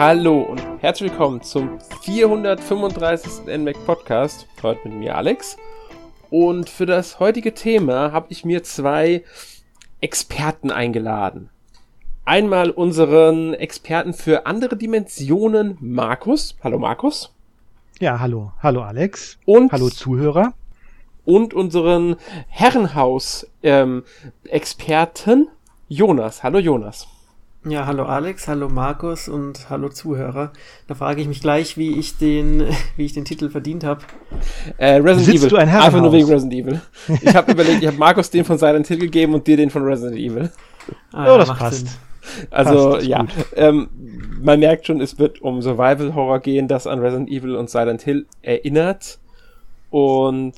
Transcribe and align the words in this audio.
Hallo 0.00 0.40
und 0.40 0.60
herzlich 0.80 1.10
willkommen 1.10 1.42
zum 1.42 1.78
435. 2.00 3.54
NMAC 3.58 3.84
Podcast. 3.84 4.46
Heute 4.62 4.88
mit 4.88 4.98
mir 4.98 5.14
Alex. 5.14 5.58
Und 6.30 6.70
für 6.70 6.86
das 6.86 7.20
heutige 7.20 7.52
Thema 7.52 8.10
habe 8.10 8.28
ich 8.30 8.42
mir 8.42 8.62
zwei 8.62 9.22
Experten 10.00 10.70
eingeladen. 10.70 11.50
Einmal 12.24 12.70
unseren 12.70 13.52
Experten 13.52 14.14
für 14.14 14.46
andere 14.46 14.78
Dimensionen, 14.78 15.76
Markus. 15.80 16.56
Hallo 16.64 16.78
Markus. 16.78 17.34
Ja, 17.98 18.20
hallo. 18.20 18.52
Hallo 18.62 18.80
Alex. 18.80 19.36
Und 19.44 19.70
hallo 19.70 19.90
Zuhörer. 19.90 20.54
Und 21.26 21.52
unseren 21.52 22.16
Herrenhaus-Experten, 22.48 25.40
ähm, 25.40 25.48
Jonas. 25.88 26.42
Hallo 26.42 26.58
Jonas. 26.58 27.06
Ja, 27.68 27.84
hallo 27.84 28.04
Alex, 28.04 28.48
hallo 28.48 28.70
Markus 28.70 29.28
und 29.28 29.68
hallo 29.68 29.90
Zuhörer. 29.90 30.50
Da 30.86 30.94
frage 30.94 31.20
ich 31.20 31.28
mich 31.28 31.42
gleich, 31.42 31.76
wie 31.76 31.98
ich 31.98 32.16
den, 32.16 32.64
wie 32.96 33.04
ich 33.04 33.12
den 33.12 33.26
Titel 33.26 33.50
verdient 33.50 33.84
habe. 33.84 34.00
Äh, 34.78 34.94
Resident 34.94 35.26
Sitzt 35.26 35.38
Evil. 35.40 35.48
du 35.50 35.56
ein 35.56 35.68
Einfach 35.68 36.00
nur 36.00 36.10
Herrenhaus? 36.10 36.12
wegen 36.14 36.28
Resident 36.28 36.54
Evil. 36.54 36.80
Ich 37.20 37.34
habe 37.34 37.52
überlegt, 37.52 37.82
ich 37.82 37.86
habe 37.86 37.98
Markus 37.98 38.30
den 38.30 38.46
von 38.46 38.56
Silent 38.56 38.86
Hill 38.86 38.98
gegeben 38.98 39.34
und 39.34 39.46
dir 39.46 39.58
den 39.58 39.68
von 39.68 39.82
Resident 39.84 40.18
Evil. 40.18 40.50
Ah, 41.12 41.26
Ja, 41.26 41.36
das 41.36 41.48
macht 41.48 41.58
passt. 41.58 41.86
Sinn. 41.86 41.88
Also 42.50 42.92
Passt, 42.92 43.06
ja, 43.06 43.26
ähm, 43.56 43.88
man 44.42 44.58
merkt 44.60 44.86
schon, 44.86 45.00
es 45.02 45.18
wird 45.18 45.42
um 45.42 45.60
Survival 45.60 46.14
Horror 46.14 46.40
gehen, 46.40 46.66
das 46.68 46.86
an 46.86 47.00
Resident 47.00 47.28
Evil 47.28 47.56
und 47.56 47.68
Silent 47.68 48.00
Hill 48.02 48.26
erinnert. 48.40 49.18
Und 49.90 50.54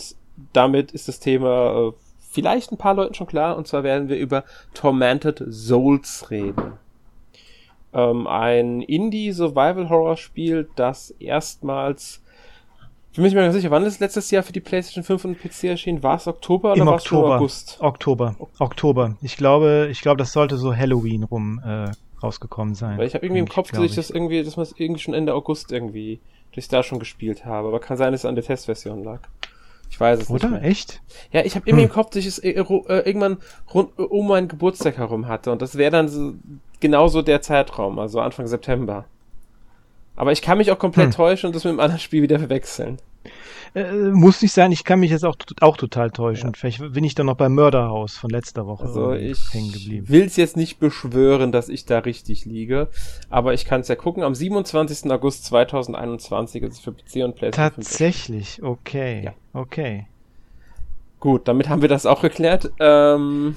damit 0.52 0.92
ist 0.92 1.08
das 1.08 1.18
Thema 1.18 1.88
äh, 1.88 1.92
vielleicht 2.30 2.70
ein 2.70 2.78
paar 2.78 2.94
Leuten 2.94 3.14
schon 3.14 3.26
klar. 3.26 3.56
Und 3.56 3.66
zwar 3.66 3.82
werden 3.82 4.08
wir 4.08 4.18
über 4.18 4.44
Tormented 4.74 5.42
Souls 5.48 6.30
reden. 6.30 6.74
Ähm, 7.94 8.26
ein 8.26 8.80
Indie-Survival-Horror-Spiel, 8.82 10.68
das 10.76 11.10
erstmals. 11.18 12.22
Ich 13.10 13.16
bin 13.16 13.22
mir 13.24 13.28
nicht 13.28 13.34
mehr 13.34 13.42
ganz 13.44 13.54
sicher, 13.56 13.70
wann 13.70 13.84
ist 13.84 14.00
letztes 14.00 14.30
Jahr 14.30 14.42
für 14.42 14.54
die 14.54 14.60
PlayStation 14.60 15.04
5 15.04 15.24
und 15.26 15.38
PC 15.38 15.64
erschienen? 15.64 16.02
War 16.02 16.16
es 16.16 16.26
Oktober 16.26 16.72
oder 16.72 16.80
Im 16.80 16.86
war 16.86 16.96
es. 16.96 17.12
August? 17.12 17.76
Oktober. 17.80 18.36
Oktober. 18.58 19.16
Ich 19.20 19.36
glaube, 19.36 19.88
ich 19.90 20.00
glaube, 20.00 20.16
das 20.16 20.32
sollte 20.32 20.56
so 20.56 20.74
Halloween 20.74 21.24
rum 21.24 21.60
äh, 21.64 21.90
rausgekommen 22.22 22.74
sein. 22.74 22.96
Weil 22.96 23.06
ich 23.06 23.14
habe 23.14 23.26
irgendwie 23.26 23.40
im 23.40 23.48
Kopf, 23.48 23.70
dass 23.70 23.82
ich 23.82 23.94
das 23.94 24.08
irgendwie, 24.08 24.42
dass 24.42 24.56
man 24.56 24.62
es 24.62 24.74
irgendwie 24.78 25.02
schon 25.02 25.12
Ende 25.12 25.34
August 25.34 25.72
irgendwie, 25.72 26.20
dass 26.54 26.64
ich 26.64 26.68
da 26.68 26.82
schon 26.82 26.98
gespielt 26.98 27.44
habe. 27.44 27.68
Aber 27.68 27.80
kann 27.80 27.98
sein, 27.98 28.12
dass 28.12 28.22
es 28.22 28.24
an 28.24 28.34
der 28.34 28.44
Testversion 28.44 29.04
lag. 29.04 29.20
Ich 29.90 30.00
weiß 30.00 30.20
es 30.22 30.30
Oder? 30.30 30.48
nicht 30.48 30.60
mehr. 30.62 30.70
Echt? 30.70 31.02
Ja, 31.32 31.44
ich 31.44 31.54
habe 31.54 31.66
irgendwie 31.68 31.84
Hm. 31.84 31.90
im 31.90 31.94
Kopf, 31.94 32.08
dass 32.10 32.20
ich 32.20 32.26
es 32.26 32.38
äh, 32.38 32.52
äh, 32.52 32.62
irgendwann 33.04 33.36
rund 33.74 33.98
um 33.98 34.26
meinen 34.26 34.48
Geburtstag 34.48 34.96
herum 34.96 35.28
hatte. 35.28 35.52
Und 35.52 35.60
das 35.60 35.76
wäre 35.76 35.90
dann 35.90 36.08
so, 36.08 36.32
genauso 36.82 37.22
der 37.22 37.40
Zeitraum, 37.40 37.98
also 37.98 38.20
Anfang 38.20 38.46
September. 38.46 39.06
Aber 40.16 40.32
ich 40.32 40.42
kann 40.42 40.58
mich 40.58 40.70
auch 40.70 40.78
komplett 40.78 41.06
Hm. 41.06 41.12
täuschen 41.12 41.46
und 41.46 41.56
das 41.56 41.64
mit 41.64 41.70
einem 41.70 41.80
anderen 41.80 42.00
Spiel 42.00 42.20
wieder 42.22 42.38
verwechseln. 42.38 42.98
Äh, 43.74 43.90
muss 44.10 44.42
nicht 44.42 44.52
sein. 44.52 44.70
Ich 44.72 44.84
kann 44.84 45.00
mich 45.00 45.10
jetzt 45.10 45.24
auch, 45.24 45.36
auch 45.60 45.78
total 45.78 46.10
täuschen. 46.10 46.54
Vielleicht 46.54 46.92
bin 46.92 47.04
ich 47.04 47.14
dann 47.14 47.24
noch 47.24 47.36
beim 47.38 47.54
Mörderhaus 47.54 48.18
von 48.18 48.28
letzter 48.28 48.66
Woche 48.66 48.84
Also 48.84 49.12
ich 49.14 49.40
hängen 49.54 49.72
geblieben. 49.72 50.08
will 50.10 50.24
es 50.26 50.36
jetzt 50.36 50.58
nicht 50.58 50.78
beschwören, 50.78 51.52
dass 51.52 51.70
ich 51.70 51.86
da 51.86 52.00
richtig 52.00 52.44
liege. 52.44 52.88
Aber 53.30 53.54
ich 53.54 53.64
kann 53.64 53.80
es 53.80 53.88
ja 53.88 53.94
gucken. 53.94 54.24
Am 54.24 54.34
27. 54.34 55.10
August 55.10 55.46
2021 55.46 56.62
ist 56.64 56.72
es 56.74 56.80
für 56.80 56.92
PC 56.92 57.24
und 57.24 57.36
PlayStation 57.36 57.72
5 57.72 57.86
Tatsächlich. 57.86 58.62
Okay. 58.62 59.22
Ja. 59.24 59.32
Okay. 59.54 60.06
Gut, 61.20 61.48
damit 61.48 61.70
haben 61.70 61.80
wir 61.80 61.88
das 61.88 62.04
auch 62.04 62.20
geklärt. 62.20 62.70
Ähm, 62.80 63.56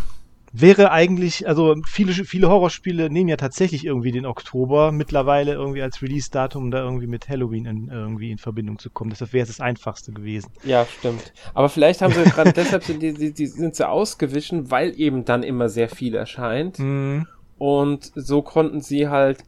Wäre 0.58 0.92
eigentlich, 0.92 1.48
also 1.50 1.76
viele, 1.86 2.14
viele 2.14 2.48
Horrorspiele 2.48 3.10
nehmen 3.10 3.28
ja 3.28 3.36
tatsächlich 3.36 3.84
irgendwie 3.84 4.14
den 4.14 4.26
Oktober 4.26 4.94
mittlerweile 4.94 5.52
irgendwie 5.52 5.82
als 5.82 6.02
Release-Datum, 6.02 6.64
um 6.64 6.72
da 6.72 6.82
irgendwie 6.82 7.08
mit 7.08 7.28
Halloween 7.28 7.66
in, 7.66 7.90
irgendwie 7.90 8.32
in 8.32 8.38
Verbindung 8.38 8.80
zu 8.80 8.90
kommen. 8.90 9.10
Deshalb 9.10 9.34
wäre 9.34 9.44
es 9.44 9.50
das 9.50 9.60
einfachste 9.60 10.14
gewesen. 10.14 10.52
ja, 10.64 10.86
stimmt. 10.86 11.34
Aber 11.54 11.68
vielleicht 11.68 12.02
haben 12.02 12.14
sie 12.14 12.24
gerade 12.30 12.54
deshalb 12.54 12.86
sind 12.86 13.02
die, 13.02 13.14
die, 13.14 13.34
die 13.34 13.48
sind 13.48 13.76
sie 13.76 13.86
ausgewichen, 13.86 14.72
weil 14.72 14.98
eben 14.98 15.26
dann 15.26 15.44
immer 15.44 15.68
sehr 15.68 15.90
viel 15.90 16.16
erscheint. 16.16 16.80
Mhm. 16.80 17.28
Und 17.58 18.14
so 18.16 18.42
konnten 18.42 18.80
sie 18.80 19.10
halt 19.10 19.44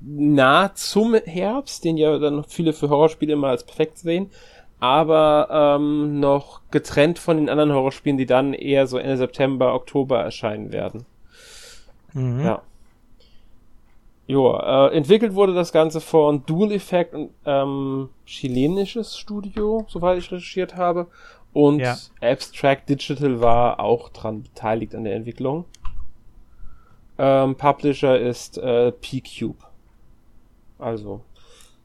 nah 0.00 0.74
zum 0.74 1.14
Herbst, 1.14 1.84
den 1.84 1.96
ja 1.96 2.18
dann 2.18 2.44
viele 2.44 2.72
für 2.72 2.88
Horrorspiele 2.88 3.32
immer 3.32 3.48
als 3.48 3.64
perfekt 3.64 3.98
sehen, 3.98 4.30
aber 4.80 5.76
ähm, 5.78 6.20
noch 6.20 6.62
getrennt 6.70 7.18
von 7.18 7.36
den 7.36 7.48
anderen 7.48 7.72
Horrorspielen, 7.72 8.18
die 8.18 8.26
dann 8.26 8.54
eher 8.54 8.86
so 8.86 8.98
Ende 8.98 9.16
September, 9.18 9.74
Oktober 9.74 10.20
erscheinen 10.20 10.72
werden. 10.72 11.04
Mhm. 12.14 12.44
Ja. 12.44 12.62
Joa, 14.26 14.88
äh, 14.88 14.96
entwickelt 14.96 15.34
wurde 15.34 15.54
das 15.54 15.72
Ganze 15.72 16.00
von 16.00 16.46
Dual 16.46 16.72
Effect, 16.72 17.14
ein 17.14 17.30
ähm, 17.44 18.08
chilenisches 18.24 19.18
Studio, 19.18 19.84
soweit 19.88 20.18
ich 20.18 20.30
recherchiert 20.30 20.76
habe. 20.76 21.08
Und 21.52 21.80
Ja. 21.80 21.96
Abstract 22.20 22.88
Digital 22.88 23.40
war 23.40 23.80
auch 23.80 24.08
dran 24.10 24.44
beteiligt 24.44 24.94
an 24.94 25.04
der 25.04 25.16
Entwicklung. 25.16 25.64
Ähm, 27.18 27.56
Publisher 27.56 28.18
ist 28.18 28.56
äh, 28.58 28.92
P-Cube. 28.92 29.58
Also, 30.78 31.22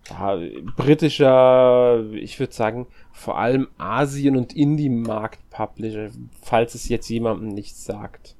ja, 0.10 0.38
britischer, 0.76 2.04
ich 2.14 2.40
würde 2.40 2.54
sagen, 2.54 2.88
vor 3.12 3.38
allem 3.38 3.68
Asien- 3.78 4.38
und 4.38 4.54
Indie-Markt-Publisher, 4.56 6.10
falls 6.42 6.76
es 6.76 6.90
jetzt 6.90 7.10
jemandem 7.10 7.50
nichts 7.50 7.86
sagt. 7.86 8.36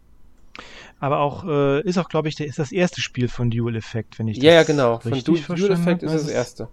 Aber 1.00 1.20
auch, 1.20 1.44
äh, 1.46 1.82
ist 1.82 1.98
auch, 1.98 2.08
glaube 2.08 2.28
ich, 2.30 2.36
der 2.36 2.46
ist 2.48 2.60
das 2.60 2.72
erste 2.72 3.02
Spiel 3.02 3.28
von 3.28 3.50
Dual 3.52 3.76
Effect, 3.76 4.18
wenn 4.20 4.28
ich 4.28 4.38
Ja, 4.38 4.52
ja, 4.54 4.58
das 4.60 4.68
genau. 4.68 5.00
Von 5.00 5.12
Du- 5.24 5.38
Dual 5.38 5.72
Effect 5.72 6.04
ist 6.04 6.14
das 6.14 6.28
erste. 6.30 6.68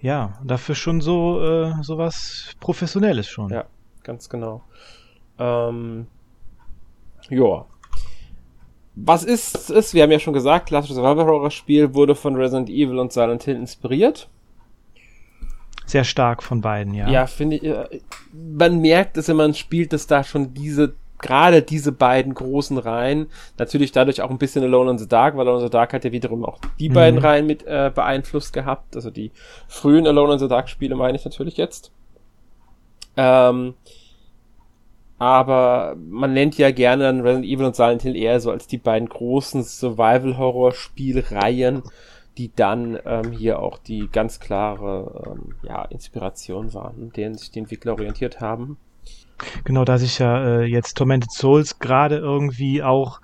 Ja, 0.00 0.38
dafür 0.44 0.74
schon 0.74 1.00
so, 1.00 1.40
äh, 1.40 1.72
sowas 1.82 2.52
Professionelles 2.60 3.28
schon. 3.28 3.50
Ja, 3.50 3.64
ganz 4.02 4.28
genau. 4.28 4.62
Ähm, 5.38 6.06
ja. 7.30 7.64
Was 8.94 9.24
ist 9.24 9.70
es? 9.70 9.94
Wir 9.94 10.02
haben 10.02 10.10
ja 10.12 10.18
schon 10.18 10.34
gesagt, 10.34 10.66
klassisches 10.66 10.96
Survival-Horror-Spiel 10.96 11.94
wurde 11.94 12.14
von 12.14 12.36
Resident 12.36 12.68
Evil 12.68 12.98
und 12.98 13.12
Silent 13.12 13.42
Hill 13.44 13.56
inspiriert. 13.56 14.28
Sehr 15.86 16.04
stark 16.04 16.42
von 16.42 16.60
beiden, 16.60 16.94
ja. 16.94 17.08
Ja, 17.10 17.26
finde 17.26 17.56
ich. 17.56 17.64
äh, 17.64 18.00
Man 18.32 18.80
merkt 18.80 19.16
es, 19.16 19.28
wenn 19.28 19.36
man 19.36 19.54
spielt, 19.54 19.92
dass 19.92 20.06
da 20.06 20.22
schon 20.22 20.54
diese, 20.54 20.94
gerade 21.18 21.62
diese 21.62 21.90
beiden 21.92 22.34
großen 22.34 22.76
Reihen, 22.78 23.26
natürlich 23.58 23.92
dadurch 23.92 24.20
auch 24.22 24.30
ein 24.30 24.38
bisschen 24.38 24.62
Alone 24.62 24.92
in 24.92 24.98
the 24.98 25.08
Dark, 25.08 25.36
weil 25.36 25.46
Alone 25.46 25.62
in 25.64 25.66
the 25.68 25.72
Dark 25.72 25.92
hat 25.94 26.04
ja 26.04 26.12
wiederum 26.12 26.44
auch 26.44 26.58
die 26.78 26.88
Mhm. 26.90 26.94
beiden 26.94 27.18
Reihen 27.20 27.46
mit 27.46 27.66
äh, 27.66 27.90
beeinflusst 27.94 28.52
gehabt. 28.52 28.94
Also 28.94 29.10
die 29.10 29.32
frühen 29.68 30.06
Alone 30.06 30.34
in 30.34 30.38
the 30.38 30.48
Dark 30.48 30.68
Spiele 30.68 30.94
meine 30.96 31.16
ich 31.16 31.24
natürlich 31.24 31.56
jetzt. 31.56 31.90
Ähm, 33.16 33.74
aber 35.22 35.96
man 36.10 36.32
nennt 36.32 36.58
ja 36.58 36.72
gerne 36.72 37.22
Resident 37.22 37.44
Evil 37.44 37.66
und 37.66 37.76
Silent 37.76 38.02
Hill 38.02 38.16
eher 38.16 38.40
so 38.40 38.50
als 38.50 38.66
die 38.66 38.78
beiden 38.78 39.08
großen 39.08 39.62
Survival-Horror-Spielreihen, 39.62 41.84
die 42.38 42.50
dann 42.52 42.98
ähm, 43.06 43.30
hier 43.30 43.60
auch 43.60 43.78
die 43.78 44.08
ganz 44.10 44.40
klare 44.40 45.30
ähm, 45.30 45.54
ja, 45.62 45.84
Inspiration 45.84 46.74
waren, 46.74 47.12
denen 47.12 47.36
sich 47.36 47.52
die 47.52 47.60
Entwickler 47.60 47.92
orientiert 47.92 48.40
haben. 48.40 48.78
Genau, 49.62 49.84
da 49.84 49.98
sich 49.98 50.18
ja 50.18 50.44
äh, 50.44 50.64
jetzt 50.64 50.96
Tormented 50.96 51.30
Souls 51.30 51.78
gerade 51.78 52.16
irgendwie 52.16 52.82
auch 52.82 53.20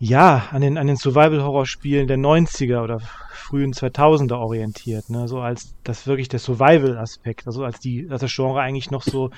ja 0.00 0.48
an 0.50 0.60
den 0.60 0.76
an 0.76 0.88
den 0.88 0.96
Survival 0.96 1.44
Horror 1.44 1.66
Spielen 1.66 2.08
der 2.08 2.18
90er 2.18 2.82
oder 2.82 2.98
frühen 3.30 3.74
2000er 3.74 4.40
orientiert, 4.40 5.08
ne, 5.08 5.28
so 5.28 5.38
als 5.38 5.76
das 5.84 6.08
wirklich 6.08 6.28
der 6.28 6.40
Survival 6.40 6.98
Aspekt, 6.98 7.46
also 7.46 7.62
als 7.62 7.78
die 7.78 8.08
als 8.10 8.22
das 8.22 8.34
Genre 8.34 8.60
eigentlich 8.60 8.90
noch 8.90 9.02
so 9.02 9.30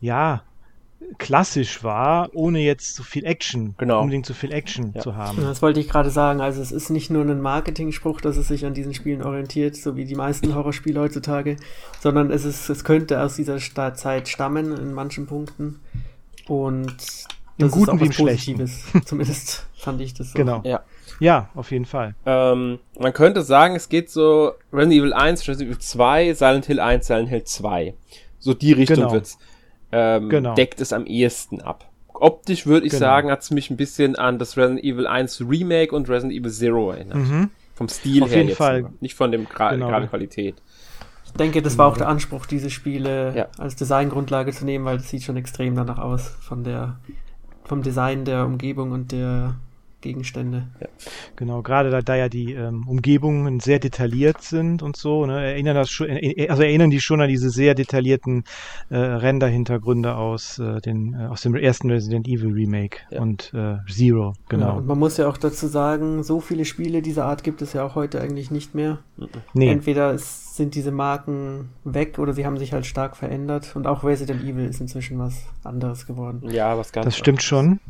ja 0.00 0.42
klassisch 1.18 1.82
war, 1.84 2.28
ohne 2.34 2.60
jetzt 2.60 2.94
so 2.94 3.02
viel 3.02 3.24
Action, 3.24 3.74
Genau. 3.78 4.00
unbedingt 4.00 4.26
so 4.26 4.34
viel 4.34 4.52
Action 4.52 4.92
Ja. 4.94 5.00
zu 5.00 5.16
haben. 5.16 5.40
Das 5.40 5.62
wollte 5.62 5.80
ich 5.80 5.88
gerade 5.88 6.10
sagen. 6.10 6.40
Also 6.40 6.60
es 6.60 6.72
ist 6.72 6.90
nicht 6.90 7.10
nur 7.10 7.24
ein 7.24 7.40
Marketing-Spruch, 7.40 8.20
dass 8.20 8.36
es 8.36 8.48
sich 8.48 8.64
an 8.66 8.74
diesen 8.74 8.94
Spielen 8.94 9.22
orientiert, 9.22 9.76
so 9.76 9.96
wie 9.96 10.04
die 10.04 10.14
meisten 10.16 10.54
Horrorspiele 10.54 11.00
heutzutage, 11.00 11.56
sondern 12.00 12.30
es 12.30 12.44
ist, 12.44 12.68
es 12.68 12.84
könnte 12.84 13.20
aus 13.22 13.36
dieser 13.36 13.58
Sta 13.60 13.94
Zeit 13.94 14.28
stammen 14.28 14.76
in 14.76 14.92
manchen 14.92 15.26
Punkten. 15.26 15.80
Und 16.46 16.86
Im 17.58 17.66
das 17.66 17.72
Guten 17.72 17.82
ist 17.82 17.88
auch 17.90 18.00
wie 18.00 18.04
im 18.04 18.08
was 18.10 18.14
Schlechten. 18.16 18.56
Positives. 18.58 18.84
Zumindest 19.06 19.66
fand 19.76 20.00
ich 20.00 20.14
das 20.14 20.32
so. 20.32 20.36
Genau. 20.38 20.62
Ja. 20.64 20.82
Ja, 21.20 21.48
auf 21.54 21.70
jeden 21.72 21.84
Fall. 21.84 22.14
Ähm, 22.26 22.78
man 22.98 23.12
könnte 23.12 23.42
sagen, 23.42 23.74
es 23.74 23.88
geht 23.88 24.10
so 24.10 24.52
Resident 24.72 25.00
Evil 25.00 25.12
1, 25.12 25.48
Resident 25.48 25.70
Evil 25.70 25.78
2, 25.80 26.34
Silent 26.34 26.66
Hill 26.66 26.80
1, 26.80 27.06
Silent 27.06 27.28
Hill 27.28 27.44
2. 27.44 27.94
So 28.38 28.54
die 28.54 28.72
Richtung 28.72 28.96
Genau. 28.96 29.12
wird's. 29.12 29.38
Ähm, 29.92 30.28
Genau. 30.28 30.54
Deckt 30.54 30.80
es 30.80 30.92
am 30.92 31.06
ehesten 31.06 31.60
ab. 31.60 31.88
Optisch 32.12 32.66
würde 32.66 32.86
ich 32.86 32.92
Genau. 32.92 33.00
sagen, 33.00 33.30
hat 33.30 33.42
es 33.42 33.50
mich 33.50 33.70
ein 33.70 33.76
bisschen 33.76 34.16
an 34.16 34.38
das 34.38 34.56
Resident 34.56 34.82
Evil 34.84 35.06
1 35.06 35.40
Remake 35.48 35.94
und 35.94 36.08
Resident 36.08 36.32
Evil 36.38 36.50
Zero 36.50 36.90
erinnert. 36.90 37.16
Mhm. 37.18 37.50
Vom 37.74 37.88
Stil 37.88 38.22
Auf 38.24 38.30
her 38.30 38.38
jeden 38.38 38.48
jetzt. 38.48 38.58
Fall. 38.58 38.80
nur. 38.82 38.92
Nicht 39.00 39.14
von 39.14 39.30
dem 39.30 39.44
Gra 39.48 39.70
Genau. 39.72 39.88
gerade 39.88 40.08
Qualität. 40.08 40.56
Ich 41.26 41.32
denke, 41.32 41.62
das 41.62 41.78
war 41.78 41.86
auch 41.86 41.96
der 41.96 42.08
Anspruch, 42.08 42.46
diese 42.46 42.70
Spiele 42.70 43.34
Ja. 43.36 43.46
als 43.58 43.76
Designgrundlage 43.76 44.50
zu 44.52 44.64
nehmen, 44.64 44.84
weil 44.84 44.96
das 44.96 45.08
sieht 45.10 45.22
schon 45.22 45.36
extrem 45.36 45.76
danach 45.76 45.98
aus 45.98 46.28
von 46.40 46.64
der, 46.64 46.98
vom 47.64 47.82
Design 47.82 48.24
der 48.24 48.46
Umgebung 48.46 48.90
und 48.92 49.12
der, 49.12 49.54
Gegenstände. 50.00 50.68
Ja. 50.80 50.86
Genau, 51.36 51.62
gerade 51.62 51.90
da, 51.90 52.00
da 52.02 52.14
ja 52.14 52.28
die 52.28 52.52
ähm, 52.52 52.86
Umgebungen 52.86 53.60
sehr 53.60 53.78
detailliert 53.78 54.42
sind 54.42 54.82
und 54.82 54.96
so, 54.96 55.26
ne, 55.26 55.44
erinnern 55.44 55.74
das 55.74 55.90
schon, 55.90 56.08
äh, 56.08 56.48
also 56.48 56.62
erinnern 56.62 56.90
die 56.90 57.00
schon 57.00 57.20
an 57.20 57.28
diese 57.28 57.50
sehr 57.50 57.74
detaillierten 57.74 58.44
äh, 58.90 58.96
Render-Hintergründe 58.96 60.14
aus 60.14 60.58
äh, 60.58 60.80
den 60.80 61.14
äh, 61.14 61.26
aus 61.26 61.42
dem 61.42 61.54
ersten 61.56 61.90
Resident 61.90 62.28
Evil 62.28 62.52
Remake 62.52 62.98
ja. 63.10 63.20
und 63.20 63.52
äh, 63.54 63.78
Zero, 63.90 64.34
genau. 64.48 64.66
Ja, 64.66 64.72
und 64.74 64.86
man 64.86 64.98
muss 64.98 65.16
ja 65.16 65.28
auch 65.28 65.36
dazu 65.36 65.66
sagen, 65.66 66.22
so 66.22 66.40
viele 66.40 66.64
Spiele 66.64 67.02
dieser 67.02 67.24
Art 67.24 67.42
gibt 67.42 67.60
es 67.62 67.72
ja 67.72 67.84
auch 67.84 67.94
heute 67.94 68.20
eigentlich 68.20 68.50
nicht 68.50 68.74
mehr. 68.74 68.98
Nee. 69.52 69.70
Entweder 69.70 70.12
es 70.12 70.56
sind 70.56 70.74
diese 70.74 70.92
Marken 70.92 71.70
weg 71.84 72.18
oder 72.18 72.32
sie 72.32 72.46
haben 72.46 72.58
sich 72.58 72.72
halt 72.72 72.86
stark 72.86 73.16
verändert 73.16 73.74
und 73.74 73.86
auch 73.86 74.04
Resident 74.04 74.42
Evil 74.42 74.66
ist 74.66 74.80
inzwischen 74.80 75.18
was 75.18 75.42
anderes 75.64 76.06
geworden. 76.06 76.42
Ja, 76.50 76.76
was 76.76 76.92
ganz 76.92 77.06
Das 77.06 77.16
stimmt 77.16 77.42
schon. 77.42 77.80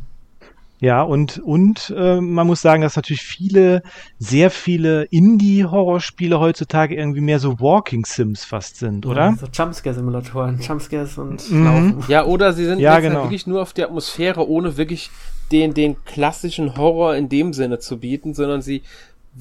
Ja, 0.80 1.02
und, 1.02 1.38
und 1.40 1.92
äh, 1.96 2.20
man 2.20 2.46
muss 2.46 2.62
sagen, 2.62 2.82
dass 2.82 2.94
natürlich 2.94 3.22
viele, 3.22 3.82
sehr 4.18 4.50
viele 4.50 5.04
Indie-Horrorspiele 5.04 6.38
heutzutage 6.38 6.94
irgendwie 6.94 7.20
mehr 7.20 7.40
so 7.40 7.58
Walking 7.58 8.04
Sims 8.04 8.44
fast 8.44 8.76
sind, 8.76 9.04
oder? 9.04 9.30
Ja, 9.30 9.36
so 9.36 9.46
Jumpscare-Simulatoren, 9.52 10.60
Jumpscares 10.60 11.18
und 11.18 11.50
mhm. 11.50 11.64
Laufen. 11.64 12.04
Ja, 12.08 12.24
oder 12.24 12.52
sie 12.52 12.64
sind 12.64 12.78
ja, 12.78 12.94
jetzt 12.94 13.08
genau. 13.08 13.24
wirklich 13.24 13.46
nur 13.46 13.60
auf 13.60 13.72
die 13.72 13.82
Atmosphäre, 13.82 14.48
ohne 14.48 14.76
wirklich 14.76 15.10
den, 15.50 15.74
den 15.74 15.96
klassischen 16.04 16.76
Horror 16.76 17.16
in 17.16 17.28
dem 17.28 17.52
Sinne 17.52 17.78
zu 17.78 17.98
bieten, 17.98 18.34
sondern 18.34 18.62
sie 18.62 18.82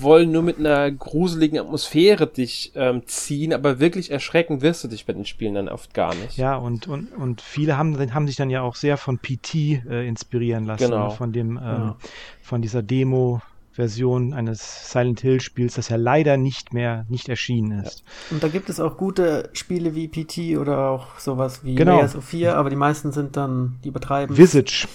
wollen 0.01 0.31
nur 0.31 0.43
mit 0.43 0.59
einer 0.59 0.91
gruseligen 0.91 1.59
Atmosphäre 1.59 2.27
dich 2.27 2.71
ähm, 2.75 3.03
ziehen, 3.05 3.53
aber 3.53 3.79
wirklich 3.79 4.11
erschrecken 4.11 4.61
wirst 4.61 4.83
du 4.83 4.87
dich 4.87 5.05
bei 5.05 5.13
den 5.13 5.25
Spielen 5.25 5.55
dann 5.55 5.69
oft 5.69 5.93
gar 5.93 6.13
nicht. 6.15 6.37
Ja, 6.37 6.55
und, 6.55 6.87
und, 6.87 7.13
und 7.13 7.41
viele 7.41 7.77
haben, 7.77 8.13
haben 8.13 8.27
sich 8.27 8.35
dann 8.35 8.49
ja 8.49 8.61
auch 8.61 8.75
sehr 8.75 8.97
von 8.97 9.19
PT 9.19 9.55
äh, 9.55 10.07
inspirieren 10.07 10.65
lassen, 10.65 10.91
genau. 10.91 11.09
von 11.09 11.31
dem, 11.31 11.57
ähm, 11.57 11.57
ja. 11.57 11.97
von 12.41 12.61
dieser 12.61 12.83
Demo. 12.83 13.41
Version 13.77 14.33
eines 14.33 14.91
Silent 14.91 15.21
Hill 15.21 15.39
Spiels, 15.39 15.75
das 15.75 15.89
ja 15.89 15.97
leider 15.97 16.35
nicht 16.35 16.73
mehr 16.73 17.05
nicht 17.09 17.29
erschienen 17.29 17.83
ist. 17.83 17.99
Ja. 17.99 18.33
Und 18.33 18.43
da 18.43 18.47
gibt 18.47 18.69
es 18.69 18.79
auch 18.79 18.97
gute 18.97 19.51
Spiele 19.53 19.93
wie 19.93 20.07
PT 20.07 20.57
oder 20.57 20.89
auch 20.89 21.19
sowas 21.19 21.63
wie 21.63 21.75
genau. 21.75 21.97
Layers 21.97 22.15
of 22.15 22.25
4, 22.25 22.55
aber 22.55 22.71
die 22.71 22.75
meisten 22.75 23.11
sind 23.11 23.37
dann, 23.37 23.77
die 23.83 23.91
betreiben. 23.91 24.35
Visage. 24.35 24.87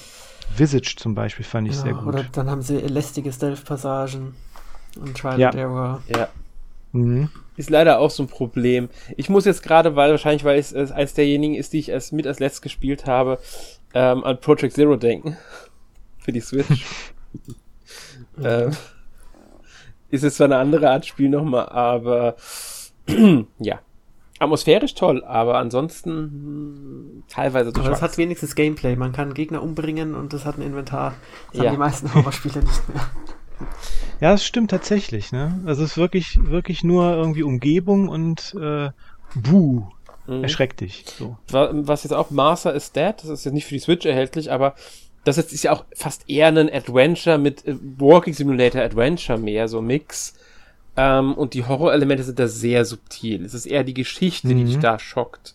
Visage 0.56 0.96
zum 0.96 1.14
Beispiel 1.14 1.44
fand 1.44 1.69
ich 1.69 1.76
ja, 1.76 1.82
sehr 1.82 1.94
gut. 1.94 2.08
Oder 2.08 2.25
dann 2.25 2.50
haben 2.50 2.62
sie 2.62 2.78
lästige 2.78 3.32
Stealth-Passagen. 3.32 4.34
Und 5.00 5.17
Trial 5.17 5.41
ja. 5.41 5.49
and 5.49 5.59
Error. 5.59 6.03
Ja. 6.09 6.29
Mhm. 6.93 7.31
Ist 7.56 7.71
leider 7.71 7.99
auch 7.99 8.11
so 8.11 8.23
ein 8.23 8.29
Problem. 8.29 8.89
Ich 9.17 9.29
muss 9.29 9.44
jetzt 9.44 9.62
gerade, 9.62 9.97
weil 9.97 10.11
wahrscheinlich, 10.11 10.44
weil 10.44 10.59
es 10.59 10.75
eines 10.75 11.15
derjenigen 11.15 11.55
ist, 11.55 11.73
die 11.73 11.79
ich 11.79 11.93
als, 11.93 12.12
mit 12.12 12.27
als 12.27 12.39
letztes 12.39 12.62
gespielt 12.62 13.06
habe, 13.06 13.39
ähm, 13.94 14.25
an 14.25 14.41
Project 14.41 14.75
Zero 14.75 14.97
denken. 14.97 15.37
Für 16.19 16.33
die 16.33 16.41
Switch. 16.41 16.87
ähm, 18.43 18.71
ist 20.11 20.23
jetzt 20.23 20.37
zwar 20.37 20.47
eine 20.47 20.59
andere 20.59 20.91
Art 20.91 21.06
Spiel 21.06 21.29
nochmal, 21.29 21.69
aber 21.69 22.37
ja. 23.59 23.81
Atmosphärisch 24.38 24.95
toll, 24.95 25.23
aber 25.25 25.59
ansonsten 25.59 26.11
hm, 26.11 27.23
teilweise 27.29 27.73
zu 27.73 27.81
Aber 27.81 27.93
es 27.93 28.03
hat 28.03 28.19
wenigstens 28.19 28.56
Gameplay. 28.56 28.97
Man 28.97 29.12
kann 29.12 29.35
Gegner 29.35 29.62
umbringen 29.62 30.15
und 30.17 30.33
das 30.33 30.45
hat 30.45 30.59
ein 30.59 30.62
Inventar. 30.62 31.15
Das 31.53 31.59
ja. 31.59 31.67
haben 31.67 31.75
die 31.75 31.79
meisten 31.79 32.12
Horrorspiele 32.12 32.61
nicht 32.61 32.88
mehr. 32.88 33.06
Ja, 34.20 34.35
es 34.35 34.44
stimmt 34.44 34.70
tatsächlich, 34.70 35.32
ne? 35.32 35.61
Also 35.67 35.82
es 35.82 35.93
ist 35.93 35.97
wirklich, 35.97 36.38
wirklich 36.43 36.85
nur 36.85 37.12
irgendwie 37.12 37.43
Umgebung 37.43 38.09
und 38.09 38.55
äh, 38.61 38.91
Buh. 39.35 39.85
Mhm. 40.26 40.44
Erschreckt 40.44 40.81
dich. 40.81 41.05
So. 41.19 41.37
Was 41.49 42.05
jetzt 42.05 42.12
auch 42.12 42.31
Master 42.31 42.73
is 42.75 42.93
Dead, 42.93 43.14
das 43.17 43.29
ist 43.29 43.44
jetzt 43.44 43.55
nicht 43.55 43.67
für 43.67 43.75
die 43.75 43.81
Switch 43.81 44.06
erhältlich, 44.06 44.53
aber 44.53 44.75
das 45.25 45.37
jetzt 45.37 45.53
ist 45.53 45.64
ja 45.64 45.73
auch 45.73 45.85
fast 45.94 46.29
eher 46.29 46.49
ein 46.49 46.73
Adventure 46.73 47.38
mit 47.38 47.67
äh, 47.67 47.76
Walking 47.99 48.35
Simulator 48.35 48.82
Adventure 48.82 49.38
mehr, 49.38 49.69
so 49.69 49.81
Mix. 49.81 50.35
Ähm, 50.97 51.35
und 51.35 51.55
die 51.55 51.64
Horrorelemente 51.64 52.25
sind 52.25 52.38
da 52.38 52.49
sehr 52.49 52.85
subtil. 52.85 53.44
Es 53.44 53.55
ist 53.55 53.67
eher 53.67 53.85
die 53.85 53.94
Geschichte, 53.94 54.49
mhm. 54.49 54.59
die 54.59 54.64
dich 54.64 54.79
da 54.79 54.99
schockt. 54.99 55.55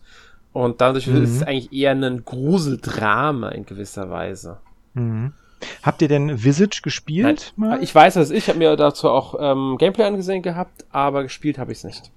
Und 0.53 0.81
dadurch 0.81 1.07
mhm. 1.07 1.23
ist 1.23 1.35
es 1.35 1.43
eigentlich 1.43 1.71
eher 1.71 1.91
ein 1.91 2.25
Gruseldrama 2.25 3.49
in 3.49 3.65
gewisser 3.65 4.09
Weise. 4.09 4.57
Mhm. 4.93 5.33
Habt 5.83 6.01
ihr 6.01 6.07
denn 6.07 6.43
Visage 6.43 6.81
gespielt? 6.83 7.53
Nein. 7.57 7.81
Ich 7.81 7.93
weiß 7.93 8.15
es, 8.17 8.31
ich 8.31 8.47
habe 8.47 8.59
mir 8.59 8.75
dazu 8.75 9.09
auch 9.09 9.35
ähm, 9.39 9.77
Gameplay 9.77 10.05
angesehen 10.05 10.41
gehabt, 10.41 10.85
aber 10.91 11.23
gespielt 11.23 11.57
habe 11.57 11.71
ich 11.71 11.79
es 11.79 11.83
nicht. 11.83 12.11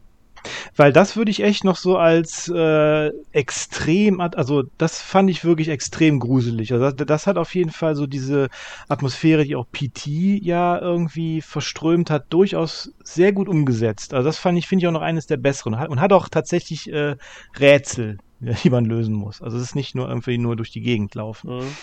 Weil 0.77 0.93
das 0.93 1.17
würde 1.17 1.31
ich 1.31 1.43
echt 1.43 1.65
noch 1.65 1.77
so 1.77 1.97
als 1.97 2.49
äh, 2.49 3.11
extrem, 3.33 4.21
also 4.21 4.63
das 4.79 5.01
fand 5.01 5.31
ich 5.31 5.45
wirklich 5.45 5.69
extrem 5.69 6.19
gruselig. 6.19 6.73
Also 6.73 6.91
das, 6.91 7.07
das, 7.07 7.27
hat 7.27 7.37
auf 7.37 7.55
jeden 7.55 7.71
Fall 7.71 7.95
so 7.97 8.07
diese 8.07 8.49
Atmosphäre, 8.89 9.45
die 9.45 9.57
auch 9.57 9.67
PT 9.71 10.07
ja 10.07 10.79
irgendwie 10.79 11.43
verströmt 11.43 12.11
hat, 12.11 12.33
durchaus 12.33 12.93
sehr 13.03 13.33
gut 13.33 13.49
umgesetzt. 13.49 14.15
Also 14.15 14.27
das 14.27 14.39
fand 14.39 14.59
ich, 14.59 14.67
finde 14.67 14.85
ich 14.85 14.89
auch 14.89 14.93
noch 14.93 15.03
eines 15.03 15.27
der 15.27 15.37
besseren 15.37 15.75
und 15.75 16.01
hat 16.01 16.13
auch 16.13 16.29
tatsächlich 16.29 16.91
äh, 16.93 17.17
Rätsel, 17.59 18.19
die 18.41 18.71
man 18.71 18.85
lösen 18.85 19.15
muss. 19.15 19.43
Also 19.43 19.57
es 19.57 19.63
ist 19.65 19.75
nicht 19.75 19.95
nur 19.95 20.09
irgendwie 20.09 20.39
nur 20.39 20.57
durch 20.57 20.71
die 20.71 20.83
Gegend 20.83 21.15
laufen. 21.15 21.59
Mhm. 21.59 21.77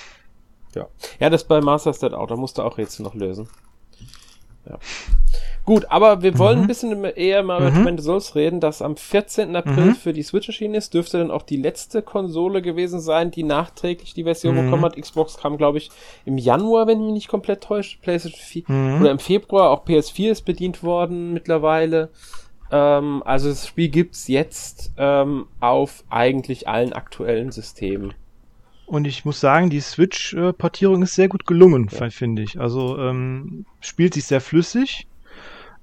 Ja. 0.75 0.88
Ja, 1.19 1.30
das 1.30 1.44
bei 1.44 1.62
Master 1.62 1.94
Stat 1.94 2.14
auch, 2.14 2.28
da 2.28 2.36
musst 2.36 2.58
du 2.58 2.64
auch 2.64 2.78
Rätsel 2.78 3.04
noch 3.04 3.16
lösen. 3.16 3.50
Ja. 4.68 4.80
Gut, 5.66 5.86
aber 5.90 6.22
wir 6.22 6.38
wollen 6.40 6.60
mhm. 6.60 6.64
ein 6.64 6.68
bisschen 6.68 7.04
eher 7.04 7.44
mal 7.44 7.58
über 7.60 7.72
mhm. 7.72 7.75
Tremendous 7.75 8.06
Souls 8.06 8.36
reden, 8.36 8.62
das 8.62 8.81
am 8.81 8.96
14. 8.96 9.54
April 9.54 9.88
mhm. 9.88 9.96
für 9.96 10.14
die 10.14 10.24
Switch 10.24 10.48
erschienen 10.48 10.75
ist. 10.75 10.94
Dürfte 10.94 11.18
dann 11.18 11.30
auch 11.30 11.42
die 11.42 11.58
letzte 11.58 12.02
Konsole 12.02 12.62
gewesen 12.62 13.02
sein, 13.02 13.31
die 13.31 13.44
nachträglich 13.44 14.14
die 14.14 14.24
Version 14.24 14.56
mhm. 14.56 14.66
bekommen 14.66 14.86
hat. 14.86 14.96
Xbox 14.96 15.38
kam, 15.38 15.58
glaube 15.58 15.78
ich, 15.78 15.90
im 16.24 16.38
Januar, 16.38 16.88
wenn 16.88 17.00
ich 17.00 17.06
mich 17.06 17.14
nicht 17.14 17.28
komplett 17.28 17.64
täusche. 17.64 17.98
PlayStation 18.02 18.40
4 18.40 18.64
mhm. 18.68 19.02
oder 19.02 19.12
im 19.12 19.19
Februar. 19.19 19.72
Auch 19.72 19.86
PS4 19.86 20.31
ist 20.31 20.46
bedient 20.46 20.84
worden 20.84 21.34
mittlerweile. 21.34 22.12
Ähm, 22.72 23.22
also 23.25 23.50
das 23.50 23.68
Spiel 23.68 23.90
gibt's 23.90 24.30
jetzt 24.30 24.92
ähm, 24.98 25.48
auf 25.60 26.06
eigentlich 26.10 26.69
allen 26.69 26.94
aktuellen 26.94 27.52
Systemen. 27.52 28.14
Und 28.88 29.06
ich 29.06 29.25
muss 29.25 29.39
sagen, 29.39 29.69
die 29.69 29.81
Switch-Portierung 29.81 31.04
ist 31.04 31.13
sehr 31.13 31.28
gut 31.28 31.45
gelungen, 31.45 31.89
finde 31.89 32.42
ich. 32.42 32.60
Also 32.60 32.98
ähm, 32.98 33.66
spielt 33.81 34.13
sich 34.13 34.24
sehr 34.25 34.42
flüssig 34.42 35.07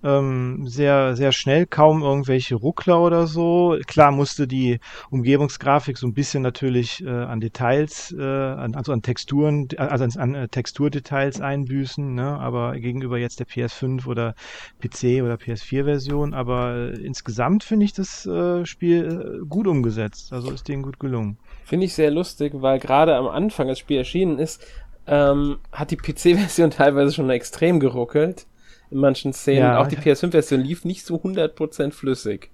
ähm, 0.05 0.69
sehr, 0.69 1.17
sehr 1.17 1.33
schnell, 1.33 1.67
kaum 1.67 2.03
irgendwelche 2.03 2.55
Ruckler 2.55 3.01
oder 3.01 3.27
so. 3.27 3.77
Klar 3.87 4.13
musste 4.13 4.47
die 4.47 4.79
Umgebungsgrafik 5.11 5.97
so 5.97 6.07
ein 6.07 6.13
bisschen 6.13 6.43
natürlich 6.43 7.03
äh, 7.05 7.09
an 7.09 7.41
Details, 7.41 8.15
äh, 8.17 8.23
an, 8.23 8.75
also 8.75 8.93
an 8.93 9.01
Texturen, 9.01 9.69
also 9.79 10.05
an, 10.05 10.13
an 10.19 10.35
äh, 10.35 10.49
Texturdetails 10.49 11.41
einbüßen, 11.41 12.15
ne? 12.15 12.39
aber 12.39 12.79
gegenüber 12.79 13.19
jetzt 13.19 13.41
der 13.41 13.47
PS5 13.47 14.07
oder 14.07 14.35
PC 14.81 15.23
oder 15.23 15.37
PS4-Version. 15.37 16.35
Aber 16.35 16.75
äh, 16.75 17.01
insgesamt 17.01 17.65
finde 17.65 17.87
ich 17.87 17.95
das 17.95 18.27
äh, 18.27 18.67
Spiel 18.67 19.43
gut 19.49 19.67
umgesetzt. 19.67 20.33
Also 20.35 20.51
ist 20.51 20.69
denen 20.69 20.83
gut 20.83 21.01
gelungen. 21.01 21.39
Finde 21.65 21.87
ich 21.87 21.95
sehr 21.95 22.11
lustig, 22.11 22.53
weil 22.57 22.79
gerade 22.79 23.17
am 23.17 23.27
Anfang, 23.27 23.69
als 23.69 23.79
das 23.79 23.81
Spiel 23.81 23.99
erschienen 23.99 24.39
ist, 24.39 24.65
ähm, 25.07 25.59
hat 25.73 25.91
die 25.91 25.97
PC-Version 25.97 26.71
teilweise 26.71 27.13
schon 27.13 27.31
extrem 27.31 27.81
geruckelt 27.81 28.47
in 28.91 28.99
manchen 28.99 29.33
Szenen. 29.33 29.61
Ja. 29.61 29.81
Auch 29.81 29.89
die 29.89 29.97
PS5-Version 29.97 30.61
lief 30.61 30.85
nicht 30.85 31.05
so 31.05 31.17
100% 31.17 31.93
flüssig. 31.93 32.51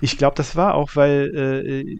Ich 0.00 0.18
glaube, 0.18 0.36
das 0.36 0.56
war 0.56 0.74
auch, 0.74 0.90
weil, 0.94 1.34
äh, 1.34 1.98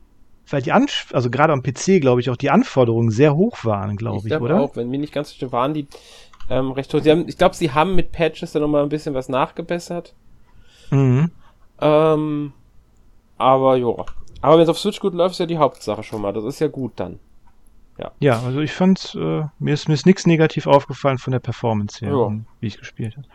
weil 0.50 0.62
die 0.62 0.73
An 0.73 0.87
also 1.12 1.30
gerade 1.30 1.52
am 1.52 1.62
PC, 1.62 2.00
glaube 2.00 2.20
ich, 2.20 2.30
auch 2.30 2.37
die 2.37 2.50
Anforderungen 2.50 3.11
sehr 3.11 3.35
hoch 3.37 3.64
waren, 3.64 3.97
glaube 3.97 4.18
ich, 4.18 4.25
ich 4.25 4.28
glaub 4.30 4.42
oder? 4.42 4.61
auch, 4.61 4.76
wenn 4.76 4.90
mir 4.90 4.99
nicht 4.99 5.12
ganz 5.12 5.30
sicher 5.30 5.52
waren, 5.52 5.75
die 5.75 5.87
ähm, 6.50 6.73
recht 6.73 6.92
hoch. 6.92 7.04
Haben, 7.04 7.28
ich 7.28 7.38
glaube, 7.38 7.54
sie 7.54 7.73
haben 7.73 7.94
mit 7.94 8.12
Patches 8.12 8.52
dann 8.52 8.62
nochmal 8.62 8.82
ein 8.82 8.88
bisschen 8.88 9.14
was 9.14 9.28
nachgebessert. 9.28 10.14
Mhm. 10.90 11.30
Ähm, 11.80 12.52
aber 13.37 13.76
ja. 13.76 14.04
Aber 14.40 14.57
wenn 14.57 14.62
es 14.62 14.68
auf 14.68 14.78
Switch 14.78 15.00
gut 15.00 15.14
läuft, 15.14 15.33
ist 15.33 15.40
ja 15.40 15.47
die 15.47 15.59
Hauptsache 15.59 16.02
schon 16.02 16.23
mal. 16.23 16.33
Das 16.33 16.45
ist 16.45 16.61
ja 16.61 16.68
gut 16.68 16.92
dann. 16.97 17.18
Ja. 17.99 18.12
ja, 18.21 18.42
also 18.45 18.61
ich 18.61 18.73
fand, 18.73 19.16
äh, 19.21 19.42
mir 19.59 19.75
ist, 19.75 19.88
mir 19.88 19.95
ist 19.95 20.07
nichts 20.07 20.25
negativ 20.25 20.68
aufgefallen 20.68 21.18
von 21.18 21.33
der 21.33 21.40
Performance 21.40 21.99
her, 22.04 22.14
ja. 22.14 22.33
wie 22.61 22.66
ich 22.68 22.78
gespielt 22.78 23.16
habe. 23.16 23.26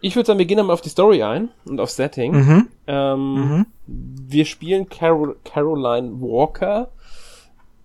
Ich 0.00 0.16
würde 0.16 0.26
sagen, 0.26 0.38
wir 0.40 0.46
gehen 0.46 0.56
dann 0.56 0.66
mal 0.66 0.72
auf 0.72 0.80
die 0.80 0.88
Story 0.88 1.22
ein 1.22 1.50
und 1.64 1.78
auf 1.78 1.90
Setting. 1.90 2.32
Mhm. 2.32 2.68
Ähm, 2.88 3.34
mhm. 3.34 3.66
Wir 3.86 4.46
spielen 4.46 4.88
Carol 4.88 5.36
Caroline 5.44 6.20
Walker. 6.20 6.88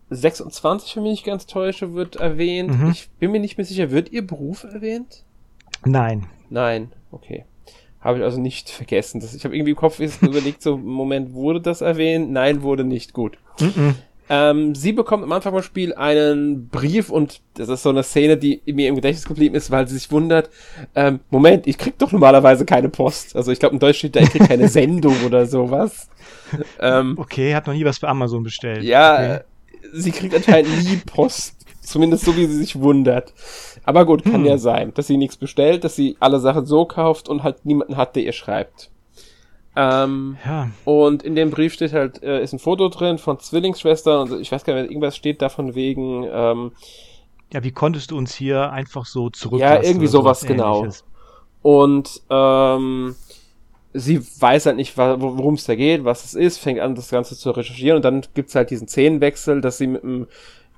26, 0.09 0.95
wenn 0.95 1.03
mich 1.03 1.11
nicht 1.11 1.25
ganz 1.25 1.45
täusche, 1.45 1.93
wird 1.93 2.15
erwähnt. 2.15 2.79
Mhm. 2.79 2.91
Ich 2.91 3.09
bin 3.19 3.31
mir 3.31 3.39
nicht 3.39 3.57
mehr 3.57 3.65
sicher, 3.65 3.91
wird 3.91 4.11
ihr 4.11 4.25
Beruf 4.25 4.63
erwähnt? 4.63 5.23
Nein. 5.83 6.27
Nein, 6.49 6.91
okay. 7.11 7.45
Habe 8.05 8.19
ich 8.19 8.23
also 8.23 8.39
nicht 8.39 8.69
vergessen. 8.69 9.19
Das, 9.19 9.33
ich 9.33 9.43
habe 9.45 9.55
irgendwie 9.55 9.71
im 9.71 9.77
Kopf 9.77 9.99
überlegt, 10.21 10.61
so, 10.61 10.77
Moment, 10.77 11.33
wurde 11.33 11.59
das 11.59 11.81
erwähnt? 11.81 12.31
Nein, 12.31 12.61
wurde 12.61 12.83
nicht. 12.83 13.13
Gut. 13.13 13.39
Mhm. 13.59 13.95
Ähm, 14.29 14.75
sie 14.75 14.91
bekommt 14.91 15.23
am 15.23 15.31
Anfang 15.31 15.53
vom 15.53 15.63
Spiel 15.63 15.91
einen 15.95 16.69
Brief 16.69 17.09
und 17.09 17.41
das 17.55 17.67
ist 17.67 17.81
so 17.81 17.89
eine 17.89 18.03
Szene, 18.03 18.37
die 18.37 18.61
mir 18.67 18.89
im 18.89 18.95
Gedächtnis 18.95 19.25
geblieben 19.25 19.55
ist, 19.55 19.71
weil 19.71 19.87
sie 19.87 19.95
sich 19.95 20.11
wundert, 20.11 20.51
ähm, 20.93 21.19
Moment, 21.31 21.65
ich 21.65 21.79
krieg 21.79 21.97
doch 21.97 22.11
normalerweise 22.11 22.63
keine 22.63 22.89
Post. 22.89 23.35
Also 23.35 23.51
ich 23.51 23.59
glaube, 23.59 23.73
in 23.73 23.79
Deutsch 23.79 23.97
steht 23.97 24.15
da, 24.15 24.19
ich 24.19 24.29
krieg 24.29 24.47
keine 24.47 24.67
Sendung 24.69 25.15
oder 25.25 25.47
sowas. 25.47 26.07
Ähm, 26.79 27.15
okay, 27.17 27.55
hat 27.55 27.65
noch 27.65 27.73
nie 27.73 27.85
was 27.85 27.99
bei 27.99 28.07
Amazon 28.07 28.43
bestellt. 28.43 28.83
Ja, 28.83 29.15
okay. 29.15 29.39
sie 29.93 30.11
kriegt 30.11 30.35
anscheinend 30.35 30.83
nie 30.83 30.97
Post 30.97 31.64
Zumindest 31.85 32.25
so, 32.25 32.35
wie 32.35 32.45
sie 32.45 32.57
sich 32.57 32.79
wundert. 32.79 33.33
Aber 33.83 34.05
gut, 34.05 34.23
kann 34.23 34.35
hm. 34.35 34.45
ja 34.45 34.57
sein, 34.57 34.93
dass 34.93 35.07
sie 35.07 35.17
nichts 35.17 35.37
bestellt, 35.37 35.83
dass 35.83 35.95
sie 35.95 36.17
alle 36.19 36.39
Sachen 36.39 36.65
so 36.65 36.85
kauft 36.85 37.29
und 37.29 37.43
halt 37.43 37.65
niemanden 37.65 37.97
hat, 37.97 38.15
der 38.15 38.23
ihr 38.23 38.33
schreibt. 38.33 38.89
Ähm, 39.75 40.37
ja. 40.45 40.69
Und 40.85 41.23
in 41.23 41.35
dem 41.35 41.51
Brief 41.51 41.73
steht 41.73 41.93
halt, 41.93 42.23
äh, 42.23 42.41
ist 42.41 42.53
ein 42.53 42.59
Foto 42.59 42.87
drin 42.89 43.17
von 43.17 43.39
Zwillingsschwestern 43.39 44.31
und 44.31 44.41
ich 44.41 44.51
weiß 44.51 44.63
gar 44.63 44.73
nicht, 44.75 44.89
irgendwas 44.89 45.17
steht 45.17 45.41
davon 45.41 45.75
wegen, 45.75 46.25
ähm, 46.31 46.71
ja, 47.53 47.63
wie 47.63 47.71
konntest 47.71 48.11
du 48.11 48.17
uns 48.17 48.33
hier 48.33 48.71
einfach 48.71 49.05
so 49.05 49.29
zurücklassen? 49.29 49.83
Ja, 49.83 49.87
irgendwie 49.87 50.07
sowas, 50.07 50.41
sowas 50.41 50.47
genau. 50.47 50.87
Und 51.61 52.21
ähm, 52.29 53.15
sie 53.93 54.21
weiß 54.21 54.65
halt 54.65 54.75
nicht, 54.75 54.97
worum 54.97 55.55
es 55.55 55.65
da 55.65 55.75
geht, 55.75 56.03
was 56.03 56.25
es 56.25 56.33
ist, 56.33 56.57
fängt 56.57 56.79
an, 56.79 56.95
das 56.95 57.09
Ganze 57.09 57.37
zu 57.37 57.51
recherchieren 57.51 57.97
und 57.97 58.05
dann 58.05 58.23
gibt's 58.33 58.55
halt 58.55 58.69
diesen 58.69 58.87
Szenenwechsel, 58.87 59.61
dass 59.61 59.77
sie 59.77 59.87
mit 59.87 60.03
dem 60.03 60.27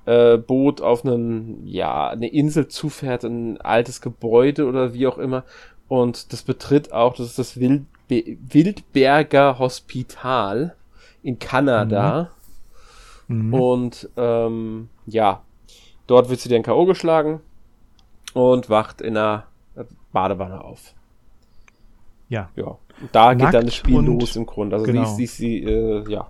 äh, 0.08 0.38
Boot 0.38 0.80
auf 0.80 1.04
einen, 1.04 1.66
ja, 1.66 2.08
eine 2.08 2.28
Insel 2.28 2.68
zufährt, 2.68 3.24
ein 3.24 3.60
altes 3.60 4.00
Gebäude 4.00 4.66
oder 4.66 4.94
wie 4.94 5.06
auch 5.06 5.18
immer. 5.18 5.44
Und 5.86 6.32
das 6.32 6.42
betritt 6.42 6.92
auch, 6.92 7.14
das 7.14 7.26
ist 7.26 7.38
das 7.38 7.60
Wild, 7.60 7.84
Wildberger 8.08 9.58
Hospital 9.58 10.74
in 11.22 11.38
Kanada. 11.38 12.30
Mhm. 13.26 13.48
Mhm. 13.48 13.54
Und 13.54 14.10
ähm, 14.16 14.88
ja, 15.04 15.42
dort 16.06 16.30
wird 16.30 16.40
sie 16.40 16.48
dann 16.48 16.62
K.O. 16.62 16.86
geschlagen 16.86 17.40
und 18.32 18.70
wacht 18.70 19.02
in 19.02 19.14
einer 19.14 19.44
Badewanne 20.12 20.64
auf. 20.64 20.94
Ja. 22.30 22.48
Ja. 22.56 22.78
Und 23.00 23.10
da 23.12 23.26
Nackt 23.26 23.40
geht 23.40 23.54
dann 23.54 23.66
das 23.66 23.74
Spiel 23.74 24.00
los 24.00 24.36
im 24.36 24.46
Grunde. 24.46 24.76
Also 24.76 24.86
genau. 24.86 25.04
sie, 25.04 25.26
sie, 25.26 25.58
sie 25.60 25.64
äh, 25.64 26.10
ja, 26.10 26.28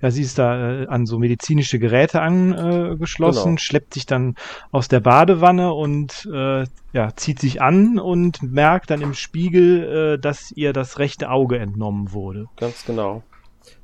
ja, 0.00 0.10
sie 0.10 0.22
ist 0.22 0.38
da 0.38 0.82
äh, 0.82 0.86
an 0.86 1.06
so 1.06 1.18
medizinische 1.18 1.78
Geräte 1.78 2.20
angeschlossen, 2.20 3.50
genau. 3.50 3.58
schleppt 3.58 3.94
sich 3.94 4.06
dann 4.06 4.34
aus 4.70 4.88
der 4.88 5.00
Badewanne 5.00 5.72
und 5.72 6.28
äh, 6.32 6.64
ja, 6.92 7.14
zieht 7.16 7.40
sich 7.40 7.60
an 7.60 7.98
und 7.98 8.42
merkt 8.42 8.90
dann 8.90 9.00
im 9.00 9.14
Spiegel, 9.14 10.14
äh, 10.14 10.18
dass 10.18 10.52
ihr 10.52 10.72
das 10.72 10.98
rechte 10.98 11.30
Auge 11.30 11.58
entnommen 11.58 12.12
wurde. 12.12 12.46
Ganz 12.56 12.84
genau. 12.84 13.22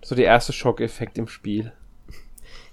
So 0.02 0.14
der 0.14 0.26
erste 0.26 0.52
Schockeffekt 0.52 1.18
im 1.18 1.28
Spiel. 1.28 1.72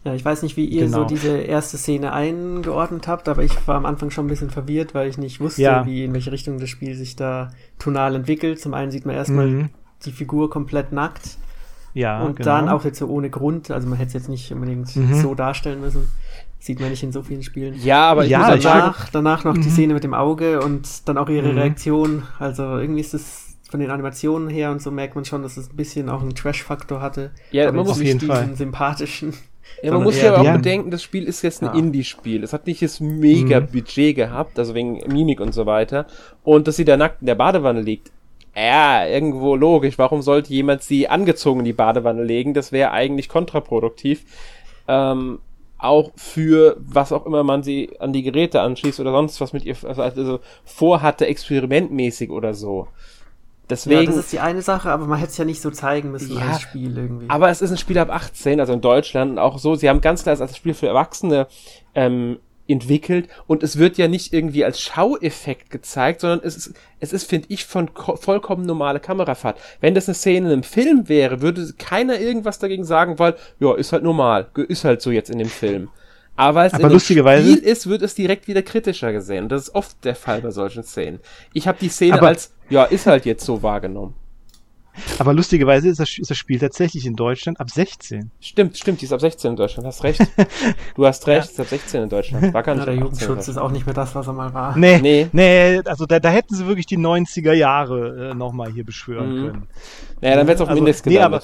Ja, 0.03 0.13
ich 0.13 0.23
weiß 0.23 0.43
nicht, 0.43 0.55
wie 0.55 0.65
ihr 0.65 0.85
genau. 0.85 0.99
so 0.99 1.03
diese 1.05 1.37
erste 1.37 1.77
Szene 1.77 2.13
eingeordnet 2.13 3.07
habt, 3.07 3.27
aber 3.27 3.43
ich 3.43 3.67
war 3.67 3.75
am 3.75 3.85
Anfang 3.85 4.09
schon 4.09 4.25
ein 4.25 4.29
bisschen 4.29 4.49
verwirrt, 4.49 4.93
weil 4.93 5.09
ich 5.09 5.17
nicht 5.17 5.41
wusste, 5.41 5.63
ja. 5.63 5.85
wie 5.85 6.05
in 6.05 6.13
welche 6.13 6.31
Richtung 6.31 6.59
das 6.59 6.69
Spiel 6.69 6.95
sich 6.95 7.15
da 7.15 7.51
tonal 7.77 8.15
entwickelt. 8.15 8.59
Zum 8.59 8.73
einen 8.73 8.91
sieht 8.91 9.05
man 9.05 9.15
erstmal 9.15 9.47
mhm. 9.47 9.69
die 10.05 10.11
Figur 10.11 10.49
komplett 10.49 10.91
nackt 10.91 11.37
ja, 11.93 12.21
und 12.21 12.37
genau. 12.37 12.49
dann 12.49 12.69
auch 12.69 12.85
jetzt 12.85 12.99
so 12.99 13.07
ohne 13.07 13.29
Grund, 13.29 13.71
also 13.71 13.87
man 13.87 13.97
hätte 13.97 14.09
es 14.09 14.13
jetzt 14.13 14.29
nicht 14.29 14.51
unbedingt 14.51 14.95
mhm. 14.95 15.15
so 15.15 15.35
darstellen 15.35 15.81
müssen. 15.81 16.07
Sieht 16.59 16.79
man 16.79 16.89
nicht 16.89 17.03
in 17.03 17.11
so 17.11 17.21
vielen 17.21 17.43
Spielen. 17.43 17.75
Ja, 17.83 18.09
aber 18.09 18.25
ich 18.25 18.31
ja, 18.31 18.39
muss 18.39 18.63
danach, 18.63 18.97
sagen, 18.97 19.09
danach 19.13 19.43
noch 19.43 19.55
mhm. 19.55 19.61
die 19.61 19.69
Szene 19.69 19.93
mit 19.93 20.03
dem 20.03 20.13
Auge 20.13 20.61
und 20.61 21.07
dann 21.07 21.17
auch 21.17 21.29
ihre 21.29 21.51
mhm. 21.51 21.57
Reaktion. 21.57 22.23
Also 22.39 22.63
irgendwie 22.77 23.01
ist 23.01 23.13
es 23.13 23.55
von 23.69 23.79
den 23.79 23.91
Animationen 23.91 24.49
her 24.49 24.71
und 24.71 24.81
so 24.81 24.91
merkt 24.91 25.15
man 25.15 25.25
schon, 25.25 25.43
dass 25.43 25.57
es 25.57 25.71
ein 25.71 25.75
bisschen 25.75 26.09
auch 26.09 26.21
einen 26.21 26.35
Trash-Faktor 26.35 27.01
hatte. 27.01 27.31
Ja, 27.51 27.71
man 27.71 27.85
muss 27.85 27.91
auf 27.91 28.01
jeden 28.01 28.21
Fall. 28.21 28.55
sympathischen. 28.55 29.33
Ja, 29.83 29.91
man 29.91 30.03
muss 30.03 30.19
ja 30.19 30.37
auch 30.37 30.53
bedenken, 30.53 30.91
das 30.91 31.03
Spiel 31.03 31.25
ist 31.25 31.41
jetzt 31.41 31.61
ein 31.61 31.67
ja. 31.67 31.73
Indie-Spiel. 31.73 32.43
Es 32.43 32.53
hat 32.53 32.65
nicht 32.65 32.81
das 32.81 32.99
mega 32.99 33.59
mhm. 33.59 33.67
Budget 33.67 34.15
gehabt, 34.15 34.57
also 34.57 34.73
wegen 34.73 34.99
Mimik 35.07 35.39
und 35.39 35.53
so 35.53 35.65
weiter. 35.65 36.07
Und 36.43 36.67
dass 36.67 36.77
sie 36.77 36.85
da 36.85 36.97
nackt 36.97 37.21
in 37.21 37.27
der 37.27 37.35
Badewanne 37.35 37.81
liegt, 37.81 38.11
ja, 38.57 39.05
irgendwo 39.05 39.55
logisch. 39.55 39.97
Warum 39.97 40.23
sollte 40.23 40.51
jemand 40.51 40.81
sie 40.81 41.07
angezogen 41.07 41.59
in 41.59 41.65
die 41.65 41.73
Badewanne 41.73 42.23
legen? 42.23 42.55
Das 42.55 42.71
wäre 42.71 42.91
eigentlich 42.91 43.29
kontraproduktiv. 43.29 44.25
Ähm, 44.87 45.39
auch 45.77 46.11
für 46.15 46.75
was 46.79 47.11
auch 47.11 47.27
immer 47.27 47.43
man 47.43 47.61
sie 47.61 47.91
an 47.99 48.13
die 48.13 48.23
Geräte 48.23 48.61
anschließt 48.61 48.99
oder 48.99 49.11
sonst 49.11 49.39
was 49.41 49.53
mit 49.53 49.63
ihr 49.63 49.75
also, 49.83 50.01
also 50.01 50.39
vorhatte, 50.65 51.27
experimentmäßig 51.27 52.31
oder 52.31 52.55
so. 52.55 52.87
Deswegen, 53.69 54.01
ja, 54.01 54.07
das 54.07 54.17
ist 54.17 54.31
die 54.31 54.39
eine 54.39 54.61
Sache, 54.61 54.89
aber 54.89 55.05
man 55.05 55.19
hätte 55.19 55.31
es 55.31 55.37
ja 55.37 55.45
nicht 55.45 55.61
so 55.61 55.69
zeigen 55.69 56.11
müssen 56.11 56.37
ja, 56.37 56.47
als 56.47 56.61
Spiel 56.61 56.97
irgendwie. 56.97 57.29
Aber 57.29 57.49
es 57.49 57.61
ist 57.61 57.69
ein 57.69 57.77
Spiel 57.77 57.99
ab 57.99 58.09
18, 58.09 58.61
also 58.61 58.71
in 58.71 58.81
Deutschland 58.81 59.37
auch 59.39 59.59
so. 59.59 59.75
Sie 59.75 59.89
haben 59.89 59.99
ganz 59.99 60.23
klar 60.23 60.39
als 60.39 60.55
Spiel 60.55 60.73
für 60.73 60.87
Erwachsene 60.87 61.47
ähm, 61.93 62.39
entwickelt 62.67 63.27
und 63.47 63.63
es 63.63 63.77
wird 63.77 63.97
ja 63.97 64.07
nicht 64.07 64.33
irgendwie 64.33 64.65
als 64.65 64.79
Schaueffekt 64.79 65.69
gezeigt, 65.69 66.21
sondern 66.21 66.41
es 66.43 66.57
ist, 66.57 66.73
es 66.99 67.13
ist, 67.13 67.29
finde 67.29 67.47
ich, 67.49 67.65
von 67.65 67.89
vollkommen 67.93 68.65
normale 68.65 68.99
Kamerafahrt. 68.99 69.59
Wenn 69.81 69.95
das 69.95 70.07
eine 70.07 70.15
Szene 70.15 70.47
in 70.47 70.53
einem 70.53 70.63
Film 70.63 71.09
wäre, 71.09 71.41
würde 71.41 71.73
keiner 71.77 72.19
irgendwas 72.19 72.59
dagegen 72.59 72.83
sagen, 72.83 73.19
weil, 73.19 73.35
ja, 73.59 73.75
ist 73.75 73.93
halt 73.93 74.03
normal, 74.03 74.47
ist 74.67 74.83
halt 74.83 75.01
so 75.01 75.11
jetzt 75.11 75.29
in 75.29 75.39
dem 75.39 75.49
Film. 75.49 75.89
Aber 76.35 76.59
weil 76.59 76.67
es 76.67 76.73
Aber 76.73 76.83
in 76.83 76.89
dem 76.89 76.99
Spiel 76.99 77.57
ist, 77.57 77.87
wird 77.87 78.03
es 78.03 78.13
direkt 78.13 78.47
wieder 78.47 78.61
kritischer 78.61 79.11
gesehen. 79.11 79.45
Und 79.45 79.51
das 79.51 79.63
ist 79.63 79.75
oft 79.75 80.03
der 80.05 80.15
Fall 80.15 80.41
bei 80.41 80.51
solchen 80.51 80.83
Szenen. 80.83 81.19
Ich 81.53 81.67
habe 81.67 81.79
die 81.81 81.89
Szene 81.89 82.21
als, 82.21 82.53
ja, 82.69 82.83
ist 82.83 83.07
halt 83.07 83.25
jetzt 83.25 83.43
so 83.43 83.63
wahrgenommen. 83.63 84.13
Aber 85.19 85.33
lustigerweise 85.33 85.89
ist 85.89 85.99
das, 85.99 86.17
ist 86.17 86.29
das 86.29 86.37
Spiel 86.37 86.59
tatsächlich 86.59 87.05
in 87.05 87.15
Deutschland 87.15 87.59
ab 87.59 87.69
16. 87.69 88.31
Stimmt, 88.39 88.77
stimmt, 88.77 89.01
die 89.01 89.05
ist 89.05 89.13
ab 89.13 89.21
16 89.21 89.51
in 89.51 89.57
Deutschland, 89.57 89.87
hast 89.87 90.03
recht. 90.03 90.21
Du 90.95 91.05
hast 91.05 91.27
recht, 91.27 91.45
ja. 91.45 91.51
ist 91.51 91.59
ab 91.59 91.67
16 91.67 92.03
in 92.03 92.09
Deutschland. 92.09 92.53
War 92.53 92.63
gar 92.63 92.73
nicht 92.73 92.87
ja, 92.87 92.93
der 92.93 92.95
Jugendschutz 92.95 93.47
ist 93.47 93.57
auch 93.57 93.71
nicht 93.71 93.85
mehr 93.85 93.93
das, 93.93 94.15
was 94.15 94.27
er 94.27 94.33
mal 94.33 94.53
war. 94.53 94.77
Nee, 94.77 94.99
nee, 94.99 95.27
nee 95.31 95.81
also 95.85 96.05
da, 96.05 96.19
da 96.19 96.29
hätten 96.29 96.55
sie 96.55 96.65
wirklich 96.65 96.85
die 96.85 96.97
90er 96.97 97.53
Jahre 97.53 98.31
äh, 98.31 98.33
nochmal 98.33 98.71
hier 98.71 98.83
beschwören 98.83 99.35
mhm. 99.35 99.45
können. 99.45 99.67
Naja, 100.21 100.35
dann 100.37 100.47
wird 100.47 100.55
es 100.55 100.61
auf 100.61 100.69
also, 100.69 100.81
Mindest 100.81 101.05
nee, 101.05 101.19
aber, 101.19 101.41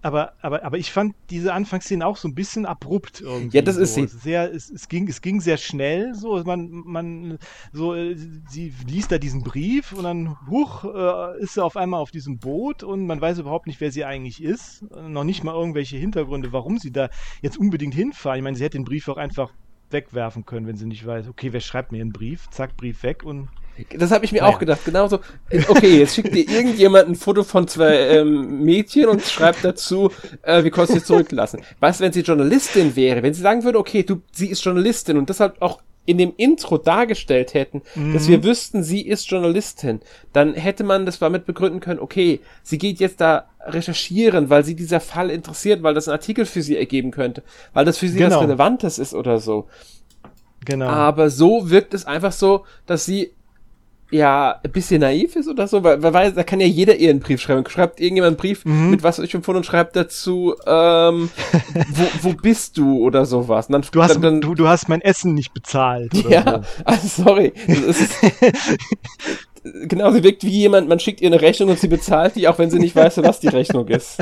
aber, 0.00 0.34
aber, 0.40 0.64
aber 0.64 0.78
ich 0.78 0.92
fand 0.92 1.14
diese 1.30 1.52
Anfangsszene 1.52 2.06
auch 2.06 2.16
so 2.16 2.28
ein 2.28 2.34
bisschen 2.34 2.66
abrupt 2.66 3.20
irgendwie. 3.20 3.56
Ja, 3.56 3.62
das 3.62 3.76
ist 3.76 3.94
so. 3.94 4.06
sie. 4.06 4.18
Sehr, 4.18 4.52
es, 4.52 4.70
es, 4.70 4.88
ging, 4.88 5.08
es 5.08 5.20
ging 5.20 5.40
sehr 5.40 5.56
schnell, 5.56 6.14
so, 6.14 6.42
man, 6.44 6.70
man, 6.70 7.38
so, 7.72 7.94
äh, 7.94 8.16
sie 8.48 8.72
liest 8.86 9.10
da 9.10 9.18
diesen 9.18 9.42
Brief 9.42 9.92
und 9.92 10.04
dann, 10.04 10.36
huch, 10.48 10.84
äh, 10.84 11.42
ist 11.42 11.54
sie 11.54 11.64
auf 11.64 11.76
einmal 11.76 12.00
auf 12.00 12.10
diesem 12.10 12.38
Boot 12.38 12.82
und 12.82 13.06
man 13.06 13.20
weiß 13.20 13.38
überhaupt 13.38 13.66
nicht, 13.66 13.80
wer 13.80 13.90
sie 13.90 14.04
eigentlich 14.04 14.42
ist. 14.42 14.84
Noch 15.08 15.24
nicht 15.24 15.42
mal 15.42 15.54
irgendwelche 15.54 15.96
Hintergründe, 15.96 16.52
warum 16.52 16.78
sie 16.78 16.92
da 16.92 17.10
jetzt 17.42 17.58
unbedingt 17.58 17.94
hinfahren. 17.94 18.38
Ich 18.38 18.44
meine, 18.44 18.56
sie 18.56 18.64
hätte 18.64 18.78
den 18.78 18.84
Brief 18.84 19.08
auch 19.08 19.16
einfach 19.16 19.52
wegwerfen 19.90 20.44
können, 20.44 20.66
wenn 20.66 20.76
sie 20.76 20.86
nicht 20.86 21.06
weiß, 21.06 21.28
okay, 21.28 21.52
wer 21.52 21.60
schreibt 21.60 21.92
mir 21.92 22.02
einen 22.02 22.12
Brief? 22.12 22.48
Zack, 22.50 22.76
Brief 22.76 23.02
weg 23.02 23.24
und 23.24 23.48
das 23.96 24.10
habe 24.10 24.24
ich 24.24 24.32
mir 24.32 24.42
naja. 24.42 24.54
auch 24.54 24.58
gedacht. 24.58 24.84
Genauso. 24.84 25.20
Okay, 25.68 25.98
jetzt 25.98 26.14
schickt 26.14 26.34
dir 26.34 26.48
irgendjemand 26.48 27.08
ein 27.08 27.14
Foto 27.14 27.44
von 27.44 27.68
zwei 27.68 27.96
ähm, 27.96 28.64
Mädchen 28.64 29.06
und 29.06 29.22
schreibt 29.22 29.64
dazu, 29.64 30.10
äh, 30.42 30.64
wie 30.64 30.70
kannst 30.70 30.90
du 30.92 30.98
sie 30.98 31.04
zurücklassen. 31.04 31.62
Was, 31.80 32.00
wenn 32.00 32.12
sie 32.12 32.20
Journalistin 32.20 32.96
wäre? 32.96 33.22
Wenn 33.22 33.34
sie 33.34 33.42
sagen 33.42 33.64
würde, 33.64 33.78
okay, 33.78 34.02
du, 34.02 34.22
sie 34.32 34.48
ist 34.48 34.64
Journalistin 34.64 35.16
und 35.16 35.28
deshalb 35.28 35.60
auch 35.60 35.80
in 36.08 36.16
dem 36.16 36.32
Intro 36.38 36.78
dargestellt 36.78 37.52
hätten, 37.52 37.82
mhm. 37.94 38.14
dass 38.14 38.28
wir 38.28 38.42
wüssten, 38.42 38.82
sie 38.82 39.02
ist 39.02 39.30
Journalistin, 39.30 40.00
dann 40.32 40.54
hätte 40.54 40.82
man 40.82 41.04
das 41.04 41.18
damit 41.18 41.44
begründen 41.44 41.80
können, 41.80 42.00
okay, 42.00 42.40
sie 42.62 42.78
geht 42.78 42.98
jetzt 42.98 43.20
da 43.20 43.50
recherchieren, 43.60 44.48
weil 44.48 44.64
sie 44.64 44.74
dieser 44.74 45.00
Fall 45.00 45.30
interessiert, 45.30 45.82
weil 45.82 45.92
das 45.92 46.08
ein 46.08 46.12
Artikel 46.12 46.46
für 46.46 46.62
sie 46.62 46.78
ergeben 46.78 47.10
könnte, 47.10 47.42
weil 47.74 47.84
das 47.84 47.98
für 47.98 48.08
sie 48.08 48.16
genau. 48.16 48.36
was 48.36 48.42
Relevantes 48.44 48.98
ist 48.98 49.12
oder 49.12 49.38
so. 49.38 49.68
Genau. 50.64 50.86
Aber 50.86 51.28
so 51.28 51.68
wirkt 51.68 51.92
es 51.92 52.06
einfach 52.06 52.32
so, 52.32 52.64
dass 52.86 53.04
sie 53.04 53.32
ja 54.10 54.58
ein 54.62 54.70
bisschen 54.70 55.00
naiv 55.00 55.36
ist 55.36 55.48
oder 55.48 55.66
so, 55.66 55.84
weil, 55.84 56.02
weil 56.02 56.32
da 56.32 56.42
kann 56.42 56.60
ja 56.60 56.66
jeder 56.66 56.96
ihr 56.96 57.10
einen 57.10 57.20
Brief 57.20 57.40
schreiben. 57.40 57.64
Schreibt 57.68 58.00
irgendjemand 58.00 58.30
einen 58.30 58.36
Brief 58.36 58.64
mhm. 58.64 58.90
mit 58.90 59.02
was 59.02 59.18
ich 59.18 59.34
empfohlen 59.34 59.58
und 59.58 59.64
schreibt 59.64 59.96
dazu, 59.96 60.54
ähm, 60.66 61.30
wo, 61.90 62.04
wo 62.22 62.32
bist 62.32 62.78
du 62.78 62.98
oder 63.04 63.26
sowas. 63.26 63.66
Und 63.66 63.72
dann, 63.72 63.84
du, 63.90 64.02
hast, 64.02 64.22
dann, 64.22 64.40
du, 64.40 64.54
du 64.54 64.68
hast 64.68 64.88
mein 64.88 65.00
Essen 65.00 65.34
nicht 65.34 65.52
bezahlt. 65.52 66.12
ja, 66.28 66.62
so. 66.62 66.62
also 66.84 67.22
sorry. 67.24 67.52
Ist, 67.66 68.14
genau, 69.88 70.10
sie 70.12 70.22
wirkt 70.22 70.44
wie 70.44 70.50
jemand, 70.50 70.88
man 70.88 71.00
schickt 71.00 71.20
ihr 71.20 71.28
eine 71.28 71.40
Rechnung 71.40 71.68
und 71.70 71.78
sie 71.78 71.88
bezahlt 71.88 72.36
die, 72.36 72.48
auch 72.48 72.58
wenn 72.58 72.70
sie 72.70 72.78
nicht 72.78 72.96
weiß, 72.96 73.18
was 73.18 73.40
die 73.40 73.48
Rechnung 73.48 73.88
ist. 73.88 74.18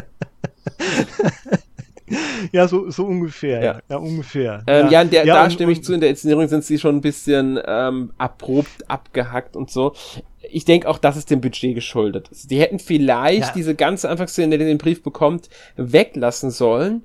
ja, 2.52 2.68
so, 2.68 2.90
so 2.90 3.04
ungefähr. 3.04 3.62
Ja, 3.62 3.80
ja 3.88 3.96
ungefähr. 3.96 4.62
Ähm, 4.66 4.86
ja. 4.86 4.92
ja, 4.92 5.04
der, 5.04 5.26
ja, 5.26 5.34
da 5.34 5.50
stimme 5.50 5.72
ich 5.72 5.82
zu, 5.82 5.92
in 5.92 6.00
der 6.00 6.10
Inszenierung 6.10 6.48
sind 6.48 6.64
sie 6.64 6.78
schon 6.78 6.96
ein 6.96 7.00
bisschen 7.00 7.58
ähm, 7.66 8.12
abrupt, 8.18 8.88
abgehackt 8.88 9.56
und 9.56 9.70
so. 9.70 9.94
Ich 10.42 10.64
denke 10.64 10.88
auch, 10.88 10.98
das 10.98 11.16
ist 11.16 11.30
dem 11.30 11.40
Budget 11.40 11.74
geschuldet. 11.74 12.30
Die 12.44 12.60
hätten 12.60 12.78
vielleicht 12.78 13.56
diese 13.56 13.74
ganze 13.74 14.08
Anfangsszene, 14.08 14.54
in 14.54 14.60
der 14.60 14.68
den 14.68 14.78
Brief 14.78 15.02
bekommt, 15.02 15.48
weglassen 15.76 16.50
sollen 16.50 17.02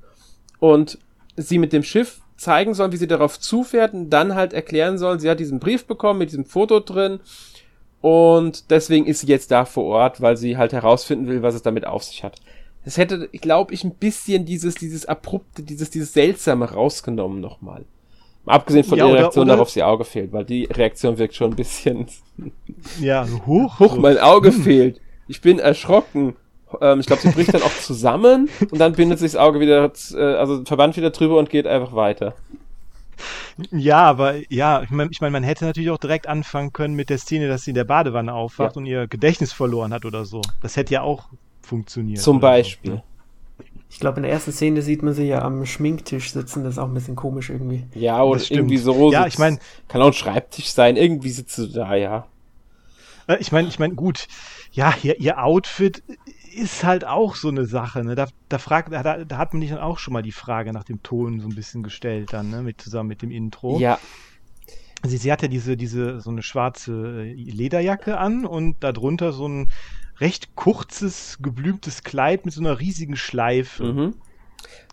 und 0.59 0.99
sie 1.35 1.57
mit 1.57 1.73
dem 1.73 1.83
Schiff 1.83 2.21
zeigen 2.37 2.73
sollen, 2.73 2.91
wie 2.91 2.97
sie 2.97 3.07
darauf 3.07 3.39
zufährt 3.39 3.93
und 3.93 4.09
dann 4.09 4.35
halt 4.35 4.53
erklären 4.53 4.97
sollen, 4.97 5.19
sie 5.19 5.29
hat 5.29 5.39
diesen 5.39 5.59
Brief 5.59 5.85
bekommen 5.85 6.19
mit 6.19 6.29
diesem 6.29 6.45
Foto 6.45 6.79
drin 6.79 7.19
und 8.01 8.71
deswegen 8.71 9.05
ist 9.05 9.21
sie 9.21 9.27
jetzt 9.27 9.51
da 9.51 9.65
vor 9.65 9.85
Ort, 9.85 10.21
weil 10.21 10.35
sie 10.35 10.57
halt 10.57 10.73
herausfinden 10.73 11.27
will, 11.27 11.43
was 11.43 11.55
es 11.55 11.61
damit 11.61 11.85
auf 11.85 12.03
sich 12.03 12.23
hat. 12.23 12.41
Das 12.83 12.97
hätte, 12.97 13.27
glaube 13.29 13.73
ich, 13.73 13.83
ein 13.83 13.93
bisschen 13.93 14.45
dieses, 14.45 14.75
dieses 14.75 15.05
abrupte, 15.05 15.61
dieses, 15.61 15.89
dieses 15.91 16.13
seltsame 16.13 16.71
rausgenommen 16.71 17.39
nochmal. 17.39 17.85
Abgesehen 18.45 18.83
von 18.83 18.97
ja, 18.97 19.05
der 19.05 19.15
Reaktion 19.15 19.43
oder, 19.43 19.51
oder, 19.51 19.57
darauf, 19.57 19.69
sie 19.69 19.83
Auge 19.83 20.03
fehlt, 20.03 20.33
weil 20.33 20.45
die 20.45 20.65
Reaktion 20.65 21.17
wirkt 21.17 21.35
schon 21.35 21.51
ein 21.51 21.55
bisschen. 21.55 22.07
Ja, 22.99 23.27
hoch. 23.45 23.79
Hoch, 23.79 23.97
mein 23.97 24.17
Auge 24.17 24.51
hm. 24.51 24.63
fehlt. 24.63 25.01
Ich 25.27 25.41
bin 25.41 25.59
erschrocken. 25.59 26.35
Ähm, 26.79 26.99
ich 26.99 27.05
glaube, 27.05 27.21
sie 27.21 27.29
bricht 27.29 27.53
dann 27.53 27.61
auch 27.61 27.75
zusammen 27.81 28.49
und 28.71 28.79
dann 28.79 28.93
bindet 28.93 29.19
sich 29.19 29.33
das 29.33 29.39
Auge 29.39 29.59
wieder, 29.59 29.91
äh, 30.13 30.35
also 30.35 30.65
Verband 30.65 30.97
wieder 30.97 31.11
drüber 31.11 31.37
und 31.37 31.51
geht 31.51 31.67
einfach 31.67 31.93
weiter. 31.93 32.33
Ja, 33.69 33.99
aber 33.99 34.35
ja, 34.49 34.81
ich 34.81 34.89
meine, 34.89 35.11
ich 35.11 35.21
mein, 35.21 35.31
man 35.31 35.43
hätte 35.43 35.65
natürlich 35.65 35.91
auch 35.91 35.99
direkt 35.99 36.27
anfangen 36.27 36.73
können 36.73 36.95
mit 36.95 37.09
der 37.11 37.19
Szene, 37.19 37.47
dass 37.47 37.63
sie 37.63 37.71
in 37.71 37.75
der 37.75 37.83
Badewanne 37.83 38.33
aufwacht 38.33 38.75
ja. 38.75 38.79
und 38.79 38.85
ihr 38.87 39.07
Gedächtnis 39.07 39.53
verloren 39.53 39.93
hat 39.93 40.05
oder 40.05 40.25
so. 40.25 40.41
Das 40.61 40.75
hätte 40.77 40.93
ja 40.93 41.01
auch 41.01 41.25
funktioniert. 41.61 42.19
Zum 42.19 42.39
Beispiel. 42.39 42.95
So. 42.95 43.03
Ich 43.89 43.99
glaube, 43.99 44.17
in 44.17 44.23
der 44.23 44.31
ersten 44.31 44.53
Szene 44.53 44.81
sieht 44.81 45.03
man 45.03 45.13
sie 45.13 45.25
ja 45.25 45.41
am 45.41 45.65
Schminktisch 45.65 46.31
sitzen, 46.31 46.63
das 46.63 46.75
ist 46.75 46.79
auch 46.79 46.87
ein 46.87 46.93
bisschen 46.93 47.17
komisch 47.17 47.49
irgendwie. 47.49 47.83
Ja, 47.93 48.23
oder 48.23 48.41
irgendwie 48.49 48.77
so. 48.77 49.11
Ja, 49.11 49.27
ich 49.27 49.37
meine. 49.37 49.59
Kann 49.89 50.01
auch 50.01 50.07
ein 50.07 50.13
Schreibtisch 50.13 50.71
sein, 50.71 50.95
irgendwie 50.95 51.29
sitzt 51.29 51.57
du 51.57 51.67
da, 51.67 51.95
ja. 51.95 52.27
Äh, 53.27 53.37
ich 53.39 53.51
meine, 53.51 53.67
ich 53.67 53.79
meine, 53.79 53.95
gut, 53.95 54.27
ja, 54.71 54.93
ihr, 55.03 55.19
ihr 55.19 55.43
Outfit 55.43 56.03
ist 56.53 56.83
halt 56.83 57.05
auch 57.05 57.35
so 57.35 57.49
eine 57.49 57.65
Sache. 57.65 58.03
Ne? 58.03 58.15
Da, 58.15 58.27
da, 58.49 58.57
fragt, 58.57 58.91
da, 58.91 59.23
da 59.25 59.37
hat 59.37 59.53
man 59.53 59.61
sich 59.61 59.71
dann 59.71 59.79
auch 59.79 59.99
schon 59.99 60.13
mal 60.13 60.21
die 60.21 60.31
Frage 60.31 60.73
nach 60.73 60.83
dem 60.83 61.01
Ton 61.03 61.39
so 61.39 61.47
ein 61.47 61.55
bisschen 61.55 61.83
gestellt, 61.83 62.33
dann, 62.33 62.49
ne? 62.49 62.61
mit, 62.61 62.81
zusammen 62.81 63.09
mit 63.09 63.21
dem 63.21 63.31
Intro. 63.31 63.79
Ja. 63.79 63.99
Sie, 65.03 65.17
sie 65.17 65.31
hat 65.31 65.41
ja 65.41 65.47
diese, 65.47 65.77
diese, 65.77 66.21
so 66.21 66.29
eine 66.29 66.43
schwarze 66.43 67.23
äh, 67.23 67.33
Lederjacke 67.33 68.17
an 68.17 68.45
und 68.45 68.83
darunter 68.83 69.33
so 69.33 69.47
ein 69.47 69.69
recht 70.19 70.55
kurzes, 70.55 71.39
geblümtes 71.41 72.03
Kleid 72.03 72.45
mit 72.45 72.53
so 72.53 72.61
einer 72.61 72.79
riesigen 72.79 73.15
Schleife. 73.15 73.83
Mhm. 73.83 74.15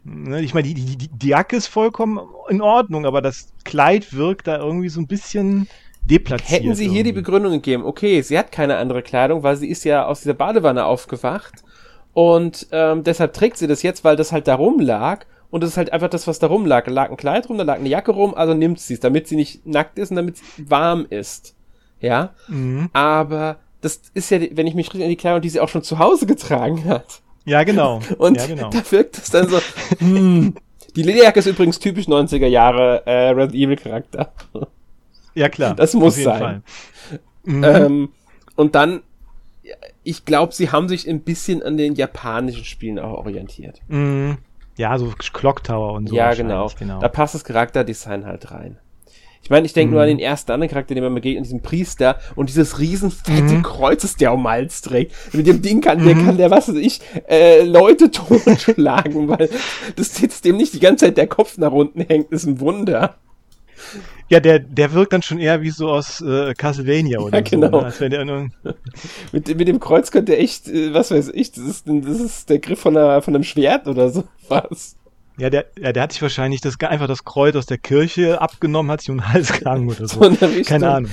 Ne, 0.04 0.40
ich 0.40 0.54
meine, 0.54 0.68
die, 0.68 0.75
die, 0.75 1.08
die 1.08 1.28
Jacke 1.28 1.56
ist 1.56 1.66
vollkommen 1.66 2.20
in 2.48 2.62
Ordnung, 2.62 3.04
aber 3.04 3.20
das 3.20 3.52
Kleid 3.64 4.14
wirkt 4.14 4.46
da 4.46 4.58
irgendwie 4.58 4.88
so 4.88 5.00
ein 5.00 5.06
bisschen 5.06 5.68
deplatziert. 6.04 6.62
Hätten 6.62 6.75
sie 6.75 6.84
irgendwie. 6.84 6.94
hier 6.96 7.04
die 7.04 7.12
Begründung 7.12 7.52
gegeben, 7.52 7.84
okay, 7.84 8.22
sie 8.22 8.38
hat 8.38 8.52
keine 8.52 8.76
andere 8.76 9.02
Kleidung, 9.02 9.42
weil 9.42 9.56
sie 9.56 9.68
ist 9.68 9.84
ja 9.84 10.06
aus 10.06 10.20
dieser 10.22 10.34
Badewanne 10.34 10.84
aufgewacht 10.84 11.62
und 12.14 12.66
ähm, 12.72 13.04
deshalb 13.04 13.34
trägt 13.34 13.58
sie 13.58 13.66
das 13.66 13.82
jetzt, 13.82 14.04
weil 14.04 14.16
das 14.16 14.32
halt 14.32 14.48
da 14.48 14.54
rumlag 14.54 15.26
und 15.50 15.62
das 15.62 15.70
ist 15.70 15.76
halt 15.76 15.92
einfach 15.92 16.10
das, 16.10 16.26
was 16.26 16.38
da 16.38 16.46
rumlag. 16.46 16.84
Da 16.84 16.90
lag 16.90 17.10
ein 17.10 17.16
Kleid 17.16 17.48
rum, 17.48 17.58
da 17.58 17.64
lag 17.64 17.76
eine 17.76 17.88
Jacke 17.88 18.12
rum, 18.12 18.34
also 18.34 18.54
nimmt 18.54 18.80
sie 18.80 18.94
es, 18.94 19.00
damit 19.00 19.28
sie 19.28 19.37
nicht 19.37 19.66
nackt 19.66 19.98
ist 19.98 20.10
und 20.10 20.16
damit 20.16 20.37
es 20.37 20.42
warm 20.70 21.06
ist. 21.08 21.54
Ja, 22.00 22.34
mhm. 22.48 22.90
aber 22.92 23.58
das 23.80 24.00
ist 24.14 24.30
ja, 24.30 24.40
wenn 24.52 24.66
ich 24.66 24.75
mich 24.75 24.88
richtig 24.88 25.04
an 25.04 25.11
die 25.11 25.16
Kleidung, 25.16 25.40
die 25.40 25.49
sie 25.49 25.61
auch 25.61 25.68
schon 25.68 25.82
zu 25.82 25.99
Hause 25.99 26.26
getragen 26.26 26.85
hat. 26.85 27.23
Ja, 27.44 27.64
genau. 27.64 28.00
Und 28.18 28.37
ja, 28.37 28.47
genau. 28.47 28.70
da 28.70 28.82
wirkt 28.90 29.18
es 29.18 29.30
dann 29.30 29.49
so, 29.49 29.61
hm. 29.99 30.54
Die 30.97 31.02
Lederjacke 31.02 31.38
ist 31.38 31.47
übrigens 31.47 31.78
typisch 31.78 32.06
90er 32.06 32.47
Jahre 32.47 33.06
äh, 33.06 33.28
Red 33.28 33.52
Evil 33.54 33.76
Charakter. 33.76 34.32
Ja, 35.35 35.49
klar. 35.49 35.76
Das 35.76 35.94
muss 35.94 36.16
sein. 36.16 36.64
Mhm. 37.44 37.64
Ähm, 37.64 38.08
und 38.56 38.75
dann, 38.75 39.02
ich 40.02 40.25
glaube, 40.25 40.52
sie 40.52 40.73
haben 40.73 40.88
sich 40.88 41.08
ein 41.08 41.20
bisschen 41.20 41.62
an 41.62 41.76
den 41.76 41.94
japanischen 41.94 42.64
Spielen 42.64 42.99
auch 42.99 43.18
orientiert. 43.18 43.80
Mhm. 43.87 44.38
Ja, 44.76 44.99
so 44.99 45.12
Clock 45.16 45.62
Tower 45.62 45.92
und 45.92 46.08
so. 46.08 46.16
Ja, 46.16 46.35
genau. 46.35 46.68
genau. 46.76 46.99
Da 46.99 47.08
passt 47.08 47.35
das 47.35 47.44
Charakterdesign 47.44 48.26
halt 48.26 48.50
rein. 48.50 48.78
Ich 49.48 49.50
meine, 49.50 49.64
ich 49.64 49.72
denke 49.72 49.88
mhm. 49.88 49.92
nur 49.94 50.02
an 50.02 50.08
den 50.08 50.18
ersten 50.18 50.52
anderen 50.52 50.68
Charakter, 50.68 50.94
den 50.94 51.02
man 51.02 51.14
begegnet, 51.14 51.46
diesen 51.46 51.62
Priester 51.62 52.18
und 52.36 52.50
dieses 52.50 52.80
riesen 52.80 53.10
fette 53.10 53.54
mhm. 53.54 53.62
Kreuz, 53.62 54.02
das 54.02 54.14
der 54.14 54.34
um 54.34 54.46
Hals 54.46 54.82
trägt. 54.82 55.14
Mit 55.32 55.46
dem 55.46 55.62
Ding 55.62 55.80
kann, 55.80 56.04
der 56.04 56.16
mhm. 56.16 56.26
kann 56.26 56.36
der, 56.36 56.50
was 56.50 56.68
weiß 56.68 56.76
ich, 56.76 57.00
äh, 57.26 57.62
Leute 57.62 58.10
totschlagen, 58.10 59.26
weil 59.26 59.48
das 59.96 60.20
jetzt 60.20 60.44
dem 60.44 60.58
nicht 60.58 60.74
die 60.74 60.80
ganze 60.80 61.06
Zeit 61.06 61.16
der 61.16 61.28
Kopf 61.28 61.56
nach 61.56 61.72
unten 61.72 62.02
hängt, 62.02 62.30
ist 62.30 62.44
ein 62.44 62.60
Wunder. 62.60 63.14
Ja, 64.28 64.38
der, 64.40 64.58
der 64.58 64.92
wirkt 64.92 65.14
dann 65.14 65.22
schon 65.22 65.38
eher 65.38 65.62
wie 65.62 65.70
so 65.70 65.88
aus 65.88 66.20
äh, 66.20 66.52
Castlevania 66.52 67.18
oder 67.18 67.38
ja, 67.38 67.40
genau. 67.40 67.70
so. 67.70 67.78
Ne? 67.78 67.84
Als 67.86 68.00
wenn 68.02 68.10
der 68.10 68.24
nur 68.26 68.48
mit, 69.32 69.48
mit 69.56 69.66
dem 69.66 69.80
Kreuz 69.80 70.10
könnte 70.10 70.36
echt, 70.36 70.68
äh, 70.68 70.92
was 70.92 71.10
weiß 71.10 71.30
ich, 71.32 71.52
das 71.52 71.64
ist, 71.64 71.84
das 71.88 72.20
ist 72.20 72.50
der 72.50 72.58
Griff 72.58 72.80
von, 72.80 72.94
einer, 72.98 73.22
von 73.22 73.34
einem 73.34 73.44
Schwert 73.44 73.88
oder 73.88 74.10
so 74.10 74.24
was. 74.48 74.98
Ja, 75.38 75.50
der, 75.50 75.66
ja, 75.80 75.92
der 75.92 76.02
hat 76.02 76.12
sich 76.12 76.21
wahrscheinlich 76.21 76.61
das, 76.61 76.80
einfach 76.80 77.07
das 77.07 77.25
Kreuz 77.25 77.54
aus 77.54 77.66
der 77.66 77.78
Kirche 77.78 78.40
abgenommen, 78.40 78.90
hat 78.90 79.00
sich 79.00 79.11
um 79.11 79.18
den 79.18 79.33
Hals 79.33 79.52
gehangen 79.52 79.88
oder 79.88 80.09
so. 80.09 80.23
so 80.23 80.62
Keine 80.64 80.90
Ahnung. 80.90 81.11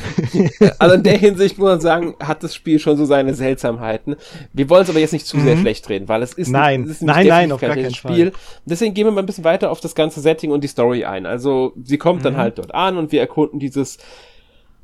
Also 0.79 0.95
in 0.95 1.03
der 1.03 1.17
Hinsicht 1.17 1.59
muss 1.59 1.69
man 1.69 1.79
sagen, 1.79 2.15
hat 2.19 2.43
das 2.43 2.55
Spiel 2.55 2.79
schon 2.79 2.97
so 2.97 3.05
seine 3.05 3.35
Seltsamheiten. 3.35 4.15
Wir 4.51 4.69
wollen 4.69 4.83
es 4.83 4.89
aber 4.89 4.99
jetzt 4.99 5.13
nicht 5.13 5.27
zu 5.27 5.37
mhm. 5.37 5.43
sehr 5.43 5.57
schlecht 5.57 5.87
reden, 5.89 6.07
weil 6.07 6.23
es 6.23 6.33
ist, 6.33 6.49
nein, 6.49 6.81
nicht, 6.81 6.89
es 6.89 6.95
ist 6.97 7.03
nein, 7.03 7.27
nein, 7.27 7.51
auf 7.51 7.61
gar 7.61 7.75
keinen 7.75 7.93
Spiel. 7.93 8.31
Fall. 8.31 8.41
Deswegen 8.65 8.93
gehen 8.95 9.05
wir 9.05 9.11
mal 9.11 9.21
ein 9.21 9.27
bisschen 9.27 9.43
weiter 9.43 9.69
auf 9.69 9.79
das 9.79 9.93
ganze 9.93 10.21
Setting 10.21 10.51
und 10.51 10.63
die 10.63 10.67
Story 10.67 11.05
ein. 11.05 11.27
Also 11.27 11.73
sie 11.83 11.99
kommt 11.99 12.19
mhm. 12.19 12.23
dann 12.23 12.37
halt 12.37 12.57
dort 12.57 12.73
an 12.73 12.97
und 12.97 13.11
wir 13.11 13.19
erkunden 13.19 13.59
dieses 13.59 13.99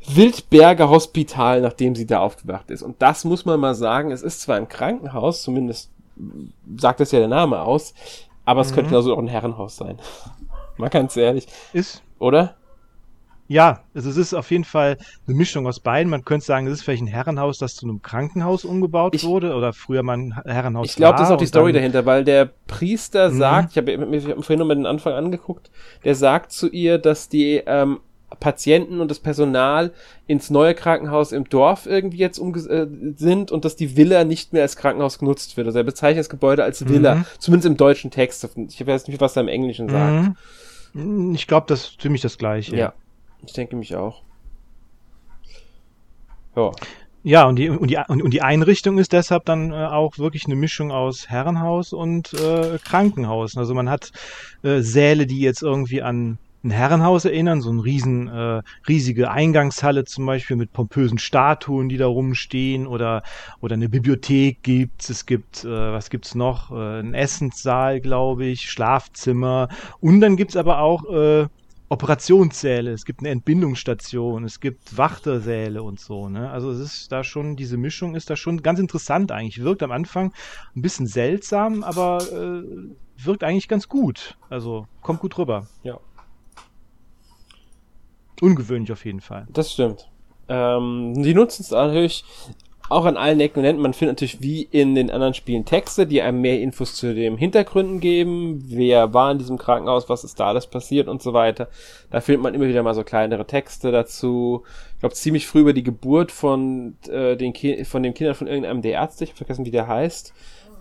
Wildberger 0.08 0.90
Hospital, 0.90 1.62
nachdem 1.62 1.96
sie 1.96 2.06
da 2.06 2.20
aufgewacht 2.20 2.70
ist. 2.70 2.84
Und 2.84 3.02
das 3.02 3.24
muss 3.24 3.46
man 3.46 3.60
mal 3.60 3.76
sagen, 3.76 4.12
es 4.12 4.22
ist 4.22 4.42
zwar 4.42 4.58
ein 4.58 4.68
Krankenhaus, 4.68 5.42
zumindest 5.42 5.90
sagt 6.78 7.00
das 7.00 7.12
ja 7.12 7.20
der 7.20 7.28
Name 7.28 7.62
aus, 7.62 7.94
aber 8.46 8.62
es 8.62 8.72
mhm. 8.72 8.76
könnte 8.76 8.96
also 8.96 9.14
auch 9.14 9.20
ein 9.20 9.28
Herrenhaus 9.28 9.76
sein. 9.76 9.98
Mal 10.78 10.90
ganz 10.90 11.18
ehrlich. 11.18 11.48
Ist. 11.74 12.02
Oder? 12.20 12.56
Ja, 13.52 13.82
also 13.94 14.10
es 14.10 14.16
ist 14.16 14.34
auf 14.34 14.50
jeden 14.50 14.64
Fall 14.64 14.98
eine 15.28 15.36
Mischung 15.36 15.68
aus 15.68 15.82
beiden. 15.82 16.10
Man 16.10 16.24
könnte 16.24 16.46
sagen, 16.46 16.68
es 16.68 16.74
ist 16.74 16.84
vielleicht 16.84 17.04
ein 17.04 17.08
Herrenhaus, 17.08 17.58
das 17.58 17.76
zu 17.76 17.86
einem 17.86 18.02
Krankenhaus 18.02 18.64
umgebaut 18.64 19.14
ich, 19.14 19.26
wurde 19.26 19.54
oder 19.56 19.74
früher 19.74 20.04
mal 20.04 20.18
ein 20.18 20.42
Herrenhaus 20.46 20.88
Ich 20.88 20.96
glaube, 20.96 21.18
das 21.18 21.28
ist 21.28 21.34
auch 21.34 21.38
die 21.38 21.48
Story 21.48 21.74
dahinter, 21.74 22.06
weil 22.06 22.24
der 22.24 22.50
Priester 22.68 23.30
mhm. 23.30 23.38
sagt, 23.38 23.72
ich 23.72 23.78
habe 23.78 23.98
mir 23.98 24.22
vorhin 24.22 24.60
noch 24.60 24.66
mal 24.66 24.76
den 24.76 24.86
Anfang 24.86 25.14
angeguckt, 25.14 25.70
der 26.06 26.16
sagt 26.16 26.54
zu 26.54 26.70
ihr, 26.70 26.98
dass 26.98 27.28
die 27.28 27.62
ähm, 27.66 28.00
Patienten 28.40 29.02
und 29.02 29.10
das 29.12 29.20
Personal 29.20 29.92
ins 30.28 30.50
neue 30.50 30.74
Krankenhaus 30.74 31.32
im 31.32 31.50
Dorf 31.50 31.86
irgendwie 31.86 32.18
jetzt 32.18 32.40
umge 32.40 32.60
äh, 32.60 32.88
sind 33.16 33.52
und 33.52 33.66
dass 33.66 33.76
die 33.76 33.98
Villa 33.98 34.24
nicht 34.24 34.54
mehr 34.54 34.62
als 34.62 34.76
Krankenhaus 34.76 35.20
genutzt 35.20 35.58
wird. 35.58 35.68
Also 35.68 35.80
er 35.80 35.84
bezeichnet 35.84 36.20
das 36.20 36.30
Gebäude 36.30 36.64
als 36.64 36.88
Villa, 36.88 37.16
mhm. 37.16 37.26
zumindest 37.40 37.68
im 37.68 37.78
deutschen 37.78 38.12
Text. 38.12 38.48
Ich 38.70 38.86
weiß 38.86 39.08
nicht, 39.08 39.22
was 39.22 39.36
er 39.36 39.44
im 39.44 39.48
Englischen 39.48 39.90
sagt. 39.90 40.36
Mhm. 40.94 41.36
Ich 41.36 41.48
glaube, 41.48 41.66
das 41.68 41.82
ist 41.82 42.02
ziemlich 42.02 42.22
das 42.22 42.38
gleiche. 42.38 42.76
Ja, 42.76 42.94
ich 43.46 43.54
denke 43.54 43.76
mich 43.76 43.96
auch. 43.96 44.24
Ja. 46.56 46.72
Ja, 47.24 47.48
und 47.48 47.58
die, 47.58 47.70
und, 47.70 47.88
die, 47.88 48.00
und 48.08 48.34
die 48.34 48.42
Einrichtung 48.42 48.98
ist 48.98 49.14
deshalb 49.14 49.46
dann 49.46 49.72
äh, 49.72 49.76
auch 49.76 50.18
wirklich 50.18 50.46
eine 50.46 50.56
Mischung 50.56 50.92
aus 50.92 51.30
Herrenhaus 51.30 51.94
und 51.94 52.34
äh, 52.34 52.80
Krankenhaus. 52.84 53.58
Also 53.58 53.76
man 53.76 53.92
hat 53.92 54.12
äh, 54.64 54.80
Säle, 54.82 55.28
die 55.28 55.40
jetzt 55.40 55.62
irgendwie 55.62 56.02
an 56.02 56.40
ein 56.64 56.72
Herrenhaus 56.72 57.26
erinnern, 57.26 57.62
so 57.62 57.72
ein 57.72 57.80
riesen, 57.80 58.28
äh, 58.28 58.62
riesige 58.88 59.32
Eingangshalle 59.32 60.06
zum 60.06 60.26
Beispiel 60.26 60.58
mit 60.58 60.74
pompösen 60.74 61.18
Statuen, 61.18 61.90
die 61.90 61.98
da 61.98 62.08
rumstehen 62.08 62.88
oder, 62.88 63.24
oder 63.62 63.74
eine 63.74 63.90
Bibliothek 63.90 64.62
gibt's. 64.62 65.10
Es 65.10 65.26
gibt, 65.26 65.64
äh, 65.64 65.70
was 65.70 66.10
gibt's 66.10 66.36
noch? 66.36 66.72
Äh, 66.72 67.00
ein 67.00 67.14
Essenssaal, 67.14 68.00
glaube 68.00 68.46
ich, 68.46 68.70
Schlafzimmer. 68.70 69.70
Und 70.00 70.22
dann 70.22 70.36
gibt's 70.36 70.56
aber 70.56 70.80
auch 70.80 71.06
äh, 71.12 71.48
Operationssäle, 71.92 72.92
es 72.92 73.04
gibt 73.04 73.20
eine 73.20 73.32
Entbindungsstation, 73.32 74.46
es 74.46 74.62
gibt 74.62 74.98
Wachtersäle 74.98 75.84
und 75.84 76.00
so. 76.00 76.30
Ne? 76.30 76.50
Also 76.50 76.72
es 76.72 76.80
ist 76.80 77.12
da 77.12 77.22
schon, 77.26 77.58
diese 77.58 77.76
Mischung 77.76 78.16
ist 78.16 78.30
da 78.30 78.38
schon 78.38 78.62
ganz 78.62 78.80
interessant 78.80 79.30
eigentlich. 79.34 79.62
Wirkt 79.62 79.84
am 79.84 79.92
Anfang 79.92 80.32
ein 80.74 80.82
bisschen 80.82 81.06
seltsam, 81.06 81.84
aber 81.84 82.22
äh, 82.32 82.64
wirkt 83.26 83.44
eigentlich 83.44 83.68
ganz 83.68 83.90
gut. 83.90 84.38
Also 84.50 84.88
kommt 85.02 85.20
gut 85.20 85.38
rüber. 85.38 85.68
Ja. 85.84 86.00
Ungewöhnlich 88.42 88.92
auf 88.92 89.06
jeden 89.06 89.22
Fall. 89.22 89.48
Das 89.54 89.72
stimmt. 89.72 90.10
Ähm, 90.50 91.14
die 91.16 91.34
nutzen 91.34 91.62
es 91.62 91.72
natürlich 91.72 92.26
auch 92.90 93.06
an 93.06 93.16
allen 93.16 93.40
Ecken 93.40 93.60
und 93.60 93.66
Enden. 93.66 93.82
Man 93.82 93.94
findet 93.94 94.18
natürlich 94.18 94.42
wie 94.42 94.64
in 94.64 94.96
den 94.96 95.10
anderen 95.10 95.34
Spielen 95.34 95.64
Texte, 95.64 96.06
die 96.06 96.22
einem 96.22 96.42
mehr 96.42 96.60
Infos 96.60 96.96
zu 96.96 97.16
den 97.16 97.38
Hintergründen 97.38 98.02
geben. 98.02 98.62
Wer 98.68 99.14
war 99.14 99.32
in 99.32 99.38
diesem 99.38 99.58
Krankenhaus, 99.58 100.10
was 100.10 100.26
ist 100.26 100.40
da 100.40 100.48
alles 100.48 100.68
passiert 100.68 101.08
und 101.08 101.22
so 101.22 101.32
weiter. 101.34 101.70
Da 102.10 102.20
findet 102.20 102.44
man 102.44 102.54
immer 102.54 102.68
wieder 102.68 102.84
mal 102.84 102.94
so 102.94 103.04
kleinere 103.04 103.48
Texte 103.48 103.92
dazu. 103.92 104.64
Ich 104.96 105.00
glaube, 105.00 105.16
ziemlich 105.16 105.48
früh 105.48 105.62
über 105.62 105.74
die 105.74 105.84
Geburt 105.84 106.34
von, 106.34 106.98
äh, 107.08 107.38
den 107.38 107.54
Ki 107.54 107.86
von 107.86 108.04
den 108.04 108.14
Kindern 108.14 108.36
von 108.36 108.48
irgendeinem 108.48 108.82
der 108.82 108.94
Ärzte, 108.94 109.24
ich 109.24 109.30
habe 109.30 109.38
vergessen, 109.38 109.66
wie 109.66 109.72
der 109.72 109.88
heißt. 109.88 110.34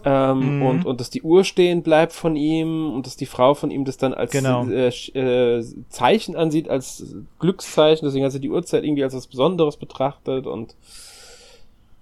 Ähm, 0.04 0.58
mhm. 0.58 0.62
und, 0.62 0.86
und 0.86 1.00
dass 1.00 1.10
die 1.10 1.22
Uhr 1.22 1.44
stehen 1.44 1.82
bleibt 1.82 2.12
von 2.12 2.34
ihm 2.34 2.90
und 2.92 3.06
dass 3.06 3.16
die 3.16 3.26
Frau 3.26 3.54
von 3.54 3.70
ihm 3.70 3.84
das 3.84 3.98
dann 3.98 4.14
als 4.14 4.30
genau. 4.30 4.66
äh, 4.66 4.88
äh, 4.88 5.64
Zeichen 5.88 6.36
ansieht, 6.36 6.68
als 6.68 7.14
Glückszeichen, 7.38 8.06
deswegen 8.06 8.24
hat 8.24 8.32
sie 8.32 8.40
die 8.40 8.50
Uhrzeit 8.50 8.84
irgendwie 8.84 9.04
als 9.04 9.14
was 9.14 9.26
Besonderes 9.26 9.76
betrachtet 9.76 10.46
und 10.46 10.74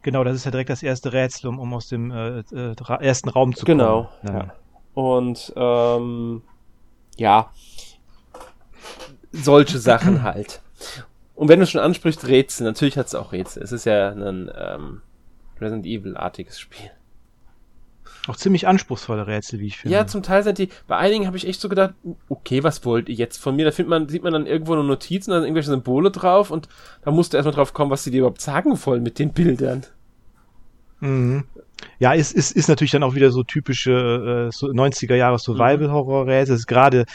Genau, 0.02 0.22
das 0.22 0.37
ist 0.37 0.44
ja 0.44 0.52
direkt 0.52 0.70
das 0.70 0.82
erste 0.82 1.12
Rätsel, 1.12 1.48
um, 1.48 1.58
um 1.58 1.74
aus 1.74 1.88
dem 1.88 2.11
äh, 2.11 2.38
äh, 2.38 2.74
ersten 3.00 3.28
Raum 3.28 3.54
zu 3.54 3.66
genau, 3.66 4.04
kommen. 4.04 4.08
Genau. 4.22 4.38
Ja. 4.38 4.54
Und 4.94 5.52
ähm, 5.56 6.42
ja, 7.16 7.50
solche 9.32 9.78
Sachen 9.78 10.22
halt. 10.22 10.62
Und 11.34 11.48
wenn 11.48 11.61
du 11.61 11.66
schon 11.66 11.80
ansprichst, 11.80 12.26
Rätsel, 12.26 12.64
natürlich 12.64 12.96
hat 12.96 13.06
es 13.06 13.14
auch 13.14 13.32
Rätsel. 13.32 13.62
Es 13.62 13.72
ist 13.72 13.84
ja 13.84 14.11
ein 14.11 14.50
ähm, 14.56 15.02
Resident 15.61 15.87
Evil-artiges 15.87 16.58
Spiel. 16.58 16.90
Auch 18.29 18.37
ziemlich 18.37 18.69
anspruchsvolle 18.69 19.27
Rätsel, 19.27 19.59
wie 19.59 19.69
ich 19.69 19.79
finde. 19.79 19.97
Ja, 19.97 20.07
zum 20.07 20.23
Teil 20.23 20.43
sind 20.43 20.59
die, 20.59 20.69
bei 20.87 20.99
einigen 20.99 21.27
habe 21.27 21.38
ich 21.38 21.49
echt 21.49 21.61
so 21.61 21.69
gedacht, 21.71 21.95
okay, 22.29 22.62
was 22.62 22.85
wollt 22.85 23.09
ihr 23.09 23.14
jetzt 23.14 23.38
von 23.38 23.57
mir? 23.57 23.64
Da 23.64 23.71
findet 23.71 23.88
man, 23.88 24.09
sieht 24.09 24.23
man 24.23 24.35
dann 24.35 24.47
irgendwo 24.47 24.75
eine 24.75 24.85
Notiz 24.85 25.27
und 25.27 25.33
dann 25.33 25.45
irgendwelche 25.45 25.71
Symbole 25.71 26.11
drauf 26.11 26.51
und 26.51 26.69
da 27.03 27.11
musst 27.11 27.33
du 27.33 27.38
erstmal 27.38 27.55
drauf 27.55 27.73
kommen, 27.73 27.91
was 27.91 28.05
sie 28.05 28.11
dir 28.11 28.19
überhaupt 28.19 28.43
sagen 28.43 28.79
wollen 28.85 29.03
mit 29.03 29.19
den 29.19 29.33
Bildern. 29.33 29.87
Mhm. 31.01 31.45
Ja, 31.99 32.14
es 32.14 32.33
ist, 32.33 32.51
ist, 32.51 32.57
ist 32.57 32.69
natürlich 32.69 32.91
dann 32.91 33.03
auch 33.03 33.14
wieder 33.14 33.31
so 33.31 33.45
typische 33.45 34.49
äh, 34.49 34.53
so 34.53 34.67
90er 34.67 35.14
Jahre 35.14 35.38
Survival-Horror-Rätsel. 35.38 36.55
Es 36.55 36.61
ist 36.61 36.67
gerade 36.67 37.07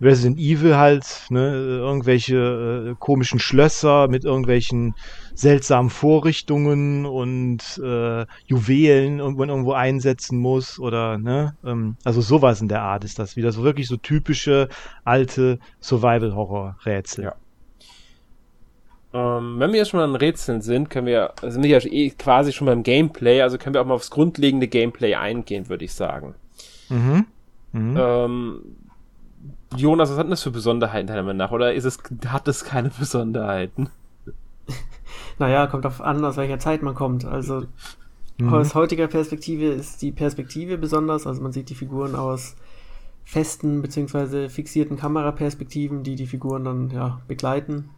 Resident 0.00 0.38
Evil 0.38 0.76
halt, 0.76 1.26
ne, 1.28 1.52
irgendwelche 1.52 2.90
äh, 2.90 2.94
komischen 2.98 3.38
Schlösser 3.38 4.08
mit 4.08 4.24
irgendwelchen 4.24 4.94
seltsamen 5.34 5.90
Vorrichtungen 5.90 7.04
und 7.06 7.80
äh, 7.84 8.24
Juwelen 8.46 9.18
irgendwo, 9.18 9.44
irgendwo 9.44 9.72
einsetzen 9.72 10.38
muss 10.38 10.78
oder 10.78 11.18
ne, 11.18 11.54
ähm, 11.64 11.96
also 12.04 12.20
sowas 12.20 12.60
in 12.60 12.68
der 12.68 12.82
Art 12.82 13.04
ist 13.04 13.18
das 13.18 13.36
wieder 13.36 13.52
so 13.52 13.62
wirklich 13.62 13.88
so 13.88 13.96
typische 13.96 14.68
alte 15.04 15.58
Survival-Horror-Rätsel. 15.80 17.24
Ja. 17.24 17.34
Ähm, 19.12 19.56
wenn 19.58 19.72
wir 19.72 19.80
jetzt 19.80 19.90
schon 19.90 19.98
mal 19.98 20.04
an 20.04 20.14
Rätseln 20.14 20.60
sind, 20.60 20.88
können 20.88 21.06
wir, 21.06 21.32
sind 21.42 21.62
wir 21.62 21.70
ja 21.70 21.78
eh 21.78 22.10
quasi 22.10 22.52
schon 22.52 22.66
beim 22.66 22.82
Gameplay, 22.82 23.42
also 23.42 23.58
können 23.58 23.74
wir 23.74 23.82
auch 23.82 23.86
mal 23.86 23.94
aufs 23.94 24.10
grundlegende 24.10 24.68
Gameplay 24.68 25.14
eingehen, 25.14 25.68
würde 25.68 25.84
ich 25.84 25.92
sagen. 25.92 26.34
Mhm. 26.88 27.26
Mhm. 27.72 27.96
Ähm, 27.98 28.62
Jonas, 29.76 30.10
was 30.10 30.18
hat 30.18 30.24
denn 30.24 30.30
das 30.30 30.42
für 30.42 30.50
Besonderheiten 30.50 31.06
deiner 31.06 31.22
Meinung 31.22 31.38
nach? 31.38 31.52
Oder 31.52 31.74
ist 31.74 31.84
es, 31.84 31.98
hat 32.26 32.48
es 32.48 32.64
keine 32.64 32.90
Besonderheiten? 32.98 33.90
Naja, 35.38 35.66
kommt 35.66 35.86
auf 35.86 36.00
an, 36.00 36.24
aus 36.24 36.36
welcher 36.36 36.58
Zeit 36.58 36.82
man 36.82 36.94
kommt. 36.94 37.24
Also 37.24 37.64
mhm. 38.38 38.52
aus 38.52 38.74
heutiger 38.74 39.06
Perspektive 39.06 39.66
ist 39.66 40.02
die 40.02 40.12
Perspektive 40.12 40.76
besonders. 40.76 41.26
Also 41.26 41.40
man 41.42 41.52
sieht 41.52 41.70
die 41.70 41.74
Figuren 41.74 42.14
aus 42.14 42.56
festen 43.24 43.80
bzw. 43.80 44.48
fixierten 44.48 44.96
Kameraperspektiven, 44.96 46.02
die 46.02 46.16
die 46.16 46.26
Figuren 46.26 46.64
dann 46.64 46.90
ja 46.90 47.20
begleiten 47.28 47.90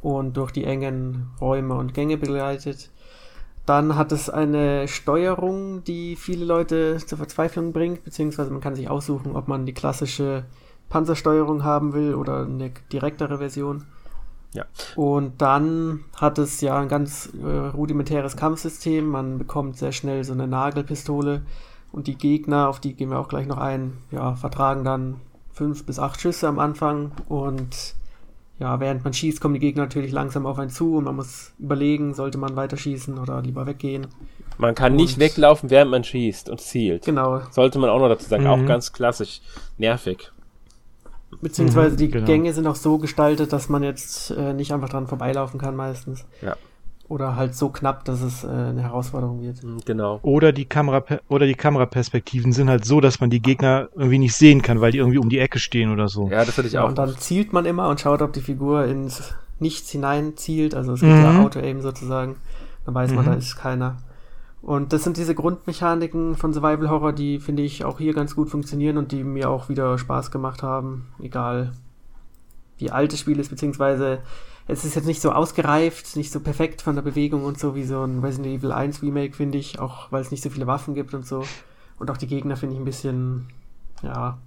und 0.00 0.36
durch 0.36 0.52
die 0.52 0.64
engen 0.64 1.30
Räume 1.40 1.74
und 1.74 1.92
Gänge 1.92 2.16
begleitet. 2.16 2.90
Dann 3.66 3.96
hat 3.96 4.12
es 4.12 4.28
eine 4.28 4.86
Steuerung, 4.88 5.82
die 5.84 6.16
viele 6.16 6.44
Leute 6.44 6.98
zur 6.98 7.18
Verzweiflung 7.18 7.72
bringt, 7.72 8.04
beziehungsweise 8.04 8.50
man 8.50 8.60
kann 8.60 8.74
sich 8.74 8.90
aussuchen, 8.90 9.34
ob 9.34 9.48
man 9.48 9.64
die 9.64 9.72
klassische 9.72 10.44
Panzersteuerung 10.88 11.64
haben 11.64 11.92
will 11.92 12.14
oder 12.14 12.44
eine 12.44 12.72
direktere 12.92 13.38
Version. 13.38 13.84
Ja. 14.52 14.64
Und 14.94 15.42
dann 15.42 16.04
hat 16.16 16.38
es 16.38 16.60
ja 16.60 16.78
ein 16.78 16.88
ganz 16.88 17.32
äh, 17.42 17.46
rudimentäres 17.46 18.36
Kampfsystem. 18.36 19.06
Man 19.06 19.38
bekommt 19.38 19.76
sehr 19.76 19.92
schnell 19.92 20.22
so 20.22 20.32
eine 20.32 20.46
Nagelpistole 20.46 21.42
und 21.90 22.06
die 22.06 22.16
Gegner, 22.16 22.68
auf 22.68 22.80
die 22.80 22.94
gehen 22.94 23.10
wir 23.10 23.18
auch 23.18 23.28
gleich 23.28 23.46
noch 23.46 23.58
ein, 23.58 23.98
ja, 24.10 24.34
vertragen 24.36 24.84
dann 24.84 25.20
fünf 25.52 25.86
bis 25.86 25.98
acht 25.98 26.20
Schüsse 26.20 26.48
am 26.48 26.58
Anfang 26.58 27.12
und 27.28 27.94
ja, 28.60 28.78
während 28.78 29.02
man 29.02 29.12
schießt, 29.12 29.40
kommen 29.40 29.54
die 29.54 29.60
Gegner 29.60 29.82
natürlich 29.82 30.12
langsam 30.12 30.46
auf 30.46 30.58
einen 30.58 30.70
zu 30.70 30.96
und 30.96 31.04
man 31.04 31.16
muss 31.16 31.52
überlegen, 31.58 32.14
sollte 32.14 32.38
man 32.38 32.54
weiter 32.54 32.76
schießen 32.76 33.18
oder 33.18 33.42
lieber 33.42 33.66
weggehen. 33.66 34.06
Man 34.58 34.76
kann 34.76 34.92
und 34.92 34.96
nicht 34.96 35.18
weglaufen, 35.18 35.70
während 35.70 35.90
man 35.90 36.04
schießt 36.04 36.48
und 36.50 36.60
zielt. 36.60 37.04
Genau. 37.04 37.40
Sollte 37.50 37.80
man 37.80 37.90
auch 37.90 37.98
noch 37.98 38.08
dazu 38.08 38.28
sagen, 38.28 38.44
mhm. 38.44 38.50
auch 38.50 38.66
ganz 38.66 38.92
klassisch, 38.92 39.40
nervig. 39.78 40.30
Beziehungsweise 41.40 41.94
mhm, 41.94 41.98
die 41.98 42.10
genau. 42.10 42.26
Gänge 42.26 42.52
sind 42.52 42.66
auch 42.66 42.76
so 42.76 42.98
gestaltet, 42.98 43.52
dass 43.52 43.68
man 43.68 43.82
jetzt 43.82 44.30
äh, 44.30 44.52
nicht 44.52 44.72
einfach 44.72 44.88
dran 44.88 45.06
vorbeilaufen 45.06 45.60
kann 45.60 45.76
meistens. 45.76 46.24
Ja. 46.42 46.56
Oder 47.06 47.36
halt 47.36 47.54
so 47.54 47.68
knapp, 47.68 48.04
dass 48.06 48.22
es 48.22 48.44
äh, 48.44 48.48
eine 48.48 48.82
Herausforderung 48.82 49.42
wird. 49.42 49.62
Mhm, 49.62 49.80
genau. 49.84 50.20
Oder 50.22 50.52
die 50.52 50.64
Kamera 50.64 51.04
oder 51.28 51.46
die 51.46 51.54
Kameraperspektiven 51.54 52.52
sind 52.52 52.70
halt 52.70 52.84
so, 52.84 53.00
dass 53.00 53.20
man 53.20 53.28
die 53.28 53.40
Gegner 53.40 53.88
irgendwie 53.94 54.18
nicht 54.18 54.34
sehen 54.34 54.62
kann, 54.62 54.80
weil 54.80 54.92
die 54.92 54.98
irgendwie 54.98 55.18
um 55.18 55.28
die 55.28 55.38
Ecke 55.38 55.58
stehen 55.58 55.92
oder 55.92 56.08
so. 56.08 56.28
Ja, 56.28 56.44
das 56.44 56.56
hatte 56.56 56.68
ich 56.68 56.78
auch. 56.78 56.88
Und 56.88 56.96
dann 56.98 57.16
zielt 57.18 57.52
man 57.52 57.66
immer 57.66 57.88
und 57.88 58.00
schaut, 58.00 58.22
ob 58.22 58.32
die 58.32 58.40
Figur 58.40 58.84
ins 58.86 59.34
Nichts 59.60 59.90
hinein 59.90 60.36
zielt. 60.36 60.74
Also 60.74 60.94
es 60.94 61.00
gibt 61.00 61.12
mhm. 61.12 61.22
ja 61.22 61.40
Auto-Aim 61.40 61.82
sozusagen. 61.82 62.36
Dann 62.86 62.94
weiß 62.94 63.12
man, 63.12 63.24
mhm. 63.24 63.30
da 63.30 63.34
ist 63.34 63.56
keiner. 63.56 63.98
Und 64.64 64.94
das 64.94 65.04
sind 65.04 65.18
diese 65.18 65.34
Grundmechaniken 65.34 66.36
von 66.36 66.54
Survival 66.54 66.88
Horror, 66.88 67.12
die 67.12 67.38
finde 67.38 67.62
ich 67.62 67.84
auch 67.84 67.98
hier 67.98 68.14
ganz 68.14 68.34
gut 68.34 68.48
funktionieren 68.48 68.96
und 68.96 69.12
die 69.12 69.22
mir 69.22 69.50
auch 69.50 69.68
wieder 69.68 69.98
Spaß 69.98 70.30
gemacht 70.30 70.62
haben. 70.62 71.08
Egal 71.20 71.72
wie 72.78 72.90
alt 72.90 73.12
das 73.12 73.20
Spiel 73.20 73.38
ist, 73.38 73.50
beziehungsweise 73.50 74.20
es 74.66 74.86
ist 74.86 74.94
jetzt 74.94 75.04
nicht 75.04 75.20
so 75.20 75.32
ausgereift, 75.32 76.16
nicht 76.16 76.32
so 76.32 76.40
perfekt 76.40 76.80
von 76.80 76.94
der 76.94 77.02
Bewegung 77.02 77.44
und 77.44 77.58
so 77.58 77.74
wie 77.74 77.84
so 77.84 78.02
ein 78.04 78.20
Resident 78.20 78.58
Evil 78.58 78.72
1 78.72 79.02
Remake, 79.02 79.36
finde 79.36 79.58
ich, 79.58 79.80
auch 79.80 80.10
weil 80.10 80.22
es 80.22 80.30
nicht 80.30 80.42
so 80.42 80.48
viele 80.48 80.66
Waffen 80.66 80.94
gibt 80.94 81.12
und 81.12 81.26
so. 81.26 81.44
Und 81.98 82.10
auch 82.10 82.16
die 82.16 82.26
Gegner 82.26 82.56
finde 82.56 82.74
ich 82.74 82.80
ein 82.80 82.86
bisschen, 82.86 83.48
ja, 84.02 84.38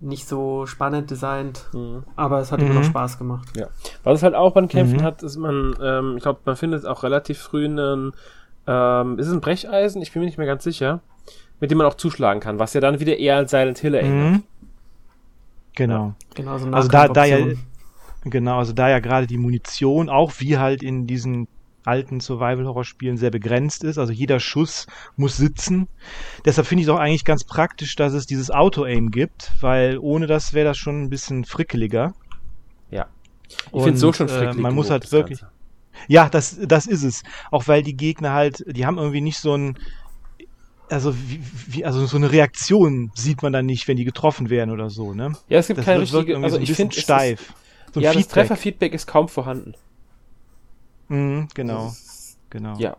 nicht 0.00 0.26
so 0.26 0.64
spannend 0.64 1.10
designt, 1.10 1.66
mhm. 1.74 2.04
aber 2.16 2.40
es 2.40 2.50
hat 2.50 2.60
mhm. 2.60 2.66
immer 2.66 2.74
noch 2.76 2.86
mhm. 2.86 2.90
Spaß 2.90 3.18
gemacht. 3.18 3.48
Ja. 3.54 3.66
Was 4.02 4.18
es 4.18 4.22
halt 4.22 4.34
auch 4.34 4.54
beim 4.54 4.68
Kämpfen 4.68 5.00
mhm. 5.00 5.02
hat, 5.02 5.22
ist 5.22 5.36
man, 5.36 5.76
ähm, 5.82 6.14
ich 6.16 6.22
glaube, 6.22 6.40
man 6.46 6.56
findet 6.56 6.86
auch 6.86 7.02
relativ 7.02 7.38
früh 7.38 7.66
einen, 7.66 8.12
ähm, 8.66 9.18
ist 9.18 9.26
es 9.26 9.32
ein 9.32 9.40
Brecheisen? 9.40 10.02
Ich 10.02 10.12
bin 10.12 10.20
mir 10.20 10.26
nicht 10.26 10.38
mehr 10.38 10.46
ganz 10.46 10.64
sicher, 10.64 11.00
mit 11.60 11.70
dem 11.70 11.78
man 11.78 11.86
auch 11.86 11.94
zuschlagen 11.94 12.40
kann, 12.40 12.58
was 12.58 12.74
ja 12.74 12.80
dann 12.80 13.00
wieder 13.00 13.18
eher 13.18 13.38
an 13.38 13.48
Silent 13.48 13.78
Hill 13.78 13.94
erinnert. 13.94 14.32
Mhm. 14.32 14.42
Genau. 15.74 16.14
Genau, 16.34 16.58
so 16.58 16.68
also 16.68 16.88
da, 16.88 17.08
da 17.08 17.24
ja, 17.24 17.38
Genau, 18.24 18.58
also 18.58 18.72
da 18.72 18.88
ja 18.90 18.98
gerade 18.98 19.26
die 19.26 19.38
Munition 19.38 20.10
auch 20.10 20.32
wie 20.38 20.58
halt 20.58 20.82
in 20.82 21.06
diesen 21.06 21.48
alten 21.84 22.20
Survival-Horror-Spielen 22.20 23.16
sehr 23.16 23.30
begrenzt 23.30 23.84
ist. 23.84 23.98
Also 23.98 24.12
jeder 24.12 24.38
Schuss 24.40 24.86
muss 25.16 25.38
sitzen. 25.38 25.88
Deshalb 26.44 26.66
finde 26.66 26.82
ich 26.82 26.88
es 26.88 26.94
auch 26.94 26.98
eigentlich 26.98 27.24
ganz 27.24 27.44
praktisch, 27.44 27.96
dass 27.96 28.12
es 28.12 28.26
dieses 28.26 28.50
Auto-Aim 28.50 29.10
gibt, 29.10 29.52
weil 29.60 29.98
ohne 29.98 30.26
das 30.26 30.52
wäre 30.52 30.66
das 30.66 30.76
schon 30.76 31.02
ein 31.02 31.08
bisschen 31.08 31.46
frickeliger. 31.46 32.12
Ja. 32.90 33.06
Ich 33.72 33.82
finde 33.82 33.98
so 33.98 34.12
schon 34.12 34.28
äh, 34.28 34.30
frickelig. 34.30 34.58
Äh, 34.58 34.60
man 34.60 34.74
muss 34.74 34.90
halt 34.90 35.10
wirklich. 35.10 35.40
Ganze. 35.40 35.54
Ja, 36.08 36.28
das, 36.28 36.58
das 36.60 36.86
ist 36.86 37.02
es. 37.02 37.22
Auch 37.50 37.68
weil 37.68 37.82
die 37.82 37.96
Gegner 37.96 38.32
halt, 38.32 38.64
die 38.66 38.86
haben 38.86 38.98
irgendwie 38.98 39.20
nicht 39.20 39.38
so 39.38 39.54
ein, 39.54 39.78
also 40.88 41.14
wie, 41.16 41.40
wie, 41.68 41.84
also 41.84 42.04
so 42.06 42.16
eine 42.16 42.32
Reaktion 42.32 43.12
sieht 43.14 43.42
man 43.42 43.52
dann 43.52 43.66
nicht, 43.66 43.86
wenn 43.88 43.96
die 43.96 44.04
getroffen 44.04 44.50
werden 44.50 44.70
oder 44.70 44.90
so, 44.90 45.14
ne? 45.14 45.32
Ja, 45.48 45.58
es 45.58 45.68
gibt 45.68 45.78
das 45.78 45.84
keine 45.84 46.02
richtige, 46.02 46.36
also 46.36 46.56
so 46.56 46.62
ich 46.62 46.72
finde 46.72 47.00
steif. 47.00 47.40
Ist, 47.40 47.94
so 47.94 48.00
ja, 48.00 48.10
Feedback. 48.10 48.24
das 48.24 48.32
Trefferfeedback 48.34 48.94
ist 48.94 49.06
kaum 49.06 49.28
vorhanden. 49.28 49.74
Mhm, 51.08 51.48
genau. 51.54 51.88
Ist, 51.88 52.38
genau. 52.50 52.76
Ja. 52.78 52.96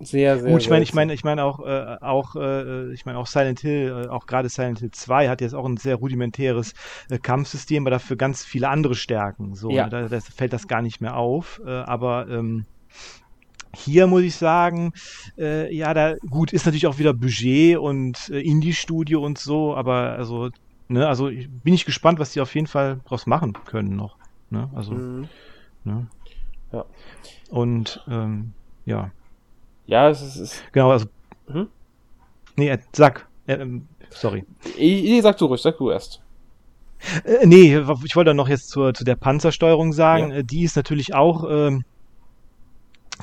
Sehr, 0.00 0.40
sehr. 0.40 0.50
Gut, 0.50 0.62
ich 0.62 0.70
meine, 0.70 0.82
ich 0.82 0.94
meine, 0.94 1.12
ich 1.14 1.24
meine 1.24 1.44
auch, 1.44 1.60
äh, 1.60 1.96
auch, 2.00 2.34
äh, 2.34 2.92
ich 2.92 3.06
meine 3.06 3.18
auch 3.18 3.26
Silent 3.26 3.60
Hill, 3.60 4.06
äh, 4.06 4.08
auch 4.08 4.26
gerade 4.26 4.48
Silent 4.48 4.80
Hill 4.80 4.90
2 4.90 5.28
hat 5.28 5.40
jetzt 5.40 5.54
auch 5.54 5.64
ein 5.64 5.76
sehr 5.76 5.96
rudimentäres 5.96 6.74
äh, 7.08 7.18
Kampfsystem, 7.18 7.84
aber 7.84 7.90
dafür 7.90 8.16
ganz 8.16 8.44
viele 8.44 8.68
andere 8.68 8.94
Stärken. 8.94 9.54
So, 9.54 9.70
ja. 9.70 9.88
ne, 9.88 10.08
da, 10.08 10.20
fällt 10.20 10.52
das 10.52 10.66
gar 10.66 10.82
nicht 10.82 11.00
mehr 11.00 11.16
auf. 11.16 11.60
Äh, 11.64 11.70
aber 11.70 12.26
ähm, 12.28 12.66
hier 13.74 14.06
muss 14.06 14.22
ich 14.22 14.34
sagen, 14.34 14.92
äh, 15.38 15.72
ja, 15.74 15.94
da 15.94 16.16
gut 16.28 16.52
ist 16.52 16.66
natürlich 16.66 16.86
auch 16.86 16.98
wieder 16.98 17.14
Budget 17.14 17.78
und 17.78 18.28
Indie-Studio 18.28 19.24
und 19.24 19.38
so, 19.38 19.74
aber 19.74 20.12
also 20.12 20.50
Ne, 20.92 21.08
also 21.08 21.28
ich, 21.28 21.48
bin 21.48 21.72
ich 21.72 21.86
gespannt, 21.86 22.18
was 22.18 22.32
die 22.32 22.40
auf 22.42 22.54
jeden 22.54 22.66
Fall 22.66 23.00
draus 23.06 23.26
machen 23.26 23.54
können 23.64 23.96
noch. 23.96 24.18
Ne? 24.50 24.68
Also, 24.74 24.92
mhm. 24.92 25.28
ne? 25.84 26.06
Ja. 26.70 26.84
Und 27.48 28.04
ähm, 28.08 28.52
ja. 28.84 29.10
Ja, 29.86 30.08
es 30.08 30.22
ist. 30.22 30.36
Es 30.36 30.62
genau, 30.72 30.90
also. 30.90 31.06
Mhm. 31.48 31.68
Nee, 32.56 32.68
äh, 32.68 32.78
sag. 32.92 33.26
Äh, 33.46 33.54
ähm, 33.54 33.86
sorry. 34.10 34.44
Ich, 34.76 35.04
ich, 35.04 35.22
sag 35.22 35.36
du 35.38 35.46
ruhig, 35.46 35.60
sag 35.60 35.78
du 35.78 35.90
erst. 35.90 36.20
Äh, 37.24 37.46
nee, 37.46 37.76
ich 38.04 38.16
wollte 38.16 38.34
noch 38.34 38.48
jetzt 38.48 38.68
zur, 38.68 38.94
zu 38.94 39.04
der 39.04 39.16
Panzersteuerung 39.16 39.92
sagen. 39.92 40.30
Ja. 40.30 40.36
Äh, 40.38 40.44
die 40.44 40.62
ist 40.62 40.76
natürlich 40.76 41.14
auch. 41.14 41.48
Ähm, 41.48 41.84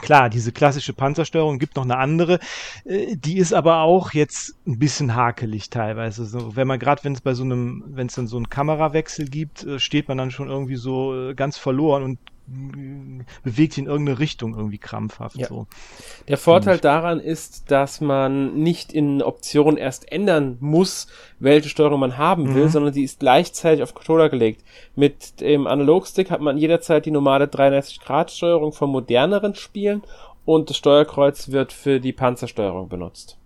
Klar, 0.02 0.30
diese 0.30 0.54
klassische 0.54 0.94
Panzersteuerung 0.94 1.60
gibt 1.60 1.76
noch 1.76 1.84
eine 1.84 1.98
andere, 1.98 2.40
äh, 2.86 3.18
die 3.18 3.38
ist 3.38 3.54
aber 3.54 3.80
auch 3.82 4.14
jetzt 4.14 4.56
ein 4.66 4.80
bisschen 4.80 5.14
hakelig 5.14 5.72
teilweise. 5.72 6.26
So, 6.26 6.56
wenn 6.56 6.68
man 6.68 6.80
gerade, 6.80 7.04
wenn 7.04 7.14
es 7.14 7.22
bei 7.22 7.34
so 7.34 7.44
einem, 7.44 7.84
wenn 7.88 8.08
es 8.08 8.14
dann 8.14 8.28
so 8.28 8.38
einen 8.38 8.50
Kamerawechsel 8.50 9.28
gibt, 9.28 9.66
steht 9.78 10.08
man 10.08 10.18
dann 10.18 10.32
schon 10.32 10.48
irgendwie 10.48 10.78
so 10.78 11.34
ganz 11.36 11.58
verloren 11.58 12.04
und 12.04 12.20
bewegt 13.44 13.78
in 13.78 13.86
irgendeine 13.86 14.20
Richtung 14.20 14.56
irgendwie 14.56 14.78
krampfhaft. 14.78 15.38
Ja. 15.38 15.48
So. 15.48 15.68
Der 16.28 16.38
Vorteil 16.38 16.76
Und, 16.76 16.86
daran 16.86 17.20
ist, 17.20 17.72
dass 17.72 18.02
man 18.02 18.56
nicht 18.56 18.94
in 18.94 19.22
Optionen 19.22 19.78
erst 19.78 20.12
ändern 20.12 20.58
muss, 20.60 21.08
welche 21.40 21.70
Steuerung 21.70 22.00
man 22.00 22.18
haben 22.18 22.56
will, 22.56 22.66
mhm. 22.66 22.70
sondern 22.70 22.94
die 22.94 23.04
ist 23.04 23.20
gleichzeitig 23.20 23.84
auf 23.84 23.94
Controller 23.94 24.30
gelegt. 24.30 24.64
Mit 24.96 25.42
dem 25.42 25.68
Analogstick 25.68 26.32
hat 26.32 26.42
man 26.42 26.58
jederzeit 26.58 27.06
die 27.06 27.12
normale 27.12 27.46
360-Grad-Steuerung 27.46 28.74
von 28.74 28.90
moderneren 28.90 29.56
Spielen 29.56 30.04
und 30.46 30.70
das 30.70 30.78
Steuerkreuz 30.78 31.50
wird 31.50 31.72
für 31.74 32.00
die 32.00 32.14
Panzersteuerung 32.14 32.90
benutzt. 32.90 33.38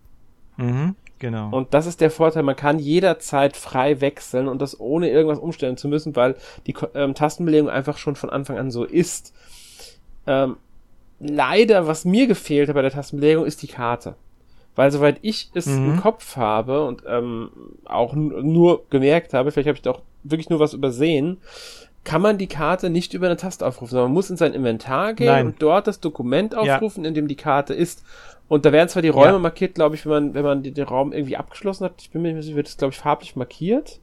Mhm. 0.57 0.95
Genau. 1.23 1.47
Und 1.51 1.73
das 1.73 1.86
ist 1.86 2.01
der 2.01 2.12
Vorteil, 2.12 2.43
man 2.43 2.57
kann 2.57 2.79
jederzeit 2.79 3.55
frei 3.55 4.01
wechseln 4.01 4.49
und 4.49 4.62
das 4.62 4.77
ohne 4.77 5.09
irgendwas 5.09 5.39
umstellen 5.39 5.77
zu 5.77 5.88
müssen, 5.88 6.17
weil 6.17 6.36
die 6.67 6.75
ähm, 6.95 7.15
Tastenbelegung 7.15 7.69
einfach 7.69 7.95
schon 7.95 8.17
von 8.17 8.29
Anfang 8.29 8.57
an 8.57 8.71
so 8.71 8.83
ist. 8.83 9.33
Ähm, 10.27 10.57
leider, 11.21 11.88
was 11.88 12.03
mir 12.03 12.27
gefehlt 12.27 12.67
hat 12.67 12.75
bei 12.75 12.81
der 12.81 12.91
Tastenbelegung, 12.91 13.45
ist 13.45 13.62
die 13.62 13.67
Karte. 13.67 14.15
Weil 14.75 14.91
soweit 14.91 15.19
ich 15.21 15.49
es 15.53 15.67
mhm. 15.67 15.93
im 15.93 16.01
Kopf 16.01 16.36
habe 16.36 16.83
und 16.83 17.03
ähm, 17.07 17.51
auch 17.86 18.15
nur 18.15 18.83
gemerkt 18.89 19.33
habe, 19.33 19.51
vielleicht 19.51 19.69
habe 19.69 19.77
ich 19.77 19.81
da 19.81 19.91
auch 19.91 20.01
wirklich 20.23 20.49
nur 20.49 20.59
was 20.59 20.73
übersehen, 20.73 21.38
kann 22.03 22.21
man 22.21 22.38
die 22.38 22.47
Karte 22.47 22.89
nicht 22.89 23.13
über 23.13 23.27
eine 23.27 23.38
Taste 23.38 23.65
aufrufen, 23.65 23.91
sondern 23.91 24.09
man 24.09 24.15
muss 24.15 24.29
in 24.29 24.36
sein 24.36 24.53
Inventar 24.53 25.13
gehen 25.13 25.27
Nein. 25.27 25.45
und 25.45 25.62
dort 25.62 25.88
das 25.88 26.01
Dokument 26.01 26.53
aufrufen, 26.53 27.05
ja. 27.05 27.07
in 27.07 27.13
dem 27.13 27.29
die 27.29 27.38
Karte 27.38 27.73
ist. 27.73 28.03
Und 28.47 28.65
da 28.65 28.71
werden 28.71 28.89
zwar 28.89 29.01
die 29.01 29.10
Räume 29.10 29.34
ja. 29.34 29.39
markiert, 29.39 29.75
glaube 29.75 29.95
ich, 29.95 30.06
wenn 30.06 30.12
man, 30.12 30.34
wenn 30.34 30.43
man 30.43 30.63
den, 30.63 30.84
Raum 30.84 31.13
irgendwie 31.13 31.38
abgeschlossen 31.38 31.86
hat. 31.86 32.01
Ich 32.01 32.12
bin 32.12 32.21
mir 32.21 32.34
nicht 32.34 32.45
sicher, 32.45 32.56
wird 32.56 32.67
das, 32.67 32.77
glaube 32.77 32.93
ich, 32.93 32.99
farblich 32.99 33.36
markiert. 33.36 33.99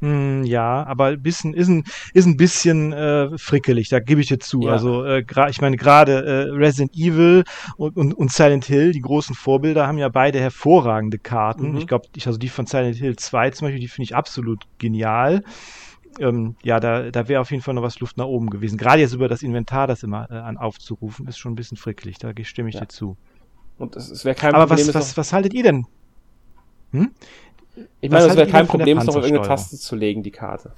Mm, 0.00 0.44
ja, 0.44 0.86
aber 0.86 1.06
ein 1.06 1.22
bisschen, 1.22 1.54
ist 1.54 1.68
ein, 1.68 1.82
ist 2.14 2.26
ein 2.26 2.36
bisschen 2.36 2.92
äh, 2.92 3.36
frickelig, 3.36 3.88
da 3.88 3.98
gebe 3.98 4.20
ich 4.20 4.28
dir 4.28 4.38
zu. 4.38 4.62
Ja. 4.62 4.72
Also 4.72 5.04
äh, 5.04 5.24
ich 5.50 5.60
meine, 5.60 5.76
gerade 5.76 6.24
äh, 6.24 6.50
Resident 6.50 6.94
Evil 6.94 7.42
und, 7.76 7.96
und, 7.96 8.14
und 8.14 8.32
Silent 8.32 8.64
Hill, 8.66 8.92
die 8.92 9.00
großen 9.00 9.34
Vorbilder, 9.34 9.88
haben 9.88 9.98
ja 9.98 10.08
beide 10.08 10.38
hervorragende 10.38 11.18
Karten. 11.18 11.72
Mhm. 11.72 11.78
Ich 11.78 11.86
glaube, 11.88 12.06
ich, 12.14 12.26
also 12.26 12.38
die 12.38 12.48
von 12.48 12.66
Silent 12.66 12.96
Hill 12.96 13.16
2 13.16 13.50
zum 13.50 13.66
Beispiel, 13.66 13.80
die 13.80 13.88
finde 13.88 14.04
ich 14.04 14.14
absolut 14.14 14.64
genial. 14.78 15.42
Ähm, 16.20 16.56
ja, 16.62 16.80
da, 16.80 17.10
da 17.10 17.28
wäre 17.28 17.40
auf 17.40 17.50
jeden 17.50 17.62
Fall 17.62 17.74
noch 17.74 17.82
was 17.82 18.00
Luft 18.00 18.16
nach 18.16 18.26
oben 18.26 18.50
gewesen. 18.50 18.78
Gerade 18.78 19.00
jetzt 19.00 19.14
über 19.14 19.28
das 19.28 19.42
Inventar 19.42 19.86
das 19.86 20.02
immer 20.02 20.30
äh, 20.30 20.34
an 20.34 20.56
aufzurufen, 20.56 21.26
ist 21.26 21.38
schon 21.38 21.52
ein 21.52 21.56
bisschen 21.56 21.76
frickelig, 21.76 22.18
da 22.18 22.32
stimme 22.42 22.68
ich 22.68 22.76
Ja. 22.76 22.82
dir 22.82 22.88
zu. 22.88 23.16
Und 23.78 23.96
es, 23.96 24.10
es 24.10 24.24
wäre 24.24 24.34
kein 24.34 24.54
Aber 24.54 24.66
Problem, 24.66 24.86
was, 24.86 24.88
es 24.88 24.94
was, 24.94 25.10
noch, 25.10 25.16
was 25.18 25.32
haltet 25.32 25.54
ihr 25.54 25.62
denn? 25.62 25.86
Hm? 26.92 27.10
ich 28.00 28.10
was 28.10 28.22
meine, 28.22 28.32
es 28.32 28.36
wäre 28.36 28.48
kein 28.50 28.66
Problem, 28.66 28.98
es 28.98 29.06
noch 29.06 29.16
auf 29.16 29.22
irgendeine? 29.24 29.46
Taste 29.48 29.76
zu 29.78 29.94
legen, 29.96 30.22
die 30.22 30.30
Karte. 30.30 30.72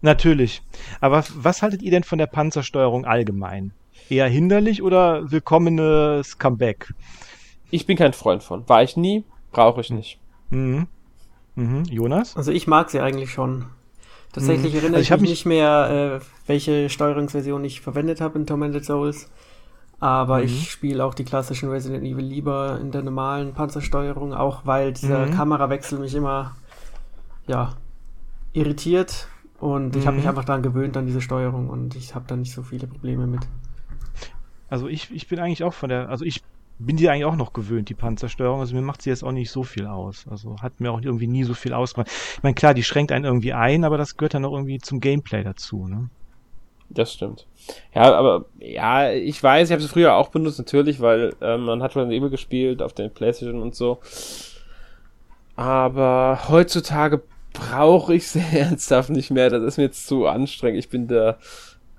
Natürlich. 0.00 0.62
Aber 1.00 1.24
was 1.36 1.62
haltet 1.62 1.82
ihr 1.82 1.90
denn 1.90 2.02
von 2.04 2.18
der 2.18 2.26
Panzersteuerung 2.26 3.04
allgemein? 3.04 3.72
Eher 4.10 4.28
hinderlich 4.28 4.82
oder 4.82 5.30
willkommenes 5.30 6.38
Comeback? 6.38 6.92
Ich 7.70 7.86
bin 7.86 7.96
kein 7.96 8.12
Freund 8.12 8.42
von. 8.42 8.68
War 8.68 8.82
ich 8.82 8.96
nie, 8.96 9.24
brauche 9.52 9.80
ich 9.80 9.90
nicht. 9.90 10.18
Mhm. 10.50 10.88
Mhm. 11.54 11.84
Jonas? 11.84 12.36
Also 12.36 12.50
ich 12.52 12.66
mag 12.66 12.90
sie 12.90 13.00
eigentlich 13.00 13.30
schon. 13.30 13.66
Tatsächlich 14.32 14.72
Mhm. 14.72 14.78
erinnere 14.80 14.96
Also 14.98 15.02
ich 15.02 15.16
ich 15.16 15.20
mich- 15.20 15.30
nicht 15.30 15.46
mehr, 15.46 16.20
äh, 16.20 16.24
welche 16.46 16.88
Steuerungsversion 16.90 17.64
ich 17.64 17.80
verwendet 17.80 18.20
habe 18.20 18.38
in 18.38 18.46
Tormented 18.46 18.84
Souls. 18.84 19.30
Aber 20.02 20.38
Mhm. 20.38 20.44
ich 20.46 20.70
spiele 20.70 21.04
auch 21.04 21.14
die 21.14 21.24
klassischen 21.24 21.70
Resident 21.70 22.04
Evil 22.04 22.24
lieber 22.24 22.78
in 22.80 22.90
der 22.90 23.02
normalen 23.02 23.54
Panzersteuerung, 23.54 24.34
auch 24.34 24.66
weil 24.66 24.92
dieser 24.92 25.26
Mhm. 25.26 25.30
Kamerawechsel 25.30 25.98
mich 26.00 26.14
immer 26.16 26.56
ja, 27.46 27.74
irritiert. 28.52 29.28
Und 29.60 29.94
ich 29.94 30.06
habe 30.06 30.16
mich 30.16 30.24
Mhm. 30.24 30.30
einfach 30.30 30.44
daran 30.44 30.62
gewöhnt 30.62 30.96
an 30.96 31.06
diese 31.06 31.20
Steuerung 31.20 31.70
und 31.70 31.94
ich 31.94 32.16
habe 32.16 32.24
da 32.26 32.34
nicht 32.36 32.52
so 32.52 32.62
viele 32.64 32.88
Probleme 32.88 33.28
mit. 33.28 33.42
Also 34.68 34.88
ich, 34.88 35.10
ich 35.12 35.28
bin 35.28 35.38
eigentlich 35.38 35.62
auch 35.62 35.74
von 35.74 35.88
der, 35.88 36.08
also 36.08 36.24
ich 36.24 36.40
bin 36.78 36.96
die 36.96 37.08
eigentlich 37.08 37.26
auch 37.26 37.36
noch 37.36 37.52
gewöhnt, 37.52 37.88
die 37.88 37.94
Panzersteuerung. 37.94 38.60
Also 38.60 38.74
mir 38.74 38.82
macht 38.82 39.02
sie 39.02 39.10
jetzt 39.10 39.22
auch 39.22 39.32
nicht 39.32 39.50
so 39.50 39.62
viel 39.62 39.86
aus. 39.86 40.26
Also 40.28 40.56
hat 40.60 40.80
mir 40.80 40.90
auch 40.90 41.00
irgendwie 41.00 41.28
nie 41.28 41.44
so 41.44 41.54
viel 41.54 41.72
ausgemacht. 41.74 42.10
Ich 42.10 42.42
meine, 42.42 42.54
klar, 42.54 42.74
die 42.74 42.82
schränkt 42.82 43.12
einen 43.12 43.24
irgendwie 43.24 43.52
ein, 43.52 43.84
aber 43.84 43.98
das 43.98 44.16
gehört 44.16 44.34
dann 44.34 44.44
auch 44.44 44.52
irgendwie 44.52 44.78
zum 44.78 44.98
Gameplay 44.98 45.44
dazu. 45.44 45.86
Ne? 45.86 46.08
Das 46.94 47.12
stimmt. 47.12 47.46
Ja, 47.94 48.14
aber 48.14 48.46
ja, 48.58 49.10
ich 49.12 49.42
weiß, 49.42 49.68
ich 49.68 49.72
habe 49.72 49.82
sie 49.82 49.88
früher 49.88 50.14
auch 50.14 50.28
benutzt, 50.28 50.58
natürlich, 50.58 51.00
weil 51.00 51.34
ähm, 51.40 51.64
man 51.64 51.82
hat 51.82 51.96
Resident 51.96 52.12
Evil 52.12 52.30
gespielt 52.30 52.82
auf 52.82 52.92
den 52.92 53.10
Playstation 53.10 53.62
und 53.62 53.74
so. 53.74 53.98
Aber 55.56 56.40
heutzutage 56.48 57.22
brauche 57.52 58.14
ich 58.14 58.28
sie 58.28 58.42
ernsthaft 58.52 59.10
nicht 59.10 59.30
mehr. 59.30 59.50
Das 59.50 59.62
ist 59.62 59.76
mir 59.76 59.84
jetzt 59.84 60.06
zu 60.06 60.26
anstrengend. 60.26 60.78
Ich 60.78 60.88
bin 60.88 61.08
da, 61.08 61.38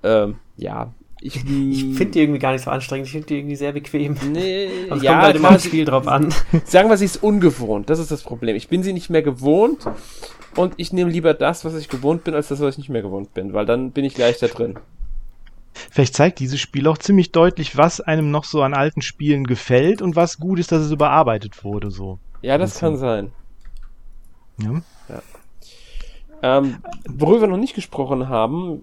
ähm, 0.02 0.38
ja, 0.56 0.92
ich, 1.24 1.36
Ich 1.36 1.84
finde 1.96 2.06
die 2.12 2.20
irgendwie 2.20 2.38
gar 2.38 2.52
nicht 2.52 2.64
so 2.64 2.70
anstrengend, 2.70 3.06
ich 3.06 3.12
finde 3.12 3.28
die 3.28 3.38
irgendwie 3.38 3.56
sehr 3.56 3.72
bequem. 3.72 4.14
nee, 4.30 4.68
Aber 4.88 4.98
es 4.98 5.02
ja, 5.02 5.12
kommt 5.12 5.22
halt 5.24 5.36
immer 5.36 5.50
aufs 5.54 5.64
Spiel 5.64 5.86
drauf 5.86 6.06
an. 6.06 6.34
Sagen 6.64 6.90
wir, 6.90 6.98
sie 6.98 7.06
ist 7.06 7.22
ungewohnt. 7.22 7.88
Das 7.88 7.98
ist 7.98 8.10
das 8.10 8.22
Problem. 8.22 8.54
Ich 8.56 8.68
bin 8.68 8.82
sie 8.82 8.92
nicht 8.92 9.08
mehr 9.08 9.22
gewohnt 9.22 9.86
und 10.54 10.74
ich 10.76 10.92
nehme 10.92 11.10
lieber 11.10 11.32
das, 11.32 11.64
was 11.64 11.74
ich 11.76 11.88
gewohnt 11.88 12.24
bin, 12.24 12.34
als 12.34 12.48
das, 12.48 12.60
was 12.60 12.74
ich 12.74 12.78
nicht 12.78 12.90
mehr 12.90 13.00
gewohnt 13.00 13.32
bin, 13.32 13.54
weil 13.54 13.64
dann 13.64 13.90
bin 13.92 14.04
ich 14.04 14.18
leichter 14.18 14.48
drin. 14.48 14.78
Vielleicht 15.72 16.14
zeigt 16.14 16.40
dieses 16.40 16.60
Spiel 16.60 16.86
auch 16.86 16.98
ziemlich 16.98 17.32
deutlich, 17.32 17.76
was 17.76 18.02
einem 18.02 18.30
noch 18.30 18.44
so 18.44 18.62
an 18.62 18.74
alten 18.74 19.00
Spielen 19.00 19.44
gefällt 19.44 20.02
und 20.02 20.16
was 20.16 20.38
gut 20.38 20.58
ist, 20.58 20.72
dass 20.72 20.82
es 20.82 20.92
überarbeitet 20.92 21.64
wurde. 21.64 21.90
So. 21.90 22.18
Ja, 22.42 22.58
das 22.58 22.78
kann 22.78 22.98
sein. 22.98 23.32
Ja. 24.60 24.82
Ähm, 26.42 26.76
worüber 27.08 27.42
wir 27.42 27.48
noch 27.48 27.56
nicht 27.56 27.74
gesprochen 27.74 28.28
haben, 28.28 28.82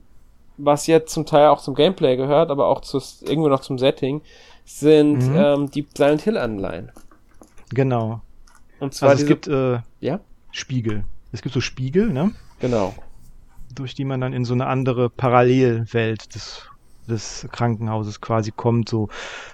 was 0.63 0.87
jetzt 0.87 1.13
zum 1.13 1.25
Teil 1.25 1.47
auch 1.47 1.61
zum 1.61 1.75
Gameplay 1.75 2.15
gehört, 2.17 2.51
aber 2.51 2.67
auch 2.67 2.81
zu, 2.81 3.01
irgendwo 3.21 3.49
noch 3.49 3.61
zum 3.61 3.77
Setting, 3.77 4.21
sind 4.65 5.27
Mhm. 5.29 5.35
ähm, 5.35 5.71
die 5.71 5.87
Silent 5.95 6.21
Hill 6.21 6.37
Anleihen. 6.37 6.91
Genau. 7.73 8.21
Und 8.79 8.93
zwar 8.93 9.09
Also 9.09 9.23
es 9.23 9.27
diese, 9.27 9.33
gibt 9.33 9.47
äh, 9.47 9.79
ja, 9.99 10.19
Spiegel. 10.51 11.05
Es 11.31 11.41
gibt 11.41 11.53
so 11.53 11.61
Spiegel, 11.61 12.09
ne? 12.11 12.31
genau. 12.59 12.93
durch 13.73 13.95
die 13.95 14.03
man 14.05 14.19
dann 14.19 14.33
in 14.33 14.43
so 14.45 14.53
eine 14.53 14.67
andere 14.67 15.09
Parallelwelt 15.09 16.35
des, 16.35 16.63
des 17.07 17.47
Krankenhauses 17.51 18.19
quasi 18.19 18.51
kommt, 18.51 18.89
so 18.89 19.07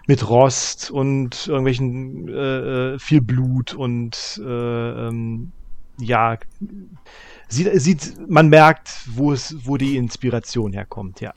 mit 0.08 0.28
Rost 0.28 0.90
und 0.90 1.48
irgendwelchen 1.48 2.28
äh, 2.28 2.94
äh, 2.96 3.00
viel 3.00 3.22
Blut 3.22 3.74
und 3.76 4.42
äh, 4.44 5.08
ähm, 5.08 5.52
ja, 6.00 6.38
sieht, 7.48 7.82
sieht, 7.82 8.30
man 8.30 8.50
merkt, 8.50 8.90
wo 9.08 9.32
es, 9.32 9.56
wo 9.66 9.78
die 9.78 9.98
Inspiration 9.98 10.74
herkommt, 10.74 11.22
ja, 11.22 11.34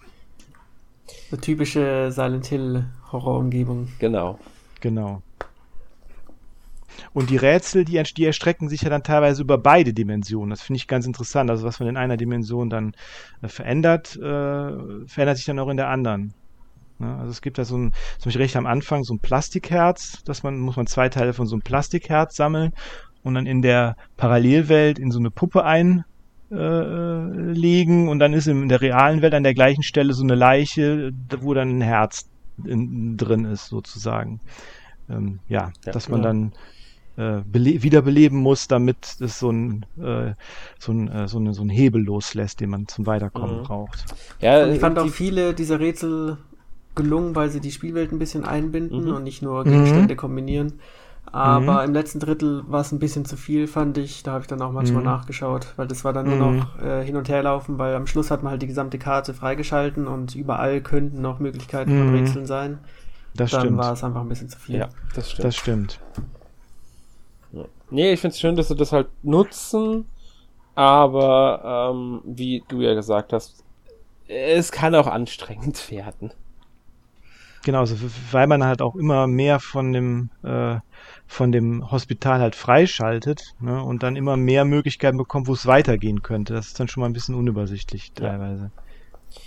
So 1.30 1.36
typische 1.36 2.10
Silent 2.12 2.46
Hill 2.46 2.84
Horrorumgebung. 3.12 3.88
Genau. 3.98 4.38
genau. 4.80 5.22
Und 7.12 7.30
die 7.30 7.36
Rätsel, 7.36 7.84
die, 7.84 8.02
die 8.16 8.24
erstrecken 8.24 8.68
sich 8.68 8.82
ja 8.82 8.90
dann 8.90 9.02
teilweise 9.02 9.42
über 9.42 9.58
beide 9.58 9.92
Dimensionen. 9.92 10.50
Das 10.50 10.62
finde 10.62 10.76
ich 10.78 10.86
ganz 10.86 11.06
interessant. 11.06 11.50
Also 11.50 11.66
was 11.66 11.80
man 11.80 11.88
in 11.88 11.96
einer 11.96 12.16
Dimension 12.16 12.70
dann 12.70 12.94
äh, 13.42 13.48
verändert, 13.48 14.16
äh, 14.16 15.06
verändert 15.06 15.36
sich 15.36 15.46
dann 15.46 15.58
auch 15.58 15.68
in 15.68 15.76
der 15.76 15.88
anderen. 15.88 16.34
Ne? 16.98 17.16
Also 17.16 17.30
es 17.30 17.42
gibt 17.42 17.58
da 17.58 17.64
so 17.64 17.76
ein, 17.76 17.92
zum 18.18 18.26
Beispiel 18.26 18.42
recht 18.42 18.56
am 18.56 18.66
Anfang 18.66 19.04
so 19.04 19.14
ein 19.14 19.20
Plastikherz, 19.20 20.22
dass 20.24 20.42
man, 20.42 20.58
muss 20.58 20.76
man 20.76 20.86
zwei 20.86 21.08
Teile 21.08 21.32
von 21.32 21.46
so 21.46 21.54
einem 21.54 21.62
Plastikherz 21.62 22.36
sammeln 22.36 22.72
und 23.22 23.34
dann 23.34 23.46
in 23.46 23.62
der 23.62 23.94
Parallelwelt 24.16 24.98
in 24.98 25.10
so 25.10 25.18
eine 25.18 25.30
Puppe 25.30 25.64
einlegen 25.64 26.04
äh, 26.50 27.52
legen 27.52 28.08
und 28.08 28.18
dann 28.18 28.32
ist 28.32 28.46
in 28.48 28.68
der 28.68 28.80
realen 28.80 29.22
Welt 29.22 29.34
an 29.34 29.44
der 29.44 29.54
gleichen 29.54 29.82
Stelle 29.82 30.14
so 30.14 30.22
eine 30.24 30.34
Leiche, 30.34 31.10
wo 31.40 31.54
dann 31.54 31.78
ein 31.78 31.80
Herz 31.82 32.22
in, 32.64 33.16
drin 33.16 33.44
ist, 33.44 33.68
sozusagen. 33.68 34.40
Ähm, 35.08 35.40
ja, 35.48 35.70
Ja, 35.86 35.92
dass 35.92 36.08
man 36.08 36.22
ja. 36.22 36.28
dann 36.28 36.52
äh, 37.16 37.42
bele 37.44 37.82
wiederbeleben 37.82 38.38
muss, 38.38 38.66
damit 38.66 38.96
es 39.20 39.38
so 39.38 39.50
ein, 39.50 39.84
äh, 39.98 40.34
so, 40.78 40.92
ein, 40.92 41.08
äh, 41.08 41.28
so, 41.28 41.38
eine, 41.38 41.54
so 41.54 41.62
ein 41.62 41.68
Hebel 41.70 42.02
loslässt, 42.02 42.60
den 42.60 42.70
man 42.70 42.86
zum 42.88 43.06
Weiterkommen 43.06 43.58
Mhm. 43.60 43.64
braucht. 43.64 44.04
Ja, 44.40 44.64
Und 44.64 44.72
ich 44.72 44.80
fand 44.80 44.98
auch 44.98 45.08
viele 45.08 45.54
dieser 45.54 45.80
Rätsel 45.80 46.38
gelungen, 46.94 47.34
weil 47.36 47.50
sie 47.50 47.60
die 47.60 47.70
Spielwelt 47.70 48.12
ein 48.12 48.18
bisschen 48.18 48.44
einbinden 48.44 49.04
Mhm. 49.04 49.14
und 49.14 49.22
nicht 49.24 49.42
nur 49.42 49.64
Mhm. 49.64 49.70
Gegenstände 49.72 50.16
kombinieren. 50.16 50.80
Aber 51.32 51.82
Mhm. 51.82 51.84
im 51.84 51.92
letzten 51.94 52.18
Drittel 52.20 52.64
war 52.66 52.80
es 52.80 52.90
ein 52.92 52.98
bisschen 52.98 53.24
zu 53.24 53.36
viel, 53.36 53.68
fand 53.68 53.98
ich. 53.98 54.22
Da 54.24 54.32
habe 54.32 54.42
ich 54.42 54.48
dann 54.48 54.62
auch 54.62 54.72
manchmal 54.72 55.02
Mhm. 55.02 55.04
nachgeschaut, 55.04 55.74
weil 55.76 55.86
das 55.86 56.04
war 56.04 56.12
dann 56.12 56.26
nur 56.26 56.36
Mhm. 56.36 56.36
noch 56.36 56.78
äh, 56.80 57.04
hin 57.04 57.16
und 57.16 57.28
her 57.28 57.42
laufen, 57.44 57.78
weil 57.78 57.94
am 57.94 58.06
Schluss 58.08 58.30
hat 58.32 58.42
man 58.42 58.50
halt 58.52 58.62
die 58.62 58.66
gesamte 58.66 58.98
Karte 58.98 59.32
freigeschalten 59.34 60.08
und 60.08 60.34
überall 60.34 60.80
könnten 60.80 61.20
noch 61.22 61.38
Möglichkeiten 61.38 61.94
von 61.94 62.08
Mhm. 62.08 62.10
Rätseln 62.10 62.46
sein. 62.46 62.78
Das 63.34 63.50
dann 63.50 63.58
stimmt. 63.58 63.78
war 63.78 63.92
es 63.94 64.04
einfach 64.04 64.22
ein 64.22 64.28
bisschen 64.28 64.48
zu 64.48 64.58
viel. 64.58 64.78
ja, 64.78 64.88
das 65.14 65.30
stimmt. 65.30 65.44
Das 65.44 65.56
stimmt. 65.56 66.00
Nee, 67.90 68.12
ich 68.12 68.20
finde 68.20 68.34
es 68.34 68.40
schön, 68.40 68.56
dass 68.56 68.68
sie 68.68 68.76
das 68.76 68.92
halt 68.92 69.08
nutzen, 69.22 70.06
aber 70.74 71.92
ähm, 71.94 72.22
wie 72.24 72.64
du 72.68 72.80
ja 72.82 72.94
gesagt 72.94 73.32
hast, 73.32 73.64
es 74.28 74.72
kann 74.72 74.94
auch 74.94 75.08
anstrengend 75.08 75.90
werden. 75.92 76.32
Genau, 77.62 77.80
also, 77.80 77.96
weil 78.32 78.46
man 78.46 78.64
halt 78.64 78.80
auch 78.80 78.96
immer 78.96 79.26
mehr 79.26 79.60
von 79.60 79.92
dem 79.92 80.30
äh, 80.42 80.78
von 81.30 81.52
dem 81.52 81.90
Hospital 81.90 82.40
halt 82.40 82.56
freischaltet 82.56 83.40
ne, 83.60 83.82
und 83.82 84.02
dann 84.02 84.16
immer 84.16 84.36
mehr 84.36 84.64
Möglichkeiten 84.64 85.16
bekommt, 85.16 85.46
wo 85.46 85.52
es 85.52 85.64
weitergehen 85.64 86.22
könnte. 86.22 86.54
Das 86.54 86.66
ist 86.68 86.80
dann 86.80 86.88
schon 86.88 87.02
mal 87.02 87.06
ein 87.08 87.12
bisschen 87.12 87.36
unübersichtlich 87.36 88.12
teilweise. 88.14 88.70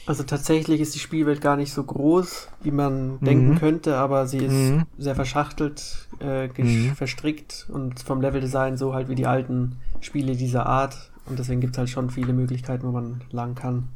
Also 0.06 0.24
tatsächlich 0.24 0.80
ist 0.80 0.96
die 0.96 1.00
Spielwelt 1.00 1.42
gar 1.42 1.58
nicht 1.58 1.74
so 1.74 1.84
groß, 1.84 2.48
wie 2.62 2.72
man 2.72 3.20
denken 3.22 3.56
könnte, 3.56 3.98
aber 3.98 4.28
sie 4.28 4.38
ist 4.40 4.72
Mhm. 4.72 4.86
sehr 4.98 5.16
verschachtelt, 5.16 6.08
äh, 6.20 6.48
Mhm. 6.48 6.96
verstrickt 6.96 7.68
und 7.70 8.00
vom 8.00 8.22
Leveldesign 8.22 8.78
so 8.78 8.94
halt 8.94 9.10
wie 9.10 9.16
die 9.16 9.28
alten 9.28 9.76
Spiele 10.00 10.36
dieser 10.36 10.66
Art. 10.66 11.12
Und 11.26 11.40
deswegen 11.40 11.62
gibt 11.62 11.74
es 11.74 11.78
halt 11.78 11.90
schon 11.90 12.10
viele 12.10 12.34
Möglichkeiten, 12.34 12.86
wo 12.88 12.92
man 12.92 13.22
lang 13.32 13.56
kann. 13.56 13.90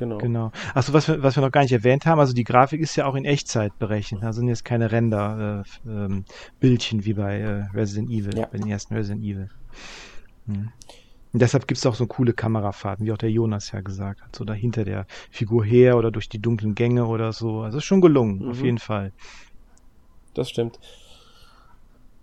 Genau. 0.00 0.18
Genau. 0.18 0.50
Achso, 0.74 0.92
was 0.94 1.06
wir, 1.06 1.22
was 1.22 1.36
wir 1.36 1.42
noch 1.42 1.52
gar 1.52 1.62
nicht 1.62 1.72
erwähnt 1.72 2.06
haben, 2.06 2.18
also 2.18 2.32
die 2.32 2.42
Grafik 2.44 2.80
ist 2.80 2.96
ja 2.96 3.06
auch 3.06 3.14
in 3.14 3.24
Echtzeit 3.24 3.78
berechnet. 3.78 4.22
Da 4.22 4.32
sind 4.32 4.48
jetzt 4.48 4.64
keine 4.64 4.90
Render-Bildchen 4.90 7.04
wie 7.04 7.12
bei 7.14 7.38
äh, 7.38 7.66
Resident 7.74 8.10
Evil, 8.10 8.36
Ja. 8.36 8.46
bei 8.50 8.58
den 8.58 8.68
ersten 8.68 8.94
Resident 8.94 9.22
Evil. 9.22 9.48
Hm. 10.46 10.70
Und 11.32 11.40
deshalb 11.42 11.68
gibt 11.68 11.78
es 11.78 11.86
auch 11.86 11.94
so 11.94 12.06
coole 12.06 12.32
Kamerafahrten, 12.32 13.06
wie 13.06 13.12
auch 13.12 13.18
der 13.18 13.30
Jonas 13.30 13.70
ja 13.70 13.80
gesagt 13.82 14.20
hat. 14.22 14.34
So 14.34 14.44
dahinter 14.44 14.84
der 14.84 15.06
Figur 15.30 15.64
her 15.64 15.96
oder 15.96 16.10
durch 16.10 16.28
die 16.28 16.40
dunklen 16.40 16.74
Gänge 16.74 17.06
oder 17.06 17.32
so. 17.32 17.60
Also 17.60 17.78
ist 17.78 17.84
schon 17.84 18.00
gelungen, 18.00 18.48
auf 18.50 18.58
Mhm. 18.58 18.64
jeden 18.64 18.78
Fall. 18.78 19.12
Das 20.34 20.50
stimmt. 20.50 20.80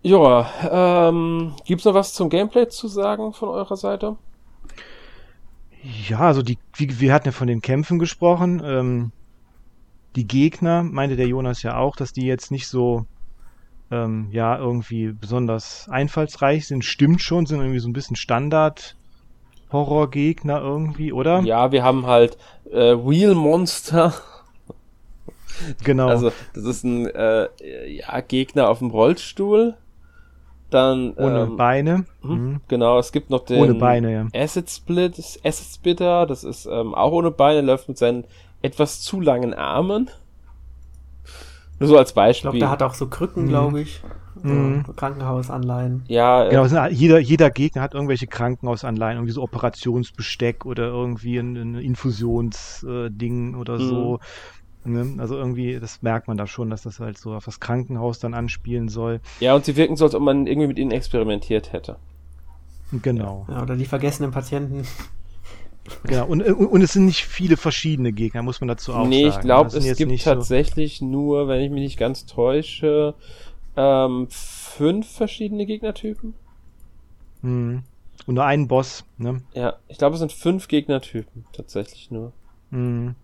Ja, 0.02 1.10
ähm, 1.10 1.54
gibt's 1.66 1.86
noch 1.86 1.94
was 1.94 2.13
zum 2.13 2.30
Gameplay 2.30 2.68
zu 2.68 2.88
sagen 2.88 3.34
von 3.34 3.50
eurer 3.50 3.76
Seite? 3.78 4.18
Ja, 6.10 6.19
also 6.19 6.41
die, 6.41 6.58
wie, 6.76 7.00
wir 7.00 7.13
hatten 7.13 7.28
ja 7.28 7.32
von 7.32 7.47
den 7.47 7.62
Kämpfen 7.62 8.00
gesprochen. 8.00 8.62
Ähm, 8.63 9.12
die 10.15 10.28
Gegner, 10.28 10.84
meinte 10.84 11.15
der 11.15 11.28
Jonas 11.28 11.63
ja 11.63 11.78
auch, 11.78 11.95
dass 11.95 12.12
die 12.12 12.26
jetzt 12.26 12.52
nicht 12.52 12.67
so, 12.67 13.06
ähm, 13.91 14.28
ja, 14.32 14.58
irgendwie 14.58 15.13
besonders 15.13 15.88
einfallsreich 15.89 16.67
sind. 16.67 16.84
Stimmt 16.84 17.21
schon, 17.21 17.45
sind 17.45 17.60
irgendwie 17.60 17.80
so 17.80 17.88
ein 17.88 17.93
bisschen 17.93 18.15
Standard 18.15 18.95
Horrorgegner 19.71 20.60
irgendwie, 20.60 21.12
oder? 21.12 21.41
Ja, 21.41 21.71
wir 21.71 21.84
haben 21.84 22.06
halt 22.06 22.38
äh, 22.71 22.95
Wheel 22.95 23.36
Monster. 23.36 24.13
Genau. 25.84 26.08
Also, 26.08 26.32
das 26.54 26.65
ist 26.65 26.84
ein 26.84 27.08
äh, 27.08 27.47
ja, 27.88 28.19
Gegner 28.21 28.69
auf 28.69 28.80
dem 28.80 28.91
Rollstuhl. 28.91 29.76
Dann 30.69 31.13
ohne 31.13 31.43
ähm, 31.43 31.56
Beine. 31.58 32.06
Mhm. 32.23 32.60
Genau, 32.67 32.99
es 32.99 33.12
gibt 33.13 33.30
noch 33.30 33.45
den 33.45 33.62
ohne 33.62 33.73
Beine, 33.75 34.12
ja. 34.12 34.27
Acid 34.34 34.69
Split, 34.69 35.17
Acid 35.43 35.65
Splitter, 35.73 36.25
das 36.25 36.43
ist 36.43 36.65
ähm, 36.65 36.93
auch 36.93 37.12
ohne 37.13 37.32
Beine, 37.32 37.62
läuft 37.62 37.88
mit 37.88 37.97
seinen 37.97 38.25
etwas 38.62 39.01
zu 39.01 39.21
langen 39.21 39.53
Armen. 39.53 40.10
Nur 41.80 41.88
so 41.89 41.97
als 41.97 42.10
Ich 42.10 42.15
Beispiel. 42.15 42.41
glaube, 42.49 42.60
der 42.60 42.69
hat 42.69 42.84
auch 42.84 42.95
so 42.95 43.08
Krücken, 43.08 43.45
Mhm. 43.45 43.49
glaube 43.49 43.82
ich. 43.82 44.01
So 44.43 44.47
Mhm. 44.49 44.84
Krankenhausanleihen. 44.95 46.03
ja, 46.08 46.45
äh, 46.45 46.49
Genau, 46.49 46.69
halt- 46.69 46.93
jeder, 46.93 47.17
jeder 47.19 47.49
Gegner 47.49 47.82
hat 47.82 47.93
irgendwelche 47.95 48.27
Krankenhausanleihen, 48.27 49.17
irgendwie 49.17 49.34
so 49.34 49.41
Operationsbesteck 49.41 50.65
oder 50.65 50.88
irgendwie 50.88 51.38
ein, 51.38 51.56
ein 51.56 51.75
Infusionsding 51.75 53.56
oder 53.56 53.80
so. 53.80 54.19
Ne? 54.88 55.15
Also 55.19 55.36
irgendwie, 55.36 55.80
das 55.80 56.02
merkt 56.02 56.28
man 56.28 56.38
da 56.38 56.47
schon, 56.47 56.69
dass 56.69 56.84
das 56.84 57.00
halt 57.00 57.17
so 57.17 57.34
auf 57.34 57.45
das 57.45 57.60
Krankenhaus 57.60 58.19
dann 58.19 58.34
anspielen 58.34 58.88
soll. 58.89 59.19
ja, 59.39 59.54
und 59.54 59.65
sie 59.65 59.76
wirken 59.76 59.97
so, 59.97 60.06
als 60.06 60.15
ob 60.15 60.21
man 60.21 60.47
irgendwie 60.47 60.67
mit 60.67 60.80
ihnen 60.80 60.91
experimentiert 60.91 61.73
hätte. 61.73 61.97
Genau. 63.02 63.45
Ja, 63.50 63.63
oder 63.63 63.76
die 63.76 63.86
vergessenen 63.86 64.32
Patienten. 64.32 64.88
genau. 66.04 66.26
Und, 66.26 66.41
und, 66.41 66.67
und 66.67 66.82
es 66.82 66.93
sind 66.93 67.06
nicht 67.06 67.26
viele 67.26 67.58
verschiedene 67.58 68.13
Gegner, 68.13 68.43
muss 68.43 68.62
man 68.62 68.69
dazu 68.69 68.93
auch 68.93 69.06
nee, 69.06 69.23
sagen. 69.23 69.36
ich 69.36 69.41
glaube, 69.41 69.78
es 69.78 69.86
jetzt 69.86 69.97
gibt 69.97 70.12
nicht 70.12 70.23
so- 70.23 70.34
tatsächlich 70.34 71.02
nur, 71.02 71.47
wenn 71.50 71.62
ich 71.62 71.69
mich 71.69 71.82
nicht 71.82 72.00
ganz 72.00 72.26
täusche, 72.26 73.13
ähm, 73.76 74.28
fünf 74.30 75.10
verschiedene 75.12 75.65
Gegnertypen. 75.65 76.34
Mhm. 77.41 77.84
Und 78.26 78.36
nur 78.36 78.45
einen 78.45 78.67
Boss, 78.67 79.06
ne? 79.17 79.41
Ja, 79.54 79.76
ich 79.88 79.97
glaube, 79.97 80.13
es 80.15 80.19
sind 80.19 80.32
fünf 80.32 80.67
Gegnertypen, 80.67 81.45
tatsächlich 81.52 82.10
nur. 82.10 82.32
Mhm. 82.71 83.15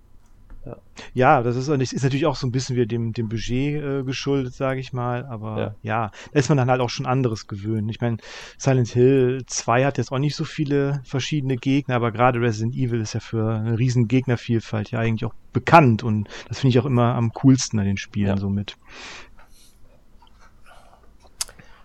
Ja. 0.65 0.77
Ja, 1.13 1.43
das 1.43 1.57
ist, 1.57 1.67
ist 1.67 2.03
natürlich 2.03 2.25
auch 2.25 2.37
so 2.37 2.47
ein 2.47 2.51
bisschen 2.51 2.77
wie 2.77 2.85
dem, 2.87 3.11
dem 3.11 3.27
Budget 3.27 3.83
äh, 3.83 4.03
geschuldet, 4.03 4.53
sage 4.53 4.79
ich 4.79 4.93
mal. 4.93 5.25
Aber 5.25 5.57
Ja. 5.59 5.75
ja. 5.81 6.11
da 6.31 6.39
ist 6.39 6.47
man 6.47 6.57
dann 6.57 6.69
halt 6.69 6.79
auch 6.79 6.89
schon 6.89 7.05
anderes 7.05 7.47
gewöhnt. 7.47 7.91
Ich 7.91 7.99
meine, 7.99 8.17
Silent 8.57 8.87
Hill 8.89 9.43
2 9.45 9.83
hat 9.85 9.97
jetzt 9.97 10.11
auch 10.13 10.19
nicht 10.19 10.35
so 10.37 10.45
viele 10.45 11.01
verschiedene 11.03 11.57
Gegner, 11.57 11.95
aber 11.95 12.11
gerade 12.13 12.39
Resident 12.39 12.75
Evil 12.75 13.01
ist 13.01 13.13
ja 13.13 13.19
für 13.19 13.55
eine 13.55 13.77
riesen 13.77 14.07
Gegnervielfalt 14.07 14.91
ja 14.91 14.99
eigentlich 14.99 15.25
auch 15.25 15.33
bekannt 15.51 16.01
und 16.03 16.29
das 16.47 16.59
finde 16.61 16.69
ich 16.69 16.79
auch 16.79 16.85
immer 16.85 17.13
am 17.15 17.33
coolsten 17.33 17.77
an 17.79 17.85
den 17.85 17.97
Spielen 17.97 18.27
Ja. 18.29 18.37
somit. 18.37 18.77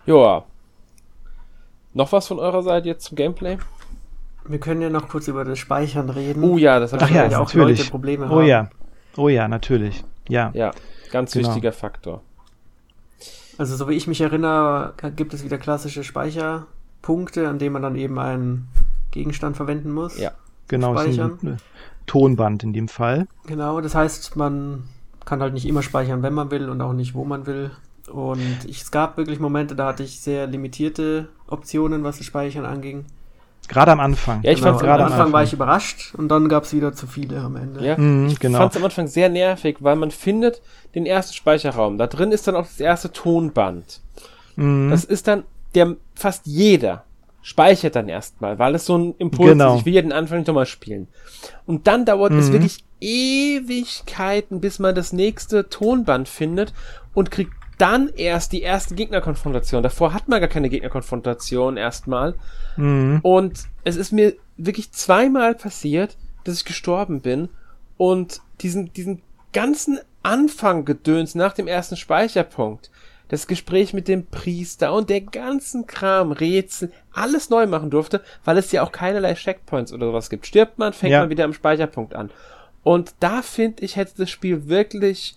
Joa. 0.05 0.45
Noch 1.93 2.11
was 2.11 2.27
von 2.27 2.39
eurer 2.39 2.63
Seite 2.63 2.87
jetzt 2.87 3.05
zum 3.05 3.15
Gameplay? 3.15 3.57
Wir 4.47 4.59
können 4.59 4.81
ja 4.81 4.89
noch 4.89 5.07
kurz 5.09 5.27
über 5.27 5.43
das 5.45 5.59
Speichern 5.59 6.09
reden. 6.09 6.43
Oh 6.43 6.57
ja, 6.57 6.79
das 6.79 6.93
Ach 6.93 7.09
ich 7.09 7.15
ja, 7.15 7.25
auch 7.27 7.31
natürlich. 7.53 7.79
Leute 7.79 7.91
Probleme 7.91 8.25
Oh 8.27 8.37
haben. 8.39 8.45
ja. 8.47 8.69
Oh 9.17 9.29
ja, 9.29 9.47
natürlich. 9.47 10.03
Ja. 10.27 10.51
Ja, 10.53 10.71
ganz 11.11 11.31
Genau. 11.33 11.47
wichtiger 11.49 11.71
Faktor. 11.71 12.21
Also 13.57 13.75
so 13.75 13.89
wie 13.89 13.93
ich 13.95 14.07
mich 14.07 14.21
erinnere, 14.21 14.93
gibt 15.15 15.33
es 15.33 15.43
wieder 15.43 15.57
klassische 15.57 16.03
Speicherpunkte, 16.03 17.47
an 17.47 17.59
denen 17.59 17.73
man 17.73 17.81
dann 17.81 17.95
eben 17.95 18.17
einen 18.19 18.69
Gegenstand 19.11 19.57
verwenden 19.57 19.91
muss. 19.91 20.17
Ja. 20.17 20.31
Genau, 20.67 20.93
Speichern. 20.97 21.37
ein 21.43 21.57
Tonband 22.05 22.63
in 22.63 22.73
dem 22.73 22.87
Fall. 22.87 23.27
Genau, 23.47 23.81
das 23.81 23.95
heißt, 23.95 24.35
man 24.35 24.83
kann 25.25 25.41
halt 25.41 25.53
nicht 25.53 25.65
immer 25.65 25.81
speichern, 25.83 26.23
wenn 26.23 26.33
man 26.33 26.51
will 26.51 26.69
und 26.69 26.81
auch 26.81 26.93
nicht, 26.93 27.13
wo 27.15 27.25
man 27.25 27.45
will. 27.45 27.71
Und 28.11 28.65
ich, 28.65 28.81
es 28.81 28.91
gab 28.91 29.17
wirklich 29.17 29.39
Momente, 29.39 29.75
da 29.75 29.87
hatte 29.87 30.03
ich 30.03 30.19
sehr 30.21 30.47
limitierte 30.47 31.27
Optionen, 31.47 32.03
was 32.03 32.17
das 32.17 32.25
Speichern 32.25 32.65
anging. 32.65 33.05
Gerade 33.69 33.91
am 33.93 33.99
Anfang. 34.01 34.41
Ja, 34.43 34.51
ich 34.51 34.57
genau, 34.59 34.71
fand's 34.71 34.81
am 34.81 34.87
gerade 34.87 35.03
Anfang, 35.03 35.15
am 35.15 35.21
Anfang. 35.21 35.33
war 35.33 35.43
ich 35.43 35.53
überrascht 35.53 36.13
und 36.17 36.27
dann 36.27 36.49
gab 36.49 36.63
es 36.65 36.73
wieder 36.73 36.91
zu 36.93 37.07
viele 37.07 37.39
am 37.39 37.55
Ende. 37.55 37.85
Ja, 37.85 37.97
Mhm, 37.97 38.27
ich 38.27 38.39
genau. 38.39 38.57
fand 38.57 38.71
es 38.73 38.77
am 38.77 38.83
Anfang 38.85 39.07
sehr 39.07 39.29
nervig, 39.29 39.77
weil 39.79 39.95
man 39.95 40.11
findet 40.11 40.61
den 40.95 41.05
ersten 41.05 41.33
Speicherraum. 41.35 41.97
Da 41.97 42.07
drin 42.07 42.31
ist 42.31 42.47
dann 42.47 42.55
auch 42.55 42.63
das 42.65 42.79
erste 42.79 43.11
Tonband. 43.13 44.01
Mhm. 44.55 44.89
Das 44.89 45.03
ist 45.05 45.27
dann, 45.27 45.43
der 45.75 45.95
fast 46.15 46.45
jeder 46.47 47.03
speichert 47.41 47.95
dann 47.95 48.09
erstmal, 48.09 48.59
weil 48.59 48.75
es 48.75 48.85
so 48.85 48.97
ein 48.97 49.15
Impuls 49.17 49.51
Genau. 49.51 49.73
ist. 49.75 49.79
Ich 49.81 49.85
will 49.85 49.93
ja 49.93 50.01
den 50.01 50.11
Anfang 50.11 50.39
nicht 50.39 50.47
nochmal 50.47 50.65
spielen. 50.65 51.07
Und 51.65 51.87
dann 51.87 52.05
dauert 52.05 52.33
es 52.33 52.49
Mhm. 52.49 52.53
wirklich 52.53 52.83
Ewigkeiten, 52.99 54.59
bis 54.61 54.79
man 54.79 54.95
das 54.95 55.13
nächste 55.13 55.69
Tonband 55.69 56.27
findet 56.27 56.73
und 57.13 57.31
kriegt 57.31 57.53
dann 57.79 58.09
erst 58.15 58.51
die 58.51 58.61
erste 58.61 58.93
Gegnerkonfrontation. 58.93 59.81
Davor 59.81 60.13
hat 60.13 60.27
man 60.27 60.39
gar 60.41 60.49
keine 60.49 60.69
Gegnerkonfrontation 60.69 61.77
erstmal. 61.77 62.35
Mhm. 62.77 63.19
Und 63.23 63.63
es 63.83 63.95
ist 63.95 64.11
mir 64.11 64.35
wirklich 64.57 64.91
zweimal 64.91 65.55
passiert, 65.55 66.17
dass 66.43 66.57
ich 66.57 66.65
gestorben 66.65 67.21
bin 67.21 67.49
und 67.97 68.41
diesen, 68.61 68.93
diesen 68.93 69.21
ganzen 69.53 69.99
Anfanggedöns 70.23 71.35
nach 71.35 71.53
dem 71.53 71.67
ersten 71.67 71.95
Speicherpunkt, 71.95 72.91
das 73.29 73.47
Gespräch 73.47 73.93
mit 73.93 74.07
dem 74.07 74.25
Priester 74.25 74.93
und 74.93 75.09
der 75.09 75.21
ganzen 75.21 75.87
Kram, 75.87 76.31
Rätsel, 76.31 76.91
alles 77.13 77.49
neu 77.49 77.65
machen 77.67 77.89
durfte, 77.89 78.21
weil 78.43 78.57
es 78.57 78.71
ja 78.71 78.83
auch 78.83 78.91
keinerlei 78.91 79.35
Checkpoints 79.35 79.93
oder 79.93 80.07
sowas 80.07 80.29
gibt. 80.29 80.47
Stirbt 80.47 80.79
man, 80.79 80.93
fängt 80.93 81.13
Ja. 81.13 81.21
man 81.21 81.29
wieder 81.29 81.45
am 81.45 81.53
Speicherpunkt 81.53 82.13
an. 82.15 82.31
Und 82.83 83.13
da 83.19 83.41
finde 83.41 83.83
ich, 83.83 83.95
hätte 83.95 84.13
das 84.17 84.29
Spiel 84.29 84.67
wirklich 84.67 85.35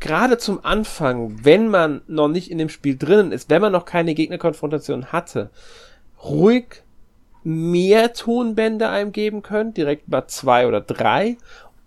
gerade 0.00 0.38
zum 0.38 0.64
Anfang, 0.64 1.44
wenn 1.44 1.68
man 1.68 2.02
noch 2.06 2.28
nicht 2.28 2.50
in 2.50 2.58
dem 2.58 2.68
Spiel 2.68 2.96
drinnen 2.96 3.32
ist, 3.32 3.50
wenn 3.50 3.62
man 3.62 3.72
noch 3.72 3.84
keine 3.84 4.14
Gegnerkonfrontation 4.14 5.12
hatte, 5.12 5.50
ruhig 6.22 6.82
mehr 7.42 8.12
Tonbänder 8.14 8.90
einem 8.90 9.12
geben 9.12 9.42
können, 9.42 9.74
direkt 9.74 10.08
mal 10.08 10.26
zwei 10.28 10.66
oder 10.66 10.80
drei 10.80 11.36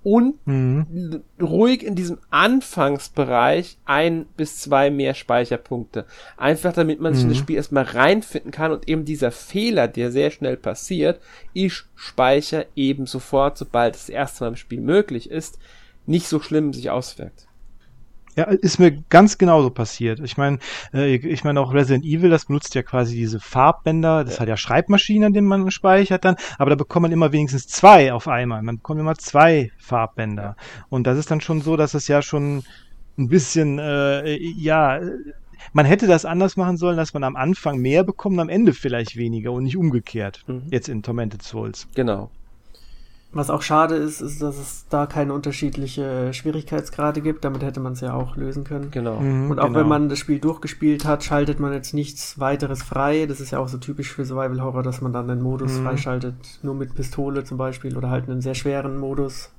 und 0.04 0.36
Mhm. 0.46 1.24
ruhig 1.42 1.84
in 1.84 1.96
diesem 1.96 2.20
Anfangsbereich 2.30 3.78
ein 3.86 4.26
bis 4.38 4.60
zwei 4.60 4.90
mehr 4.90 5.16
Speicherpunkte. 5.16 6.06
Einfach 6.38 6.72
damit 6.74 7.02
man 7.02 7.14
sich 7.14 7.24
in 7.24 7.30
das 7.30 7.40
Mhm. 7.40 7.42
Spiel 7.42 7.56
erstmal 7.58 7.84
reinfinden 7.84 8.52
kann 8.52 8.72
und 8.72 8.88
eben 8.88 9.04
dieser 9.04 9.32
Fehler, 9.32 9.88
der 9.88 10.12
sehr 10.12 10.32
schnell 10.32 10.56
passiert, 10.56 11.20
ich 11.54 11.74
speichere 11.96 12.68
eben 12.76 13.06
sofort, 13.06 13.58
sobald 13.58 13.96
das 13.96 14.08
erste 14.10 14.44
Mal 14.44 14.50
im 14.50 14.56
Spiel 14.56 14.80
möglich 14.80 15.30
ist, 15.30 15.58
nicht 16.06 16.28
so 16.28 16.40
schlimm 16.40 16.72
sich 16.72 16.90
auswirkt. 16.90 17.47
Ja, 18.38 18.44
ist 18.46 18.80
mir 18.80 18.92
ganz 19.10 19.40
genauso 19.40 19.72
passiert. 19.72 20.20
Ich 20.20 20.38
meine, 20.38 20.60
äh, 20.94 21.16
ich 21.16 21.44
meine 21.44 21.60
auch 21.60 21.74
Resident 21.74 22.06
Evil, 22.06 22.30
das 22.30 22.46
benutzt 22.46 22.76
ja 22.76 22.84
quasi 22.84 23.16
diese 23.16 23.40
Farbbänder. 23.40 24.24
Das 24.24 24.36
Ja. 24.36 24.42
hat 24.42 24.48
ja 24.48 24.58
Schreibmaschinen, 24.58 25.24
an 25.26 25.34
denen 25.34 25.48
man 25.48 25.72
speichert 25.72 26.24
dann. 26.24 26.36
Aber 26.60 26.70
da 26.70 26.76
bekommt 26.76 27.02
man 27.02 27.12
immer 27.12 27.32
wenigstens 27.32 27.68
zwei 27.68 28.14
auf 28.14 28.28
einmal. 28.28 28.62
Man 28.62 28.78
bekommt 28.78 29.00
immer 29.00 29.16
zwei 29.16 29.72
Farbbänder. 29.80 30.56
Und 30.90 31.08
das 31.08 31.18
ist 31.18 31.32
dann 31.32 31.42
schon 31.42 31.62
so, 31.62 31.76
dass 31.78 31.96
es 31.96 32.08
ja 32.08 32.22
schon 32.22 32.64
ein 33.18 33.28
bisschen, 33.28 33.80
äh, 33.80 34.38
ja, 34.38 35.02
man 35.74 35.86
hätte 35.88 36.06
das 36.06 36.24
anders 36.24 36.56
machen 36.58 36.78
sollen, 36.78 36.98
dass 36.98 37.16
man 37.16 37.24
am 37.24 37.36
Anfang 37.36 37.78
mehr 37.80 38.04
bekommt, 38.04 38.40
am 38.40 38.50
Ende 38.50 38.74
vielleicht 38.74 39.18
weniger 39.18 39.52
und 39.52 39.64
nicht 39.64 39.78
umgekehrt. 39.78 40.44
Mhm. 40.46 40.68
Jetzt 40.70 40.90
in 40.90 41.02
Tormented 41.02 41.42
Souls. 41.42 41.88
Genau. 41.96 42.30
Was 43.34 43.50
auch 43.50 43.62
schade 43.62 43.96
ist, 43.96 44.22
ist, 44.22 44.42
dass 44.42 44.58
es 44.58 44.86
da 44.90 45.06
keine 45.06 45.34
unterschiedliche 45.34 46.34
Schwierigkeitsgrade 46.34 47.22
gibt. 47.22 47.44
Damit 47.44 47.62
hätte 47.62 47.80
man 47.82 47.94
es 47.94 48.00
ja 48.02 48.14
auch 48.14 48.36
lösen 48.38 48.64
können. 48.64 48.90
Genau. 48.90 49.20
Mhm, 49.20 49.52
Und 49.52 49.60
auch 49.60 49.66
genau. 49.68 49.80
wenn 49.80 49.88
man 49.88 50.10
das 50.10 50.18
Spiel 50.20 50.40
durchgespielt 50.40 51.06
hat, 51.06 51.24
schaltet 51.24 51.60
man 51.60 51.74
jetzt 51.74 51.94
nichts 51.94 52.40
weiteres 52.40 52.82
frei. 52.82 53.26
Das 53.26 53.40
ist 53.42 53.52
ja 53.52 53.60
auch 53.60 53.68
so 53.68 53.78
typisch 53.78 54.12
für 54.14 54.24
Survival 54.26 54.62
Horror, 54.62 54.82
dass 54.82 55.02
man 55.02 55.12
dann 55.14 55.30
einen 55.30 55.42
Modus 55.42 55.74
Mhm. 55.78 55.84
freischaltet, 55.84 56.36
nur 56.64 56.74
mit 56.74 56.96
Pistole 56.96 57.44
zum 57.44 57.58
Beispiel 57.58 57.98
oder 57.98 58.10
halt 58.10 58.30
einen 58.30 58.42
sehr 58.42 58.56
schweren 58.56 58.98
Modus. 58.98 59.52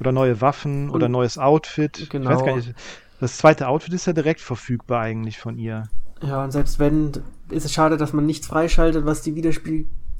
Oder 0.00 0.12
neue 0.12 0.40
Waffen 0.40 0.88
oder 0.88 1.06
Und- 1.06 1.12
neues 1.12 1.36
Outfit. 1.36 2.08
Genau. 2.10 2.30
Ich 2.30 2.36
weiß 2.36 2.44
gar 2.44 2.56
nicht. 2.56 2.74
Das 3.20 3.36
zweite 3.36 3.68
Outfit 3.68 3.92
ist 3.92 4.06
ja 4.06 4.12
direkt 4.12 4.40
verfügbar 4.40 5.00
eigentlich 5.02 5.38
von 5.38 5.58
ihr. 5.58 5.84
Ja, 6.22 6.42
und 6.42 6.52
selbst 6.52 6.78
wenn, 6.78 7.12
ist 7.50 7.64
es 7.64 7.72
schade, 7.72 7.96
dass 7.96 8.12
man 8.12 8.24
nichts 8.24 8.46
freischaltet, 8.46 9.04
was 9.04 9.20
die 9.22 9.34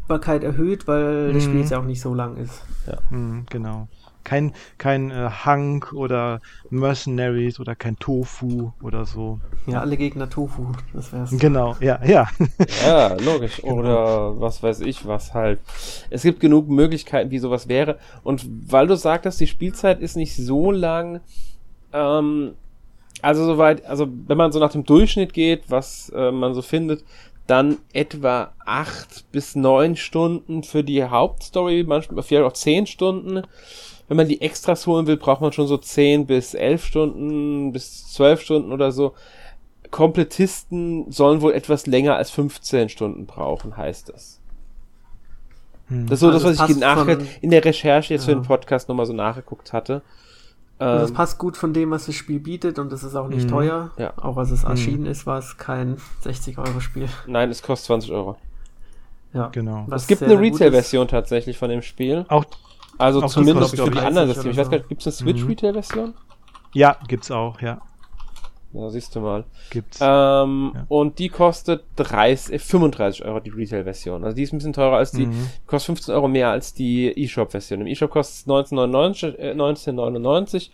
Wiederspielbarkeit 0.08 0.44
erhöht, 0.44 0.86
weil 0.86 1.32
das 1.32 1.44
Mhm. 1.44 1.46
Spiel 1.48 1.60
jetzt 1.60 1.70
ja 1.70 1.78
auch 1.78 1.84
nicht 1.84 2.00
so 2.00 2.14
lang 2.14 2.36
ist. 2.36 2.62
Mhm, 3.10 3.46
genau. 3.50 3.88
Kein, 4.22 4.54
kein 4.78 5.10
äh, 5.10 5.28
Hank 5.44 5.92
oder 5.92 6.40
Mercenaries 6.70 7.60
oder 7.60 7.74
kein 7.74 7.98
Tofu 7.98 8.72
oder 8.82 9.04
so. 9.04 9.38
Ja, 9.66 9.80
alle 9.80 9.98
Gegner 9.98 10.30
Tofu, 10.30 10.68
das 10.94 11.12
wär's. 11.12 11.36
Genau, 11.38 11.76
ja, 11.80 12.00
ja. 12.06 12.26
Ja, 12.86 13.14
logisch. 13.20 13.62
Oder 13.62 14.40
was 14.40 14.62
weiß 14.62 14.80
ich, 14.80 15.06
was 15.06 15.34
halt. 15.34 15.60
Es 16.08 16.22
gibt 16.22 16.40
genug 16.40 16.70
Möglichkeiten, 16.70 17.30
wie 17.30 17.38
sowas 17.38 17.68
wäre. 17.68 17.98
Und 18.22 18.46
weil 18.70 18.86
du 18.86 18.96
sagtest, 18.96 19.40
die 19.40 19.46
Spielzeit 19.46 20.00
ist 20.00 20.16
nicht 20.16 20.34
so 20.34 20.70
lang, 20.70 21.20
ähm, 21.92 22.54
also 23.20 23.44
soweit, 23.44 23.84
also 23.84 24.08
wenn 24.26 24.38
man 24.38 24.52
so 24.52 24.58
nach 24.58 24.72
dem 24.72 24.84
Durchschnitt 24.84 25.34
geht, 25.34 25.64
was 25.70 26.10
äh, 26.16 26.30
man 26.30 26.54
so 26.54 26.62
findet, 26.62 27.04
dann 27.46 27.78
etwa 27.92 28.52
acht 28.64 29.30
bis 29.32 29.54
neun 29.54 29.96
Stunden 29.96 30.62
für 30.62 30.82
die 30.82 31.04
Hauptstory, 31.04 31.84
manchmal 31.86 32.22
vielleicht 32.22 32.46
auch 32.46 32.52
zehn 32.54 32.86
Stunden. 32.86 33.42
Wenn 34.08 34.16
man 34.16 34.28
die 34.28 34.40
Extras 34.40 34.86
holen 34.86 35.06
will, 35.06 35.16
braucht 35.16 35.40
man 35.40 35.52
schon 35.52 35.66
so 35.66 35.76
zehn 35.76 36.26
bis 36.26 36.54
elf 36.54 36.84
Stunden, 36.84 37.72
bis 37.72 38.12
zwölf 38.12 38.40
Stunden 38.42 38.72
oder 38.72 38.92
so. 38.92 39.14
Komplettisten 39.90 41.10
sollen 41.10 41.40
wohl 41.40 41.52
etwas 41.52 41.86
länger 41.86 42.16
als 42.16 42.30
15 42.30 42.88
Stunden 42.88 43.26
brauchen, 43.26 43.76
heißt 43.76 44.10
es. 44.10 44.40
Hm. 45.88 46.06
Das 46.06 46.14
ist 46.16 46.20
so 46.20 46.28
Also 46.30 46.48
das, 46.48 46.58
was 46.58 46.70
ich 46.70 46.76
nachher 46.76 47.18
in 47.40 47.50
der 47.50 47.64
Recherche 47.64 48.14
jetzt 48.14 48.24
für 48.24 48.32
Ja. 48.32 48.38
den 48.38 48.44
Podcast 48.44 48.88
nochmal 48.88 49.06
so 49.06 49.12
nachgeguckt 49.12 49.72
hatte. 49.72 50.02
Also 50.78 51.04
es 51.04 51.10
Ähm, 51.10 51.16
passt 51.16 51.38
gut 51.38 51.56
von 51.56 51.72
dem, 51.72 51.90
was 51.92 52.06
das 52.06 52.14
Spiel 52.16 52.40
bietet 52.40 52.78
und 52.78 52.92
es 52.92 53.04
ist 53.04 53.14
auch 53.14 53.28
nicht 53.28 53.44
Mhm. 53.46 53.50
teuer. 53.50 53.90
Ja. 53.96 54.12
Auch 54.16 54.36
als 54.36 54.50
es 54.50 54.64
erschienen 54.64 55.06
ist, 55.06 55.24
war 55.26 55.38
es 55.38 55.56
kein 55.56 55.96
60-Euro-Spiel. 56.22 57.08
nein, 57.26 57.50
es 57.50 57.62
kostet 57.62 57.86
20 57.86 58.10
Euro. 58.12 58.36
Ja. 59.32 59.48
Genau. 59.48 59.84
Was 59.88 60.02
es 60.02 60.08
gibt 60.08 60.18
sehr, 60.20 60.28
eine 60.28 60.40
Retail-Version 60.40 61.08
tatsächlich 61.08 61.58
von 61.58 61.68
dem 61.70 61.82
Spiel. 61.82 62.24
Auch, 62.28 62.44
Also 62.98 63.22
Auch 63.22 63.26
zumindest 63.28 63.70
für 63.76 63.90
die 63.90 63.98
anderen 63.98 64.28
30 64.28 64.34
Systeme. 64.34 64.52
Ich 64.52 64.56
weiß 64.58 64.70
gar 64.70 64.76
nicht, 64.78 64.88
gibt 64.88 65.04
es 65.06 65.20
eine 65.20 65.30
Mhm. 65.32 65.36
Switch-Retail-Version? 65.38 66.14
ja, 66.74 66.96
gibt's 67.08 67.30
auch, 67.30 67.60
ja. 67.60 67.80
Ja, 68.74 68.90
siehst 68.90 69.14
du 69.14 69.20
mal. 69.20 69.44
Gibt's. 69.70 69.98
Ähm, 70.02 70.72
Ja. 70.74 70.84
Und 70.88 71.18
die 71.20 71.28
kostet 71.28 71.84
30, 71.96 72.54
äh, 72.54 72.58
35 72.58 73.24
Euro, 73.24 73.38
die 73.40 73.50
Retail-Version. 73.50 74.24
Also 74.24 74.34
die 74.36 74.42
ist 74.42 74.52
ein 74.52 74.58
bisschen 74.58 74.72
teurer 74.72 74.96
als 74.96 75.12
die, 75.12 75.26
Mhm. 75.26 75.46
kostet 75.66 75.86
15 75.86 76.14
Euro 76.14 76.26
mehr 76.28 76.50
als 76.50 76.74
die 76.74 77.08
eShop-Version. 77.24 77.80
Im 77.82 77.86
eShop 77.86 78.10
kostet 78.10 78.34
es 78.40 78.46
1999, 78.46 79.38
äh, 79.38 79.54
1999. 79.54 80.72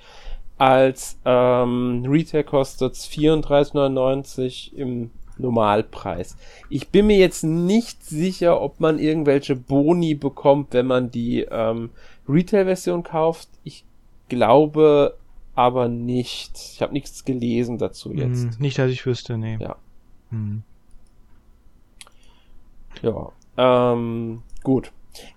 Als 0.59 1.19
ähm, 1.25 2.05
Retail 2.07 2.45
kostet 2.45 2.93
es 2.95 3.07
34,99 3.07 4.75
im 4.77 5.11
Normalpreis. 5.39 6.37
Ich 6.69 6.89
bin 6.89 7.07
mir 7.07 7.17
jetzt 7.17 7.45
nicht 7.45 8.05
sicher, 8.05 8.61
ob 8.61 8.79
man 8.79 8.99
irgendwelche 8.99 9.57
Boni 9.57 10.15
bekommt, 10.15 10.73
wenn 10.75 10.87
man 10.87 11.11
die 11.11 11.47
ähm, 11.51 11.91
Retail-Version 12.29 13.03
kauft. 13.05 13.49
Ich 13.65 13.85
glaube 14.29 15.15
aber 15.61 15.89
nicht. 15.89 16.57
Ich 16.75 16.81
habe 16.81 16.95
nichts 16.95 17.25
gelesen 17.27 17.77
dazu 17.77 18.13
jetzt. 18.15 18.43
Hm, 18.45 18.51
Nicht, 18.61 18.79
dass 18.79 18.91
ich 18.91 19.05
wüsste, 19.05 19.37
nee. 19.37 19.59
Ja. 19.61 19.77
Hm. 20.31 20.63
Ja, 23.03 23.33
ähm, 23.57 24.43
gut. 24.63 24.93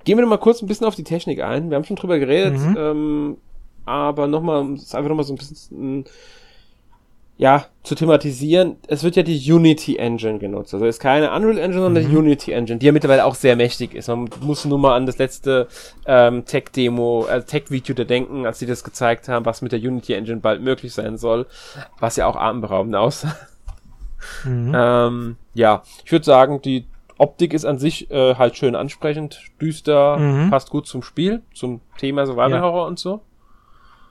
Gehen 0.05 0.17
wir 0.17 0.21
noch 0.24 0.30
mal 0.30 0.38
kurz 0.38 0.61
ein 0.61 0.67
bisschen 0.67 0.88
auf 0.88 0.95
die 0.95 1.03
Technik 1.03 1.41
ein. 1.41 1.69
Wir 1.69 1.76
haben 1.76 1.84
schon 1.84 1.95
drüber 1.97 2.19
geredet, 2.19 2.57
Mhm. 2.59 2.76
ähm, 2.78 3.38
aber 3.86 4.28
nochmal, 4.28 4.61
um 4.61 4.74
es 4.74 4.93
einfach 4.95 5.09
nochmal 5.09 5.26
so 5.26 5.34
ein 5.34 5.38
bisschen, 5.38 6.05
ja, 7.38 7.65
zu 7.81 7.95
thematisieren. 7.95 8.77
Es 8.88 9.03
wird 9.03 9.15
ja 9.15 9.23
die 9.23 9.51
Unity 9.51 9.97
Engine 9.97 10.38
genutzt. 10.39 10.73
Also 10.73 10.86
es 10.86 10.97
ist 10.97 11.01
keine 11.01 11.31
Unreal 11.34 11.57
Engine, 11.57 11.81
sondern 11.81 12.03
die 12.03 12.09
Mhm. 12.09 12.17
Unity 12.19 12.51
Engine, 12.51 12.77
die 12.79 12.86
ja 12.86 12.91
mittlerweile 12.91 13.25
auch 13.25 13.36
sehr 13.36 13.55
mächtig 13.55 13.95
ist. 13.95 14.07
Man 14.07 14.29
muss 14.41 14.63
nur 14.65 14.77
mal 14.77 14.95
an 14.95 15.05
das 15.07 15.17
letzte 15.17 15.67
ähm, 16.05 16.45
Tech-Demo, 16.45 17.25
äh, 17.27 17.41
Tech-Video 17.43 17.95
da 17.95 18.03
denken, 18.03 18.45
als 18.45 18.59
sie 18.59 18.67
das 18.67 18.84
gezeigt 18.84 19.27
haben, 19.29 19.45
was 19.45 19.61
mit 19.61 19.71
der 19.71 19.79
Unity 19.79 20.13
Engine 20.13 20.41
bald 20.41 20.61
möglich 20.61 20.93
sein 20.93 21.17
soll, 21.17 21.47
was 21.99 22.15
ja 22.17 22.27
auch 22.27 22.36
atemberaubend 22.36 22.95
aussah. 22.95 23.36
Mhm. 24.45 24.73
Ähm, 24.75 25.36
ja, 25.53 25.84
ich 26.05 26.11
würde 26.11 26.25
sagen, 26.25 26.61
die 26.61 26.86
Optik 27.17 27.53
ist 27.53 27.65
an 27.65 27.77
sich 27.77 28.09
äh, 28.11 28.36
halt 28.36 28.55
schön 28.57 28.75
ansprechend, 28.75 29.41
düster, 29.61 30.17
Mhm. 30.17 30.49
passt 30.49 30.69
gut 30.69 30.88
zum 30.88 31.03
Spiel, 31.03 31.41
zum 31.53 31.81
Thema 31.97 32.25
Survival 32.25 32.51
Ja. 32.51 32.61
Horror 32.61 32.88
und 32.88 32.99
so. 32.99 33.21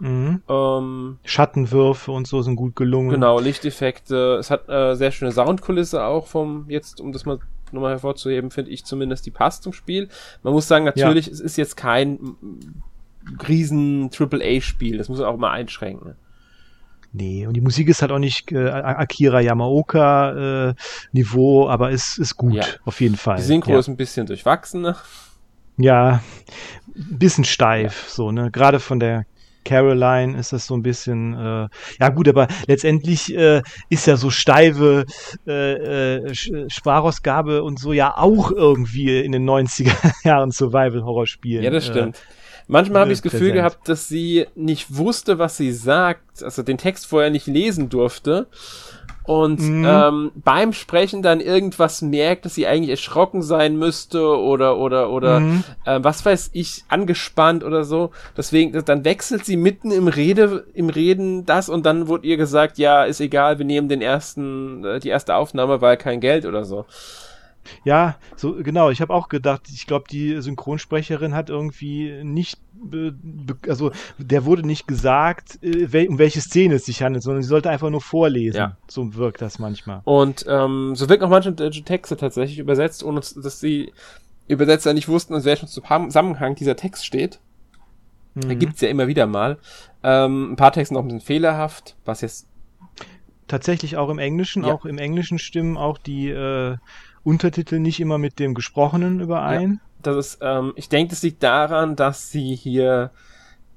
Mhm. 0.02 0.42
Ähm, 0.48 1.18
Schattenwürfe 1.24 2.10
und 2.10 2.26
so 2.26 2.42
sind 2.42 2.56
gut 2.56 2.74
gelungen. 2.74 3.10
genau, 3.10 3.38
Lichteffekte. 3.38 4.34
Es 4.40 4.50
hat 4.50 4.68
äh, 4.68 4.96
sehr 4.96 5.12
schöne 5.12 5.30
Soundkulisse 5.30 6.02
auch 6.04 6.26
vom, 6.26 6.66
jetzt, 6.68 7.00
um 7.00 7.12
das 7.12 7.24
mal 7.24 7.38
nochmal 7.70 7.92
hervorzuheben, 7.92 8.50
finde 8.50 8.72
ich 8.72 8.84
zumindest, 8.84 9.24
die 9.26 9.30
passt 9.30 9.62
zum 9.62 9.72
Spiel. 9.72 10.08
Man 10.42 10.52
muss 10.52 10.66
sagen, 10.66 10.84
natürlich, 10.84 11.28
es 11.28 11.38
ist 11.40 11.56
jetzt 11.56 11.76
kein 11.76 12.18
riesen 13.48 14.10
AAA-Spiel, 14.12 14.98
das 14.98 15.08
muss 15.08 15.20
man 15.20 15.28
auch 15.28 15.36
mal 15.36 15.52
einschränken. 15.52 16.16
Nee, 17.12 17.46
und 17.46 17.54
die 17.54 17.60
Musik 17.60 17.88
ist 17.88 18.02
halt 18.02 18.10
auch 18.10 18.18
nicht 18.18 18.50
äh, 18.50 18.68
Akira 18.68 19.40
Yamaoka 19.40 20.70
äh, 20.70 20.74
Niveau, 21.12 21.68
aber 21.68 21.90
ist, 21.90 22.18
ist 22.18 22.36
gut, 22.36 22.54
Ja. 22.54 22.64
auf 22.84 23.00
jeden 23.00 23.16
Fall. 23.16 23.36
Die 23.36 23.42
Synchro 23.42 23.72
ja. 23.72 23.78
ist 23.78 23.88
ein 23.88 23.96
bisschen 23.96 24.26
durchwachsen. 24.26 24.94
Ja, 25.76 26.22
ein 26.96 27.18
bisschen 27.18 27.44
steif, 27.44 28.08
so, 28.08 28.32
ne? 28.32 28.50
Gerade 28.50 28.80
von 28.80 28.98
der 28.98 29.26
Caroline 29.64 30.38
ist 30.38 30.52
das 30.52 30.66
so 30.66 30.74
ein 30.74 30.82
bisschen, 30.82 31.34
äh, 31.34 31.68
ja 32.00 32.08
gut, 32.08 32.28
aber 32.28 32.48
letztendlich 32.66 33.34
äh, 33.36 33.62
ist 33.88 34.06
ja 34.06 34.16
so 34.16 34.30
steife 34.30 35.04
äh, 35.46 36.16
äh, 36.16 36.34
Sprachausgabe 36.68 37.62
und 37.62 37.78
so 37.78 37.92
ja 37.92 38.16
auch 38.16 38.50
irgendwie 38.50 39.20
in 39.20 39.32
den 39.32 39.48
90er 39.48 39.92
Jahren 40.24 40.50
Survival-Horror-Spielen. 40.50 41.64
Ja, 41.64 41.70
das 41.70 41.88
äh, 41.88 41.92
stimmt. 41.92 42.22
Manchmal 42.68 43.02
habe 43.02 43.12
ich 43.12 43.18
das 43.18 43.22
Gefühl 43.22 43.50
präsent. 43.50 43.54
gehabt, 43.56 43.88
dass 43.88 44.08
sie 44.08 44.46
nicht 44.54 44.96
wusste, 44.96 45.38
was 45.38 45.56
sie 45.56 45.72
sagt, 45.72 46.42
also 46.42 46.62
den 46.62 46.78
Text 46.78 47.06
vorher 47.06 47.30
nicht 47.30 47.46
lesen 47.46 47.88
durfte 47.88 48.46
und 49.24 49.60
Mhm. 49.60 49.84
ähm, 49.86 50.32
beim 50.34 50.72
Sprechen 50.72 51.22
dann 51.22 51.40
irgendwas 51.40 52.02
merkt, 52.02 52.44
dass 52.44 52.54
sie 52.54 52.66
eigentlich 52.66 52.90
erschrocken 52.90 53.42
sein 53.42 53.76
müsste 53.76 54.20
oder 54.36 54.76
oder 54.78 55.10
oder 55.10 55.40
Mhm. 55.40 55.64
äh, 55.84 55.98
was 56.02 56.24
weiß 56.24 56.50
ich 56.54 56.84
angespannt 56.88 57.62
oder 57.62 57.84
so. 57.84 58.10
Deswegen 58.36 58.84
dann 58.84 59.04
wechselt 59.04 59.44
sie 59.44 59.56
mitten 59.56 59.90
im 59.92 60.08
Rede 60.08 60.64
im 60.74 60.88
Reden 60.88 61.46
das 61.46 61.68
und 61.68 61.86
dann 61.86 62.08
wurde 62.08 62.26
ihr 62.26 62.36
gesagt, 62.36 62.78
ja 62.78 63.04
ist 63.04 63.20
egal, 63.20 63.58
wir 63.58 63.64
nehmen 63.66 63.88
den 63.88 64.02
ersten 64.02 64.84
äh, 64.84 64.98
die 65.00 65.08
erste 65.10 65.36
Aufnahme, 65.36 65.80
weil 65.80 65.96
kein 65.96 66.20
Geld 66.20 66.44
oder 66.46 66.64
so. 66.64 66.84
Ja, 67.84 68.16
so 68.36 68.54
genau. 68.62 68.90
Ich 68.90 69.00
habe 69.00 69.14
auch 69.14 69.28
gedacht, 69.28 69.62
ich 69.72 69.86
glaube, 69.86 70.06
die 70.10 70.40
Synchronsprecherin 70.40 71.34
hat 71.34 71.48
irgendwie 71.50 72.22
nicht, 72.24 72.58
also 73.68 73.92
der 74.18 74.44
wurde 74.44 74.66
nicht 74.66 74.86
gesagt, 74.86 75.62
äh, 75.62 75.92
wel, 75.92 76.08
um 76.08 76.18
welche 76.18 76.40
Szene 76.40 76.74
es 76.74 76.86
sich 76.86 77.02
handelt, 77.02 77.22
sondern 77.22 77.42
sie 77.42 77.48
sollte 77.48 77.70
einfach 77.70 77.90
nur 77.90 78.00
vorlesen. 78.00 78.56
Ja. 78.58 78.76
So 78.88 79.14
wirkt 79.14 79.42
das 79.42 79.58
manchmal. 79.58 80.00
Und 80.04 80.44
ähm, 80.48 80.94
so 80.96 81.08
wirken 81.08 81.24
auch 81.24 81.28
manche 81.30 81.52
deutsche 81.52 81.84
Texte 81.84 82.16
tatsächlich 82.16 82.58
übersetzt, 82.58 83.04
ohne 83.04 83.20
dass 83.20 83.60
die 83.60 83.92
Übersetzer 84.48 84.92
nicht 84.92 85.08
wussten, 85.08 85.34
in 85.34 85.44
welchem 85.44 85.68
Zusammenhang 85.68 86.54
dieser 86.56 86.76
Text 86.76 87.06
steht. 87.06 87.38
Da 88.34 88.48
Mhm. 88.48 88.58
gibt's 88.58 88.80
ja 88.80 88.88
immer 88.88 89.06
wieder 89.08 89.26
mal. 89.26 89.58
Ähm, 90.02 90.52
ein 90.52 90.56
paar 90.56 90.72
Texte 90.72 90.94
noch 90.94 91.02
ein 91.02 91.06
bisschen 91.08 91.20
fehlerhaft, 91.20 91.96
was 92.04 92.22
jetzt 92.22 92.48
Tatsächlich 93.48 93.96
auch 93.98 94.08
im 94.08 94.18
Englischen, 94.18 94.64
Ja. 94.64 94.72
auch 94.72 94.86
im 94.86 94.96
Englischen 94.96 95.38
stimmen 95.38 95.76
auch 95.76 95.98
die 95.98 96.30
äh, 96.30 96.76
Untertitel 97.24 97.78
nicht 97.78 98.00
immer 98.00 98.18
mit 98.18 98.38
dem 98.38 98.54
Gesprochenen 98.54 99.20
überein. 99.20 99.80
das 100.02 100.16
ist, 100.16 100.38
ähm, 100.42 100.72
ich 100.76 100.88
denke, 100.88 101.10
das 101.10 101.22
liegt 101.22 101.42
daran, 101.42 101.94
dass 101.96 102.30
sie 102.30 102.54
hier 102.56 103.10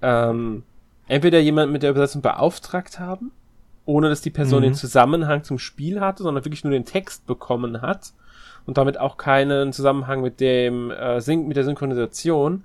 ähm, 0.01 0.63
entweder 1.07 1.39
jemand 1.39 1.71
mit 1.71 1.83
der 1.83 1.91
Übersetzung 1.91 2.21
beauftragt 2.23 2.99
haben, 2.99 3.31
ohne 3.85 4.09
dass 4.09 4.21
die 4.21 4.31
Person 4.31 4.59
Mhm. 4.61 4.63
den 4.69 4.73
Zusammenhang 4.73 5.43
zum 5.43 5.59
Spiel 5.59 6.01
hatte, 6.01 6.23
sondern 6.23 6.43
wirklich 6.43 6.63
nur 6.63 6.73
den 6.73 6.85
Text 6.85 7.27
bekommen 7.27 7.81
hat 7.83 8.13
und 8.65 8.77
damit 8.79 8.99
auch 8.99 9.17
keinen 9.17 9.71
Zusammenhang 9.73 10.21
mit 10.21 10.39
dem 10.39 10.89
äh, 10.89 11.21
Syn 11.21 11.47
mit 11.47 11.57
der 11.57 11.63
Synchronisation. 11.63 12.63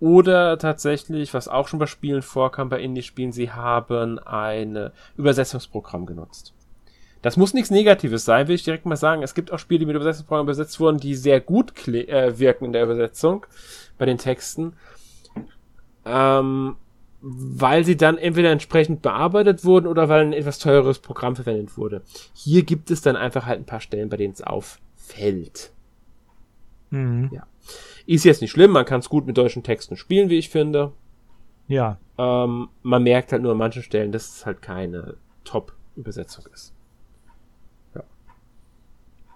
Oder 0.00 0.56
tatsächlich, 0.58 1.34
was 1.34 1.46
auch 1.46 1.68
schon 1.68 1.78
bei 1.78 1.86
Spielen 1.86 2.22
vorkam, 2.22 2.70
bei 2.70 2.80
Indie-Spielen, 2.80 3.32
sie 3.32 3.52
haben 3.52 4.18
ein 4.18 4.90
Übersetzungsprogramm 5.16 6.06
genutzt. 6.06 6.54
Das 7.22 7.36
muss 7.36 7.52
nichts 7.52 7.70
Negatives 7.70 8.24
sein, 8.24 8.48
will 8.48 8.54
ich 8.54 8.64
direkt 8.64 8.86
mal 8.86 8.96
sagen. 8.96 9.22
Es 9.22 9.34
gibt 9.34 9.52
auch 9.52 9.58
Spiele, 9.58 9.80
die 9.80 9.86
mit 9.86 9.96
Übersetzungsprogrammen 9.96 10.46
übersetzt 10.46 10.80
wurden, 10.80 10.98
die 10.98 11.14
sehr 11.14 11.40
gut 11.40 11.86
äh, 11.88 12.38
wirken 12.38 12.66
in 12.66 12.72
der 12.72 12.84
Übersetzung, 12.84 13.46
bei 13.98 14.06
den 14.06 14.18
Texten. 14.18 14.72
Ähm, 16.06 16.76
weil 17.20 17.84
sie 17.84 17.96
dann 17.98 18.16
entweder 18.16 18.50
entsprechend 18.50 19.02
bearbeitet 19.02 19.64
wurden 19.64 19.86
oder 19.86 20.08
weil 20.08 20.22
ein 20.22 20.32
etwas 20.32 20.58
teureres 20.58 21.00
Programm 21.00 21.36
verwendet 21.36 21.76
wurde. 21.76 22.02
Hier 22.32 22.62
gibt 22.62 22.90
es 22.90 23.02
dann 23.02 23.16
einfach 23.16 23.44
halt 23.44 23.60
ein 23.60 23.66
paar 23.66 23.80
Stellen, 23.80 24.08
bei 24.08 24.16
denen 24.16 24.32
es 24.32 24.42
auffällt. 24.42 25.72
Mhm. 26.88 27.30
Ja. 27.32 27.46
Ist 28.06 28.24
jetzt 28.24 28.40
nicht 28.40 28.50
schlimm, 28.50 28.70
man 28.70 28.86
kann 28.86 29.00
es 29.00 29.10
gut 29.10 29.26
mit 29.26 29.36
deutschen 29.36 29.62
Texten 29.62 29.96
spielen, 29.96 30.30
wie 30.30 30.38
ich 30.38 30.48
finde. 30.48 30.92
Ja. 31.68 31.98
Ähm, 32.16 32.68
man 32.82 33.02
merkt 33.02 33.32
halt 33.32 33.42
nur 33.42 33.52
an 33.52 33.58
manchen 33.58 33.82
Stellen, 33.82 34.12
dass 34.12 34.36
es 34.36 34.46
halt 34.46 34.62
keine 34.62 35.16
Top-Übersetzung 35.44 36.46
ist. 36.52 36.72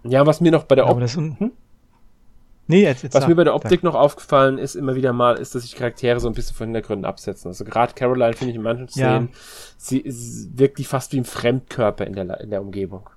Ja. 0.05 0.27
Was 0.27 0.41
mir 0.41 0.53
noch 0.53 0.65
bei 0.65 0.75
der 0.75 0.89
Optik, 0.89 1.15
Hm? 1.17 1.53
Nee, 2.67 2.83
jetzt, 2.83 3.03
jetzt 3.03 3.15
was 3.15 3.23
sag- 3.23 3.29
mir 3.29 3.35
bei 3.35 3.45
der 3.45 3.53
sag. 3.53 3.65
Optik 3.65 3.83
noch 3.83 3.95
aufgefallen 3.95 4.57
ist, 4.57 4.75
immer 4.75 4.95
wieder 4.95 5.13
mal, 5.13 5.37
ist, 5.37 5.55
dass 5.55 5.63
sich 5.63 5.75
Charaktere 5.77 6.19
so 6.19 6.29
ein 6.29 6.35
bisschen 6.35 6.57
von 6.57 6.69
Hintergründen 6.69 7.05
absetzen. 7.05 7.49
Also 7.49 7.65
gerade 7.65 7.93
Caroline 7.93 8.33
finde 8.33 8.53
ich 8.53 8.57
in 8.57 8.63
manchen 8.63 8.89
Ja. 8.99 9.17
Szenen, 9.19 9.29
sie 9.77 9.99
ist 10.01 10.59
wirklich 10.59 10.89
fast 10.89 11.13
wie 11.13 11.19
ein 11.21 11.25
Fremdkörper 11.27 12.07
in 12.07 12.15
der, 12.15 12.41
in 12.41 12.49
der 12.51 12.63
Umgebung. 12.63 13.11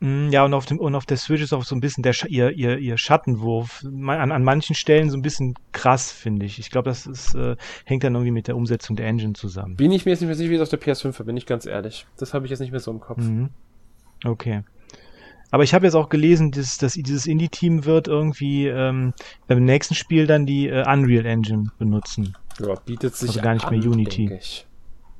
Mm, 0.00 0.28
Ja, 0.28 0.44
und 0.44 0.52
auf 0.52 0.66
dem 0.66 0.78
und 0.78 0.94
auf 0.94 1.06
der 1.06 1.16
Switch 1.16 1.40
ist 1.42 1.54
auch 1.54 1.64
so 1.64 1.74
ein 1.74 1.80
bisschen 1.80 2.02
der 2.02 2.12
ihr, 2.28 2.50
ihr, 2.50 2.76
ihr 2.76 2.98
Schattenwurf 2.98 3.82
an, 3.82 4.30
an 4.30 4.44
manchen 4.44 4.74
Stellen 4.74 5.08
so 5.08 5.16
ein 5.16 5.22
bisschen 5.22 5.54
krass, 5.72 6.12
finde 6.12 6.44
ich. 6.44 6.58
Ich 6.58 6.70
glaube, 6.70 6.90
das 6.90 7.06
ist, 7.06 7.34
äh, 7.34 7.56
hängt 7.86 8.04
dann 8.04 8.12
irgendwie 8.14 8.30
mit 8.32 8.46
der 8.46 8.56
Umsetzung 8.58 8.94
der 8.94 9.06
Engine 9.06 9.32
zusammen. 9.32 9.76
Bin 9.76 9.90
ich 9.90 10.04
mir 10.04 10.10
jetzt 10.10 10.20
nicht 10.20 10.28
mehr 10.28 10.36
sicher, 10.36 10.50
wie 10.50 10.56
es 10.56 10.60
auf 10.60 10.68
der 10.68 10.82
PS5 10.82 11.18
war, 11.18 11.24
bin 11.24 11.38
ich 11.38 11.46
ganz 11.46 11.64
ehrlich. 11.64 12.06
Das 12.18 12.34
habe 12.34 12.44
ich 12.44 12.50
jetzt 12.50 12.60
nicht 12.60 12.72
mehr 12.72 12.80
so 12.80 12.90
im 12.90 13.00
Kopf. 13.00 13.16
Mhm. 13.22 13.48
Okay. 14.22 14.64
Aber 15.50 15.62
ich 15.62 15.74
habe 15.74 15.86
jetzt 15.86 15.94
auch 15.94 16.08
gelesen, 16.08 16.50
dass, 16.50 16.78
dass 16.78 16.94
dieses 16.94 17.26
Indie-Team 17.26 17.84
wird 17.84 18.08
irgendwie 18.08 18.66
ähm, 18.66 19.14
beim 19.46 19.64
nächsten 19.64 19.94
Spiel 19.94 20.26
dann 20.26 20.44
die 20.46 20.68
äh, 20.68 20.84
Unreal 20.90 21.26
Engine 21.26 21.70
benutzen. 21.78 22.36
Ja, 22.60 22.74
bietet 22.74 23.14
sich 23.14 23.30
Also 23.30 23.40
gar 23.42 23.54
nicht 23.54 23.70
mehr 23.70 23.80
an, 23.80 23.86
Unity. 23.88 24.26
denke 24.26 24.38
ich. 24.42 24.66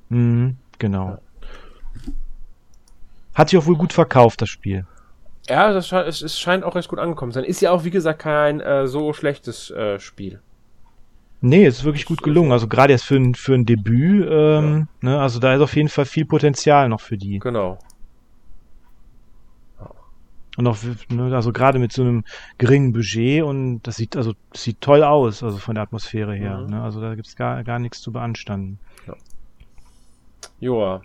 Mhm, 0.09 0.57
genau. 0.79 1.18
Hat 3.35 3.51
sich 3.51 3.59
auch 3.59 3.66
wohl 3.66 3.77
gut 3.77 3.93
verkauft, 3.93 4.41
das 4.43 4.49
Spiel. 4.49 4.87
Ja, 5.49 5.72
das 5.72 5.89
scheint, 5.89 6.09
es, 6.09 6.22
es 6.22 6.41
scheint 6.41 6.64
auch 6.64 6.74
recht 6.74 6.89
gut 6.89 6.99
angekommen 6.99 7.33
zu 7.33 7.39
sein. 7.39 7.45
Ist 7.45 7.61
ja 7.61 7.70
auch, 7.70 7.85
wie 7.85 7.91
gesagt, 7.91 8.20
kein 8.20 8.61
äh, 8.61 8.89
so 8.89 9.12
schlechtes 9.12 9.70
äh, 9.70 10.01
Spiel. 10.01 10.41
Nee, 11.41 11.66
es 11.66 11.79
ist 11.79 11.85
wirklich 11.85 12.07
gut 12.07 12.22
gelungen. 12.22 12.51
Also 12.51 12.66
gerade 12.66 12.93
jetzt 12.93 13.05
für 13.05 13.16
ein, 13.16 13.35
für 13.35 13.55
ein 13.55 13.66
Debüt, 13.66 14.27
ähm, 14.29 14.89
ja. 15.03 15.11
ne, 15.11 15.20
also 15.20 15.39
da 15.39 15.55
ist 15.55 15.61
auf 15.61 15.77
jeden 15.77 15.89
Fall 15.91 16.07
viel 16.07 16.24
Potenzial 16.24 16.89
noch 16.89 17.01
für 17.01 17.16
die. 17.16 17.39
Genau. 17.39 17.79
Und 20.57 20.67
auch, 20.67 20.79
ne, 21.11 21.35
also 21.35 21.53
gerade 21.53 21.79
mit 21.79 21.93
so 21.93 22.03
einem 22.03 22.25
geringen 22.59 22.93
Budget 22.93 23.43
und 23.43 23.83
das 23.83 23.97
sieht, 23.97 24.17
also 24.17 24.33
das 24.53 24.63
sieht 24.63 24.81
toll 24.81 25.03
aus, 25.03 25.43
also 25.43 25.59
von 25.59 25.75
der 25.75 25.83
Atmosphäre 25.83 26.35
her. 26.35 26.59
Mhm. 26.59 26.71
Ne? 26.71 26.83
Also 26.83 27.01
da 27.01 27.15
gibt's 27.15 27.37
gar, 27.37 27.63
gar 27.63 27.79
nichts 27.79 28.01
zu 28.01 28.13
beanstanden. 28.13 28.79
Ja. 29.07 29.15
Joa. 30.61 31.03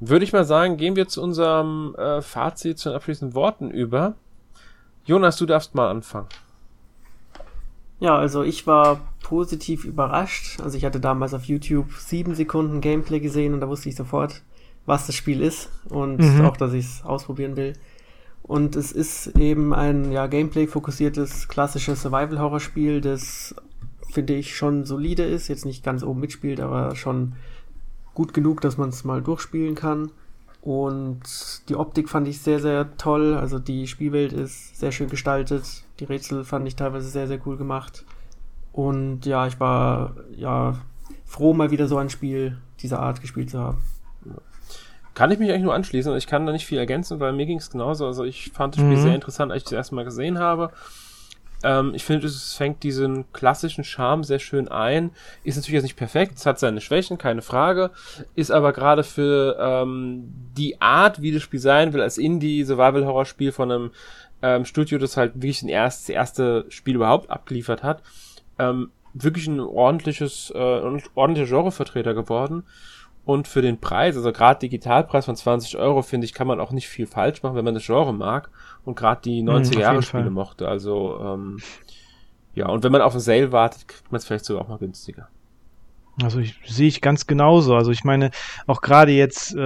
Würde 0.00 0.24
ich 0.24 0.32
mal 0.32 0.44
sagen, 0.44 0.76
gehen 0.76 0.96
wir 0.96 1.08
zu 1.08 1.22
unserem 1.22 1.94
äh, 1.96 2.20
Fazit, 2.22 2.78
zu 2.78 2.90
den 2.90 2.96
abschließenden 2.96 3.34
Worten 3.34 3.70
über. 3.70 4.14
Jonas, 5.04 5.36
du 5.36 5.46
darfst 5.46 5.74
mal 5.74 5.88
anfangen. 5.88 6.28
Ja, 7.98 8.16
also 8.16 8.42
ich 8.42 8.66
war 8.66 9.00
positiv 9.22 9.84
überrascht. 9.84 10.60
Also 10.60 10.76
ich 10.76 10.84
hatte 10.84 11.00
damals 11.00 11.32
auf 11.32 11.44
YouTube 11.44 11.92
sieben 11.92 12.34
Sekunden 12.34 12.80
Gameplay 12.80 13.20
gesehen 13.20 13.54
und 13.54 13.60
da 13.60 13.68
wusste 13.68 13.88
ich 13.88 13.96
sofort, 13.96 14.42
was 14.86 15.06
das 15.06 15.14
Spiel 15.14 15.42
ist 15.42 15.68
und 15.88 16.18
mhm. 16.18 16.44
auch, 16.44 16.56
dass 16.56 16.72
ich 16.72 16.86
es 16.86 17.04
ausprobieren 17.04 17.56
will. 17.56 17.74
Und 18.42 18.76
es 18.76 18.92
ist 18.92 19.36
eben 19.36 19.74
ein 19.74 20.12
ja, 20.12 20.28
Gameplay-fokussiertes, 20.28 21.48
klassisches 21.48 22.02
Survival-Horror-Spiel, 22.02 23.00
das 23.00 23.54
finde 24.12 24.34
ich 24.34 24.56
schon 24.56 24.84
solide 24.84 25.24
ist, 25.24 25.48
jetzt 25.48 25.66
nicht 25.66 25.84
ganz 25.84 26.02
oben 26.02 26.20
mitspielt, 26.20 26.60
aber 26.60 26.94
schon 26.94 27.34
gut 28.14 28.32
genug, 28.32 28.60
dass 28.60 28.78
man 28.78 28.88
es 28.88 29.04
mal 29.04 29.20
durchspielen 29.20 29.74
kann. 29.74 30.10
Und 30.62 31.20
die 31.68 31.76
Optik 31.76 32.08
fand 32.08 32.26
ich 32.26 32.40
sehr, 32.40 32.60
sehr 32.60 32.96
toll. 32.96 33.34
Also 33.34 33.58
die 33.58 33.86
Spielwelt 33.86 34.32
ist 34.32 34.78
sehr 34.78 34.90
schön 34.90 35.08
gestaltet. 35.08 35.84
Die 36.00 36.04
Rätsel 36.04 36.44
fand 36.44 36.66
ich 36.66 36.74
teilweise 36.74 37.08
sehr, 37.08 37.28
sehr 37.28 37.38
cool 37.46 37.56
gemacht. 37.56 38.04
Und 38.72 39.26
ja, 39.26 39.46
ich 39.46 39.60
war 39.60 40.16
ja 40.34 40.78
froh, 41.24 41.52
mal 41.52 41.70
wieder 41.70 41.86
so 41.86 41.98
ein 41.98 42.10
Spiel 42.10 42.58
dieser 42.80 43.00
Art 43.00 43.20
gespielt 43.20 43.50
zu 43.50 43.60
haben. 43.60 43.78
Kann 45.16 45.30
ich 45.30 45.38
mich 45.38 45.48
eigentlich 45.48 45.62
nur 45.62 45.74
anschließen. 45.74 46.14
Ich 46.18 46.26
kann 46.26 46.44
da 46.44 46.52
nicht 46.52 46.66
viel 46.66 46.76
ergänzen, 46.76 47.20
weil 47.20 47.32
mir 47.32 47.46
ging 47.46 47.56
es 47.56 47.70
genauso. 47.70 48.04
Also 48.04 48.24
ich 48.24 48.50
fand 48.52 48.74
das 48.74 48.82
Spiel 48.82 48.98
mhm. 48.98 49.02
sehr 49.02 49.14
interessant, 49.14 49.50
als 49.50 49.62
ich 49.62 49.64
das 49.64 49.72
erste 49.72 49.94
Mal 49.94 50.04
gesehen 50.04 50.38
habe. 50.38 50.70
Ähm, 51.62 51.92
ich 51.94 52.04
finde, 52.04 52.26
es 52.26 52.52
fängt 52.52 52.82
diesen 52.82 53.32
klassischen 53.32 53.82
Charme 53.82 54.24
sehr 54.24 54.40
schön 54.40 54.68
ein. 54.68 55.12
Ist 55.42 55.56
natürlich 55.56 55.76
jetzt 55.76 55.84
nicht 55.84 55.96
perfekt, 55.96 56.34
es 56.36 56.44
hat 56.44 56.58
seine 56.58 56.82
Schwächen, 56.82 57.16
keine 57.16 57.40
Frage. 57.40 57.92
Ist 58.34 58.50
aber 58.50 58.74
gerade 58.74 59.04
für 59.04 59.56
ähm, 59.58 60.34
die 60.54 60.82
Art, 60.82 61.22
wie 61.22 61.32
das 61.32 61.42
Spiel 61.42 61.60
sein 61.60 61.94
will, 61.94 62.02
als 62.02 62.18
Indie-Survival-Horror-Spiel 62.18 63.52
von 63.52 63.72
einem 63.72 63.90
ähm, 64.42 64.66
Studio, 64.66 64.98
das 64.98 65.16
halt 65.16 65.34
wirklich 65.36 65.62
ein 65.62 65.70
erst, 65.70 66.02
das 66.02 66.08
erste 66.10 66.66
Spiel 66.68 66.96
überhaupt 66.96 67.30
abgeliefert 67.30 67.82
hat, 67.82 68.02
ähm, 68.58 68.90
wirklich 69.14 69.46
ein 69.46 69.60
ordentliches, 69.60 70.52
äh, 70.54 70.58
ordentlicher 71.14 71.48
Genrevertreter 71.48 72.12
geworden. 72.12 72.64
Und 73.26 73.48
für 73.48 73.60
den 73.60 73.80
Preis, 73.80 74.16
also 74.16 74.30
gerade 74.30 74.60
Digitalpreis 74.60 75.24
von 75.24 75.34
20 75.34 75.76
Euro, 75.78 76.02
finde 76.02 76.24
ich, 76.24 76.32
kann 76.32 76.46
man 76.46 76.60
auch 76.60 76.70
nicht 76.70 76.88
viel 76.88 77.08
falsch 77.08 77.42
machen, 77.42 77.56
wenn 77.56 77.64
man 77.64 77.74
das 77.74 77.84
Genre 77.84 78.14
mag 78.14 78.50
und 78.84 78.96
gerade 78.96 79.20
die 79.20 79.42
90er-Jahre-Spiele 79.42 80.30
mhm, 80.30 80.34
mochte. 80.34 80.68
Also, 80.68 81.18
ähm, 81.20 81.58
ja, 82.54 82.68
und 82.68 82.84
wenn 82.84 82.92
man 82.92 83.02
auf 83.02 83.14
ein 83.14 83.20
Sale 83.20 83.50
wartet, 83.50 83.88
kriegt 83.88 84.12
man 84.12 84.20
es 84.20 84.26
vielleicht 84.26 84.44
sogar 84.44 84.62
auch 84.62 84.68
mal 84.68 84.78
günstiger. 84.78 85.28
Also 86.22 86.40
ich 86.40 86.54
sehe 86.64 86.88
ich 86.88 87.02
ganz 87.02 87.26
genauso. 87.26 87.74
Also 87.74 87.90
ich 87.90 88.02
meine, 88.02 88.30
auch 88.66 88.80
gerade 88.80 89.12
jetzt, 89.12 89.54
äh, 89.54 89.60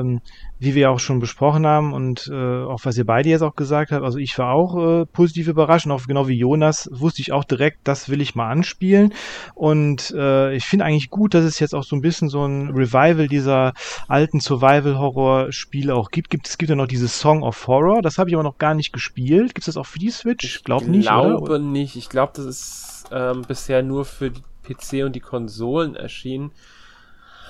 ähm, 0.00 0.20
wie 0.58 0.74
wir 0.74 0.90
auch 0.90 1.00
schon 1.00 1.18
besprochen 1.18 1.66
haben 1.66 1.92
und 1.92 2.30
äh, 2.32 2.62
auch 2.62 2.80
was 2.84 2.96
ihr 2.96 3.04
beide 3.04 3.28
jetzt 3.28 3.42
auch 3.42 3.56
gesagt 3.56 3.90
habt, 3.90 4.04
also 4.04 4.18
ich 4.18 4.38
war 4.38 4.54
auch 4.54 4.76
äh, 4.76 5.06
positiv 5.06 5.48
überrascht 5.48 5.84
und 5.84 5.92
auch 5.92 6.06
genau 6.06 6.28
wie 6.28 6.38
Jonas 6.38 6.88
wusste 6.92 7.22
ich 7.22 7.32
auch 7.32 7.44
direkt, 7.44 7.80
das 7.84 8.08
will 8.08 8.20
ich 8.20 8.36
mal 8.36 8.48
anspielen. 8.48 9.12
Und 9.54 10.12
äh, 10.16 10.54
ich 10.54 10.64
finde 10.64 10.84
eigentlich 10.84 11.10
gut, 11.10 11.34
dass 11.34 11.44
es 11.44 11.58
jetzt 11.58 11.74
auch 11.74 11.84
so 11.84 11.96
ein 11.96 12.02
bisschen 12.02 12.28
so 12.28 12.46
ein 12.46 12.70
Revival 12.70 13.26
dieser 13.26 13.72
alten 14.06 14.38
Survival-Horror-Spiele 14.38 15.94
auch 15.94 16.10
gibt. 16.10 16.30
gibt. 16.30 16.48
Es 16.48 16.56
gibt 16.56 16.70
ja 16.70 16.76
noch 16.76 16.86
dieses 16.86 17.18
Song 17.18 17.42
of 17.42 17.66
Horror, 17.66 18.00
das 18.00 18.18
habe 18.18 18.30
ich 18.30 18.36
aber 18.36 18.44
noch 18.44 18.58
gar 18.58 18.74
nicht 18.74 18.92
gespielt. 18.92 19.54
Gibt 19.54 19.66
es 19.66 19.74
das 19.74 19.76
auch 19.76 19.86
für 19.86 19.98
die 19.98 20.10
Switch? 20.10 20.44
Ich 20.44 20.64
glaube 20.64 20.88
nicht. 20.88 21.06
Ich 21.06 21.10
glaube 21.10 21.58
nicht. 21.58 21.96
Ich 21.96 22.08
glaube, 22.08 22.32
das 22.36 22.46
ist 22.46 23.04
ähm, 23.10 23.42
bisher 23.46 23.82
nur 23.82 24.04
für 24.04 24.30
die 24.30 24.42
PC 24.66 25.04
und 25.04 25.14
die 25.14 25.20
Konsolen 25.20 25.94
erschienen. 25.94 26.52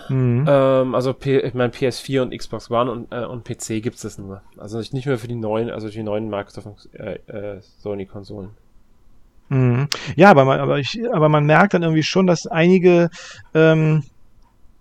Mhm. 0.09 0.47
Ähm, 0.49 0.95
also 0.95 1.12
P 1.12 1.39
ich 1.41 1.55
meine 1.55 1.73
PS4 1.73 2.23
und 2.23 2.37
Xbox 2.37 2.71
One 2.71 2.91
und, 2.91 3.12
äh, 3.12 3.25
und 3.25 3.45
PC 3.45 3.83
gibt 3.83 3.97
es 3.97 4.03
das 4.03 4.19
nur. 4.19 4.43
Also 4.57 4.79
nicht 4.79 5.07
mehr 5.07 5.19
für 5.19 5.29
die 5.29 5.35
neuen, 5.35 5.71
also 5.71 5.89
die 5.89 6.03
neuen 6.03 6.29
Microsoft 6.29 6.89
äh, 6.95 7.14
äh, 7.27 7.61
Sony 7.81 8.07
Konsolen. 8.07 8.51
Mhm. 9.49 9.89
Ja, 10.17 10.31
aber 10.31 10.45
man, 10.45 10.61
aber 10.61 10.79
ich, 10.79 11.01
aber 11.12 11.29
man 11.29 11.47
merkt 11.47 11.75
dann 11.75 11.83
irgendwie 11.83 12.03
schon, 12.03 12.27
dass 12.27 12.47
einige 12.47 13.11
ähm, 13.55 14.03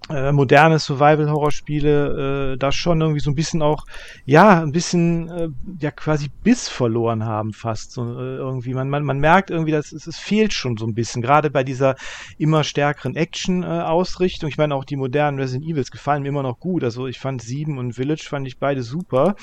äh, 0.09 0.31
moderne 0.31 0.77
Survival-Horror-Spiele 0.77 2.53
äh, 2.53 2.57
da 2.57 2.71
schon 2.71 3.01
irgendwie 3.01 3.21
so 3.21 3.31
ein 3.31 3.35
bisschen 3.35 3.63
auch, 3.63 3.85
ja, 4.23 4.61
ein 4.61 4.71
bisschen, 4.71 5.29
äh, 5.29 5.47
ja, 5.79 5.89
quasi 5.89 6.29
Biss 6.43 6.69
verloren 6.69 7.25
haben 7.25 7.53
fast. 7.53 7.91
So, 7.91 8.03
äh, 8.03 8.35
irgendwie. 8.35 8.75
Man, 8.75 8.87
man, 8.89 9.03
man 9.03 9.19
merkt 9.19 9.49
irgendwie, 9.49 9.71
dass 9.71 9.91
es, 9.91 10.05
es 10.05 10.17
fehlt 10.17 10.53
schon 10.53 10.77
so 10.77 10.85
ein 10.85 10.93
bisschen, 10.93 11.23
gerade 11.23 11.49
bei 11.49 11.63
dieser 11.63 11.95
immer 12.37 12.63
stärkeren 12.63 13.15
Action-Ausrichtung. 13.15 14.49
ich 14.49 14.57
meine, 14.57 14.75
auch 14.75 14.85
die 14.85 14.95
modernen 14.95 15.39
Resident 15.39 15.65
Evils 15.65 15.89
gefallen 15.89 16.21
mir 16.21 16.29
immer 16.29 16.43
noch 16.43 16.59
gut. 16.59 16.83
Also 16.83 17.07
ich 17.07 17.17
fand 17.17 17.41
Sieben 17.41 17.79
und 17.79 17.93
Village 17.93 18.27
fand 18.29 18.47
ich 18.47 18.59
beide 18.59 18.83
super. 18.83 19.35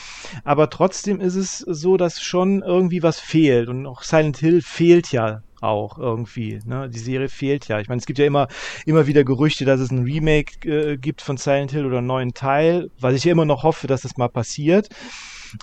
Aber 0.44 0.70
trotzdem 0.70 1.20
ist 1.20 1.34
es 1.34 1.58
so, 1.58 1.96
dass 1.96 2.22
schon 2.22 2.62
irgendwie 2.62 3.02
was 3.02 3.18
fehlt. 3.18 3.68
Und 3.68 3.86
auch 3.86 4.02
Silent 4.02 4.38
Hill 4.38 4.62
fehlt 4.62 5.10
ja 5.10 5.42
auch 5.62 5.98
irgendwie. 5.98 6.60
Ne? 6.64 6.88
Die 6.88 6.98
Serie 6.98 7.28
fehlt 7.28 7.68
ja. 7.68 7.80
Ich 7.80 7.88
meine, 7.88 8.00
es 8.00 8.06
gibt 8.06 8.18
ja 8.18 8.26
immer, 8.26 8.48
immer 8.86 9.06
wieder 9.06 9.24
Gerüchte, 9.24 9.64
dass 9.64 9.80
es 9.80 9.90
ein 9.90 10.04
Remake 10.04 10.68
äh, 10.68 10.96
gibt 10.96 11.22
von 11.22 11.36
Silent 11.36 11.72
Hill 11.72 11.86
oder 11.86 11.98
einen 11.98 12.06
neuen 12.06 12.34
Teil, 12.34 12.90
was 12.98 13.14
ich 13.14 13.24
ja 13.24 13.32
immer 13.32 13.44
noch 13.44 13.62
hoffe, 13.62 13.86
dass 13.86 14.02
das 14.02 14.16
mal 14.16 14.28
passiert. 14.28 14.88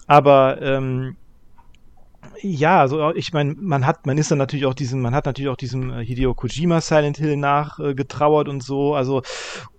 Aber 0.08 0.62
ähm, 0.62 1.16
ja, 2.42 2.80
also 2.80 3.14
ich 3.14 3.34
meine, 3.34 3.56
man 3.56 3.86
hat, 3.86 4.06
man 4.06 4.18
ist 4.18 4.32
dann 4.32 4.38
natürlich 4.38 4.66
auch 4.66 4.74
diesem, 4.74 5.02
man 5.02 5.14
hat 5.14 5.26
natürlich 5.26 5.50
auch 5.50 5.58
diesem 5.58 5.92
äh, 5.92 6.06
Hideo 6.06 6.34
Kojima 6.34 6.82
Silent 6.82 7.18
Hill 7.18 7.38
nachgetrauert 7.38 8.48
äh, 8.48 8.52
und 8.52 8.64
so, 8.64 8.96
also 8.96 9.22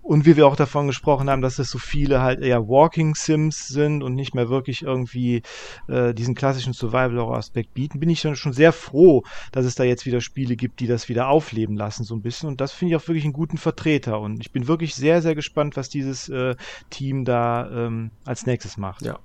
und 0.01 0.25
wie 0.25 0.35
wir 0.35 0.47
auch 0.47 0.55
davon 0.55 0.87
gesprochen 0.87 1.29
haben, 1.29 1.41
dass 1.41 1.59
es 1.59 1.69
so 1.69 1.77
viele 1.77 2.21
halt 2.21 2.41
eher 2.41 2.67
Walking 2.67 3.15
Sims 3.15 3.67
sind 3.67 4.03
und 4.03 4.15
nicht 4.15 4.35
mehr 4.35 4.49
wirklich 4.49 4.81
irgendwie 4.81 5.41
äh, 5.87 6.13
diesen 6.13 6.35
klassischen 6.35 6.73
Survival-Horror-Aspekt 6.73 7.73
bieten, 7.73 7.99
bin 7.99 8.09
ich 8.09 8.21
dann 8.21 8.35
schon 8.35 8.53
sehr 8.53 8.73
froh, 8.73 9.23
dass 9.51 9.65
es 9.65 9.75
da 9.75 9.83
jetzt 9.83 10.05
wieder 10.05 10.21
Spiele 10.21 10.55
gibt, 10.55 10.79
die 10.79 10.87
das 10.87 11.07
wieder 11.09 11.29
aufleben 11.29 11.77
lassen 11.77 12.03
so 12.03 12.15
ein 12.15 12.21
bisschen 12.21 12.49
und 12.49 12.61
das 12.61 12.71
finde 12.71 12.95
ich 12.95 13.01
auch 13.01 13.07
wirklich 13.07 13.23
einen 13.23 13.33
guten 13.33 13.57
Vertreter 13.57 14.19
und 14.19 14.41
ich 14.41 14.51
bin 14.51 14.67
wirklich 14.67 14.95
sehr, 14.95 15.21
sehr 15.21 15.35
gespannt, 15.35 15.77
was 15.77 15.89
dieses 15.89 16.29
äh, 16.29 16.55
Team 16.89 17.25
da 17.25 17.69
ähm, 17.69 18.11
als 18.25 18.45
nächstes 18.45 18.77
macht. 18.77 19.03
Ja. 19.03 19.19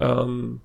Ähm 0.00 0.60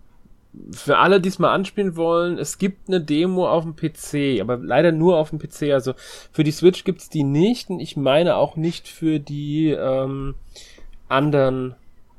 für 0.72 0.98
alle, 0.98 1.22
die 1.22 1.30
es 1.30 1.40
mal 1.40 1.54
anspielen 1.54 1.96
wollen, 1.96 2.38
es 2.38 2.58
gibt 2.58 2.88
eine 2.88 3.02
Demo 3.02 3.48
auf 3.48 3.64
dem 3.64 3.76
PC, 3.76 4.42
aber 4.42 4.58
leider 4.58 4.92
nur 4.92 5.18
auf 5.18 5.30
dem 5.30 5.40
PC. 5.40 5.74
Also 5.74 5.94
für 6.32 6.44
die 6.44 6.52
Switch 6.52 6.84
gibt's 6.84 7.10
die 7.10 7.24
nicht 7.24 7.70
und 7.70 7.80
ich 7.80 7.96
meine 7.96 8.36
auch 8.36 8.56
nicht 8.56 8.88
für 8.88 9.20
die 9.20 9.70
ähm, 9.70 10.36
anderen 11.08 11.76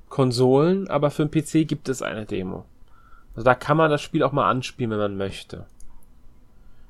Konsolen, 0.08 0.88
aber 0.88 1.10
für 1.10 1.26
den 1.26 1.30
PC 1.30 1.68
gibt 1.68 1.88
es 1.88 2.02
eine 2.02 2.24
Demo. 2.24 2.64
Also 3.34 3.44
da 3.44 3.54
kann 3.54 3.76
man 3.76 3.90
das 3.90 4.02
Spiel 4.02 4.22
auch 4.22 4.32
mal 4.32 4.48
anspielen, 4.48 4.90
wenn 4.90 4.98
man 4.98 5.16
möchte. 5.16 5.66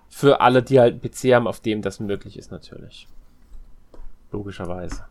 Für 0.09 0.41
alle, 0.41 0.63
die 0.63 0.81
halt 0.81 0.95
einen 0.95 1.01
PC 1.03 1.35
haben, 1.35 1.47
auf 1.47 1.61
dem 1.61 1.83
das 1.83 2.01
möglich 2.01 2.37
ist 2.37 2.51
natürlich. 2.51 3.07
Logischerweise. 4.33 5.05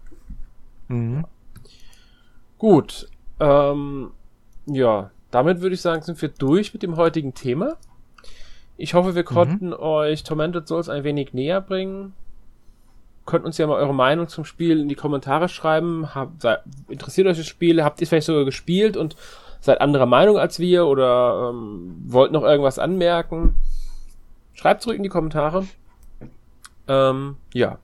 Mhm. 0.90 1.26
Gut. 2.58 3.08
Ähm, 3.40 4.12
ja, 4.66 5.12
damit 5.32 5.62
würde 5.62 5.76
ich 5.76 5.82
sagen, 5.82 6.02
sind 6.02 6.22
wir 6.22 6.30
durch 6.30 6.74
mit 6.74 6.84
dem 6.84 6.98
heutigen 6.98 7.34
Thema. 7.34 7.78
Ich 8.78 8.94
hoffe, 8.94 9.14
wir 9.14 9.24
konnten 9.24 9.68
mhm. 9.68 9.80
euch 9.80 10.24
Tormented 10.24 10.68
Souls 10.68 10.90
ein 10.90 11.04
wenig 11.04 11.34
näher 11.34 11.62
bringen. 11.62 12.14
Könnt 13.26 13.46
uns 13.46 13.58
ja 13.58 13.68
mal 13.68 13.76
eure 13.76 13.94
Meinung 13.94 14.28
zum 14.28 14.46
Spiel 14.46 14.80
in 14.80 14.88
die 14.90 14.96
Kommentare 14.96 15.50
schreiben. 15.50 16.16
Hab, 16.16 16.42
sei, 16.42 16.58
interessiert 16.88 17.28
euch 17.28 17.38
das 17.38 17.46
Spiel? 17.46 17.84
Habt 17.84 18.00
ihr 18.00 18.04
es 18.04 18.10
vielleicht 18.10 18.28
sogar 18.28 18.46
gespielt 18.46 18.98
und 18.98 19.16
seid 19.60 19.82
anderer 19.82 20.06
Meinung 20.06 20.38
als 20.38 20.60
wir 20.60 20.88
oder 20.88 21.50
ähm, 21.50 21.96
wollt 22.08 22.32
noch 22.32 22.44
irgendwas 22.44 22.80
anmerken? 22.80 23.56
Schreibt 24.54 24.82
zurück 24.82 24.98
in 24.98 25.04
die 25.04 25.10
Kommentare. 25.10 25.68
Ähm, 26.88 27.36
ja. 27.54 27.78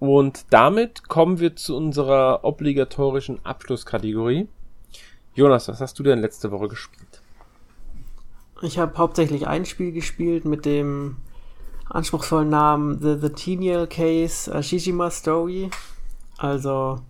Und 0.00 0.46
damit 0.50 1.08
kommen 1.08 1.38
wir 1.38 1.54
zu 1.54 1.76
unserer 1.76 2.44
obligatorischen 2.44 3.44
Abschlusskategorie. 3.44 4.48
Jonas, 5.34 5.68
was 5.68 5.80
hast 5.80 5.98
du 5.98 6.02
denn 6.02 6.20
letzte 6.20 6.50
Woche 6.50 6.68
gespielt? 6.68 7.20
Ich 8.62 8.78
habe 8.78 8.96
hauptsächlich 8.96 9.48
ein 9.48 9.64
Spiel 9.66 9.90
gespielt 9.92 10.44
mit 10.44 10.64
dem 10.64 11.16
anspruchsvollen 11.90 12.48
Namen 12.48 13.00
The, 13.00 13.16
The 13.20 13.30
Tenial 13.30 13.86
Case 13.86 14.50
uh, 14.50 14.62
Shijima 14.62 15.10
Story. 15.10 15.70
Also 16.38 17.00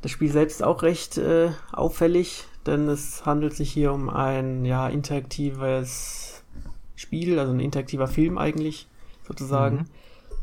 das 0.00 0.10
Spiel 0.10 0.30
selbst 0.30 0.62
auch 0.62 0.82
recht 0.82 1.18
äh, 1.18 1.50
auffällig. 1.72 2.46
denn 2.66 2.88
es 2.88 3.24
handelt 3.26 3.54
sich 3.54 3.70
hier 3.72 3.92
um 3.92 4.08
ein 4.08 4.64
ja, 4.64 4.88
interaktives 4.88 6.42
Spiel, 6.96 7.38
also 7.38 7.52
ein 7.52 7.60
interaktiver 7.60 8.08
Film 8.08 8.38
eigentlich, 8.38 8.88
sozusagen. 9.26 9.76
Mhm. 9.76 9.84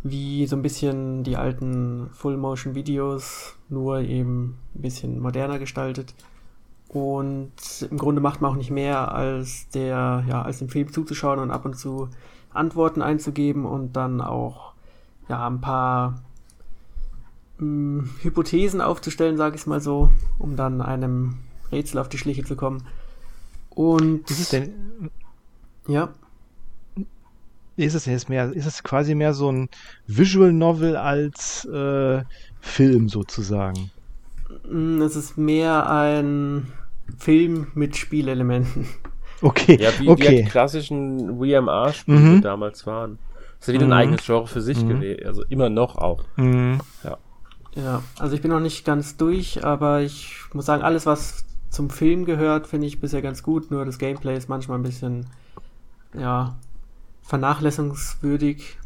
Wie 0.04 0.46
so 0.46 0.56
ein 0.56 0.62
bisschen 0.62 1.24
die 1.24 1.38
alten 1.38 2.10
Full-Motion-Videos, 2.14 3.56
nur 3.70 4.00
eben 4.00 4.60
ein 4.76 4.82
bisschen 4.84 5.20
moderner 5.20 5.58
gestaltet. 5.58 6.14
Und 6.96 7.52
im 7.92 7.98
Grunde 7.98 8.22
macht 8.22 8.40
man 8.40 8.52
auch 8.52 8.56
nicht 8.56 8.72
mehr, 8.72 9.14
als 9.14 9.68
der, 9.68 10.24
ja, 10.30 10.44
als 10.44 10.60
dem 10.60 10.70
Film 10.70 10.94
zuzuschauen 10.94 11.40
und 11.40 11.52
ab 11.52 11.66
und 11.66 11.78
zu 11.78 12.08
Antworten 12.54 13.02
einzugeben 13.02 13.66
und 13.66 13.98
dann 13.98 14.22
auch 14.22 14.72
ja, 15.28 15.46
ein 15.46 15.60
paar 15.60 16.22
mh, 17.58 18.04
hm, 18.04 18.10
Hypothesen 18.22 18.80
aufzustellen, 18.80 19.36
sage 19.36 19.58
ich 19.58 19.68
mal 19.68 19.82
so, 19.82 20.10
um 20.40 20.56
dann 20.56 20.82
einem 20.82 21.36
Rätsel 21.70 22.00
auf 22.00 22.08
die 22.08 22.18
Schliche 22.18 22.46
zu 22.46 22.56
kommen. 22.56 22.88
Und 23.72 24.32
ist 24.32 24.40
es 24.40 24.50
denn 24.50 24.74
ja 25.90 26.14
ist 27.76 27.94
es 27.94 28.06
jetzt 28.06 28.30
mehr 28.30 28.54
ist 28.54 28.68
es 28.68 28.84
quasi 28.84 29.16
mehr 29.16 29.34
so 29.34 29.52
ein 29.52 29.68
Visual 30.08 30.54
Novel 30.54 30.96
als 30.96 31.66
äh, 31.66 32.24
Film 32.62 33.10
sozusagen? 33.10 33.92
Hm, 34.66 35.02
es 35.02 35.18
ist 35.18 35.38
mehr 35.38 35.90
ein 35.90 36.72
Film 37.18 37.68
mit 37.74 37.96
Spielelementen. 37.96 38.88
Okay. 39.42 39.78
Ja, 39.80 39.90
wie, 40.00 40.08
okay. 40.08 40.30
wie 40.30 40.44
die 40.44 40.50
klassischen 40.50 41.40
WMR-Spiele 41.40 42.18
mhm. 42.18 42.42
damals 42.42 42.88
waren. 42.88 43.20
Das 43.60 43.68
ist 43.68 43.68
ja 43.68 43.74
wieder 43.74 43.86
mhm. 43.86 43.92
ein 43.92 43.98
eigenes 43.98 44.26
Genre 44.26 44.48
für 44.48 44.62
sich 44.62 44.82
mhm. 44.82 44.90
gewesen. 44.90 45.26
Also 45.26 45.44
immer 45.50 45.70
noch 45.70 45.98
auch. 45.98 46.24
Mhm. 46.38 46.80
Ja. 47.04 47.18
Ja, 47.76 48.02
also 48.18 48.34
ich 48.36 48.42
bin 48.42 48.52
noch 48.52 48.62
nicht 48.62 48.86
ganz 48.86 49.18
durch, 49.18 49.66
aber 49.66 50.02
ich 50.02 50.38
muss 50.54 50.66
sagen, 50.66 50.82
alles, 50.82 51.06
was 51.06 51.44
zum 51.70 51.90
Film 51.90 52.24
gehört, 52.24 52.68
finde 52.68 52.88
ich 52.88 53.02
bisher 53.02 53.22
ganz 53.22 53.44
gut. 53.44 53.70
Nur 53.70 53.84
das 53.84 54.00
Gameplay 54.00 54.38
ist 54.38 54.48
manchmal 54.48 54.80
ein 54.80 54.84
bisschen, 54.84 55.26
ja, 56.18 56.56
vernachlässigungswürdig. 57.24 58.78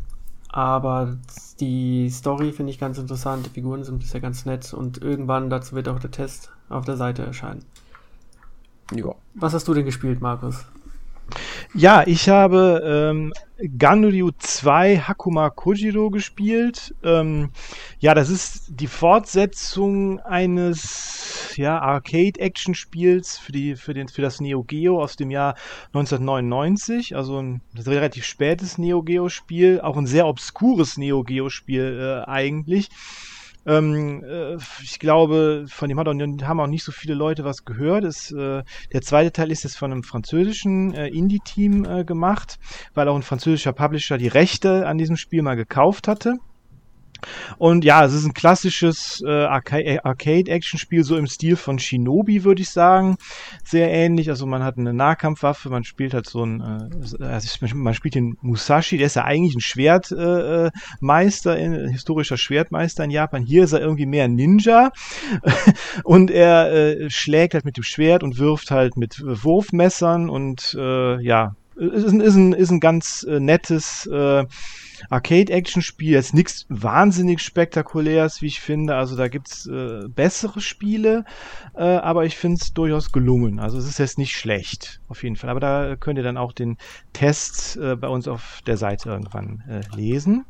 Aber 0.51 1.17
die 1.59 2.09
Story 2.09 2.51
finde 2.51 2.71
ich 2.71 2.79
ganz 2.79 2.97
interessant. 2.97 3.45
Die 3.45 3.51
Figuren 3.51 3.83
sind 3.83 3.99
bisher 3.99 4.21
ganz 4.21 4.45
nett 4.45 4.73
und 4.73 4.99
irgendwann 4.99 5.51
dazu 5.51 5.75
wird 5.75 5.87
auch 5.87 5.99
der 5.99 6.09
Test 6.09 6.51
auf 6.69 6.85
der 6.85 6.97
Seite 6.97 7.23
erscheinen. 7.23 7.63
Ja. 8.95 9.15
Was 9.35 9.53
hast 9.53 9.67
du 9.67 9.73
denn 9.73 9.85
gespielt, 9.85 10.21
Markus? 10.21 10.65
Ja, 11.75 12.03
ich 12.07 12.29
habe 12.29 12.81
ähm, 12.83 13.33
Ganryu 13.77 14.31
2 14.37 14.97
Hakuma 14.97 15.51
Kojiro 15.51 16.09
gespielt. 16.09 16.95
Ähm, 17.03 17.51
ja, 17.99 18.15
das 18.15 18.29
ist 18.29 18.79
die 18.79 18.87
Fortsetzung 18.87 20.19
eines 20.21 21.53
ja, 21.55 21.79
Arcade-Action-Spiels 21.79 23.37
für, 23.37 23.51
die, 23.51 23.75
für, 23.75 23.93
den, 23.93 24.07
für 24.07 24.23
das 24.23 24.41
Neo 24.41 24.63
Geo 24.63 25.01
aus 25.01 25.15
dem 25.15 25.29
Jahr 25.29 25.55
1999. 25.93 27.15
Also 27.15 27.39
ein 27.39 27.61
relativ 27.77 28.25
spätes 28.25 28.77
Neo 28.77 29.03
Geo-Spiel, 29.03 29.81
auch 29.81 29.97
ein 29.97 30.07
sehr 30.07 30.25
obskures 30.25 30.97
Neo 30.97 31.23
Geo-Spiel 31.23 32.23
äh, 32.25 32.29
eigentlich. 32.29 32.89
Ähm, 33.69 34.23
äh, 34.23 34.57
ich 34.81 34.97
glaube, 34.97 35.65
von 35.67 35.89
dem 35.89 35.99
hat 35.99 36.07
auch, 36.07 36.13
haben 36.13 36.59
auch 36.59 36.67
nicht 36.67 36.83
so 36.83 36.91
viele 36.91 37.13
Leute 37.13 37.43
was 37.43 37.65
gehört. 37.65 38.03
Es, 38.03 38.31
äh, 38.31 38.63
der 38.91 39.01
zweite 39.01 39.31
Teil 39.31 39.51
ist 39.51 39.63
jetzt 39.63 39.77
von 39.77 39.91
einem 39.91 40.01
französischen 40.01 40.95
äh, 40.95 41.07
Indie-Team 41.07 41.85
äh, 41.85 42.03
gemacht, 42.03 42.57
weil 42.95 43.07
auch 43.07 43.15
ein 43.15 43.21
französischer 43.21 43.73
Publisher 43.73 44.17
die 44.17 44.27
Rechte 44.27 44.87
an 44.87 44.97
diesem 44.97 45.17
Spiel 45.17 45.43
mal 45.43 45.55
gekauft 45.55 46.07
hatte. 46.07 46.37
Und 47.57 47.83
ja, 47.83 48.05
es 48.05 48.13
ist 48.13 48.25
ein 48.25 48.33
klassisches 48.33 49.21
äh, 49.25 49.43
äh, 49.43 49.99
Arcade-Action-Spiel, 50.03 51.03
so 51.03 51.17
im 51.17 51.27
Stil 51.27 51.55
von 51.55 51.79
Shinobi, 51.79 52.43
würde 52.43 52.61
ich 52.61 52.69
sagen. 52.69 53.17
Sehr 53.63 53.91
ähnlich. 53.91 54.29
Also 54.29 54.45
man 54.45 54.63
hat 54.63 54.77
eine 54.77 54.93
Nahkampfwaffe, 54.93 55.69
man 55.69 55.83
spielt 55.83 56.13
halt 56.13 56.27
so 56.27 56.43
ein, 56.43 56.89
äh, 57.19 57.23
also 57.23 57.65
man 57.75 57.93
spielt 57.93 58.15
den 58.15 58.37
Musashi, 58.41 58.97
der 58.97 59.07
ist 59.07 59.15
ja 59.15 59.25
eigentlich 59.25 59.55
ein 59.55 59.61
Schwertmeister, 59.61 61.57
äh, 61.57 61.63
ein 61.63 61.89
historischer 61.89 62.37
Schwertmeister 62.37 63.03
in 63.03 63.11
Japan. 63.11 63.43
Hier 63.43 63.63
ist 63.63 63.73
er 63.73 63.81
irgendwie 63.81 64.05
mehr 64.05 64.27
Ninja. 64.27 64.91
und 66.03 66.31
er 66.31 66.71
äh, 66.71 67.09
schlägt 67.09 67.53
halt 67.53 67.65
mit 67.65 67.77
dem 67.77 67.83
Schwert 67.83 68.23
und 68.23 68.37
wirft 68.37 68.71
halt 68.71 68.97
mit 68.97 69.21
Wurfmessern 69.23 70.29
und 70.29 70.75
äh, 70.79 71.21
ja, 71.21 71.55
ist 71.75 72.11
ein, 72.11 72.19
ist 72.19 72.35
ein, 72.35 72.53
ist 72.53 72.71
ein 72.71 72.79
ganz 72.79 73.23
äh, 73.23 73.39
nettes 73.39 74.05
äh, 74.07 74.45
Arcade-Action-Spiel. 75.09 76.11
Jetzt 76.11 76.33
nichts 76.33 76.65
wahnsinnig 76.69 77.41
spektakuläres, 77.41 78.41
wie 78.41 78.47
ich 78.47 78.59
finde. 78.59 78.95
Also 78.95 79.15
da 79.15 79.27
gibt's 79.27 79.65
äh, 79.67 80.07
bessere 80.07 80.61
Spiele, 80.61 81.25
äh, 81.75 81.83
aber 81.83 82.25
ich 82.25 82.37
finde 82.37 82.59
es 82.61 82.73
durchaus 82.73 83.11
gelungen. 83.11 83.59
Also 83.59 83.77
es 83.77 83.85
ist 83.85 83.99
jetzt 83.99 84.17
nicht 84.17 84.35
schlecht, 84.35 85.01
auf 85.07 85.23
jeden 85.23 85.35
Fall. 85.35 85.49
Aber 85.49 85.59
da 85.59 85.95
könnt 85.95 86.17
ihr 86.17 86.23
dann 86.23 86.37
auch 86.37 86.53
den 86.53 86.77
Test 87.13 87.77
äh, 87.77 87.95
bei 87.95 88.07
uns 88.07 88.27
auf 88.27 88.61
der 88.65 88.77
Seite 88.77 89.09
irgendwann 89.09 89.63
äh, 89.67 89.81
lesen. 89.95 90.45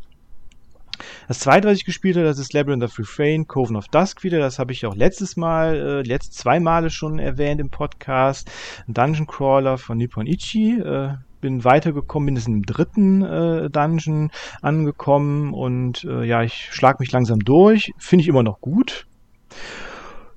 Das 1.28 1.40
zweite, 1.40 1.68
was 1.68 1.78
ich 1.78 1.86
gespielt 1.86 2.18
habe, 2.18 2.26
das 2.26 2.40
ist 2.40 2.54
Labyrinth 2.54 2.84
of 2.84 3.00
Refrain, 3.00 3.48
Coven 3.48 3.76
of 3.76 3.88
Dusk 3.88 4.24
wieder. 4.24 4.40
Das 4.40 4.60
habe 4.60 4.74
ich 4.74 4.86
auch 4.86 4.96
letztes 4.96 5.38
Mal, 5.38 5.76
äh, 5.76 6.02
letzt 6.02 6.34
zwei 6.34 6.60
Male 6.60 6.90
schon 6.90 7.20
erwähnt 7.20 7.62
im 7.62 7.70
Podcast. 7.70 8.52
Ein 8.88 8.94
Dungeon 8.94 9.28
Crawler 9.28 9.78
von 9.78 9.98
Nippon 9.98 10.28
Ichi. 10.28 10.80
Äh, 10.80 11.16
bin 11.40 11.64
weitergekommen, 11.64 12.28
bin 12.28 12.36
jetzt 12.36 12.48
im 12.48 12.64
dritten 12.64 13.22
äh, 13.22 13.70
Dungeon 13.70 14.32
angekommen 14.62 15.54
und 15.54 16.04
äh, 16.04 16.24
ja, 16.24 16.44
ich 16.44 16.70
schlag 16.72 17.00
mich 17.00 17.12
langsam 17.12 17.40
durch. 17.40 17.92
Finde 17.98 18.22
ich 18.24 18.28
immer 18.28 18.44
noch 18.44 18.62
gut. 18.62 19.06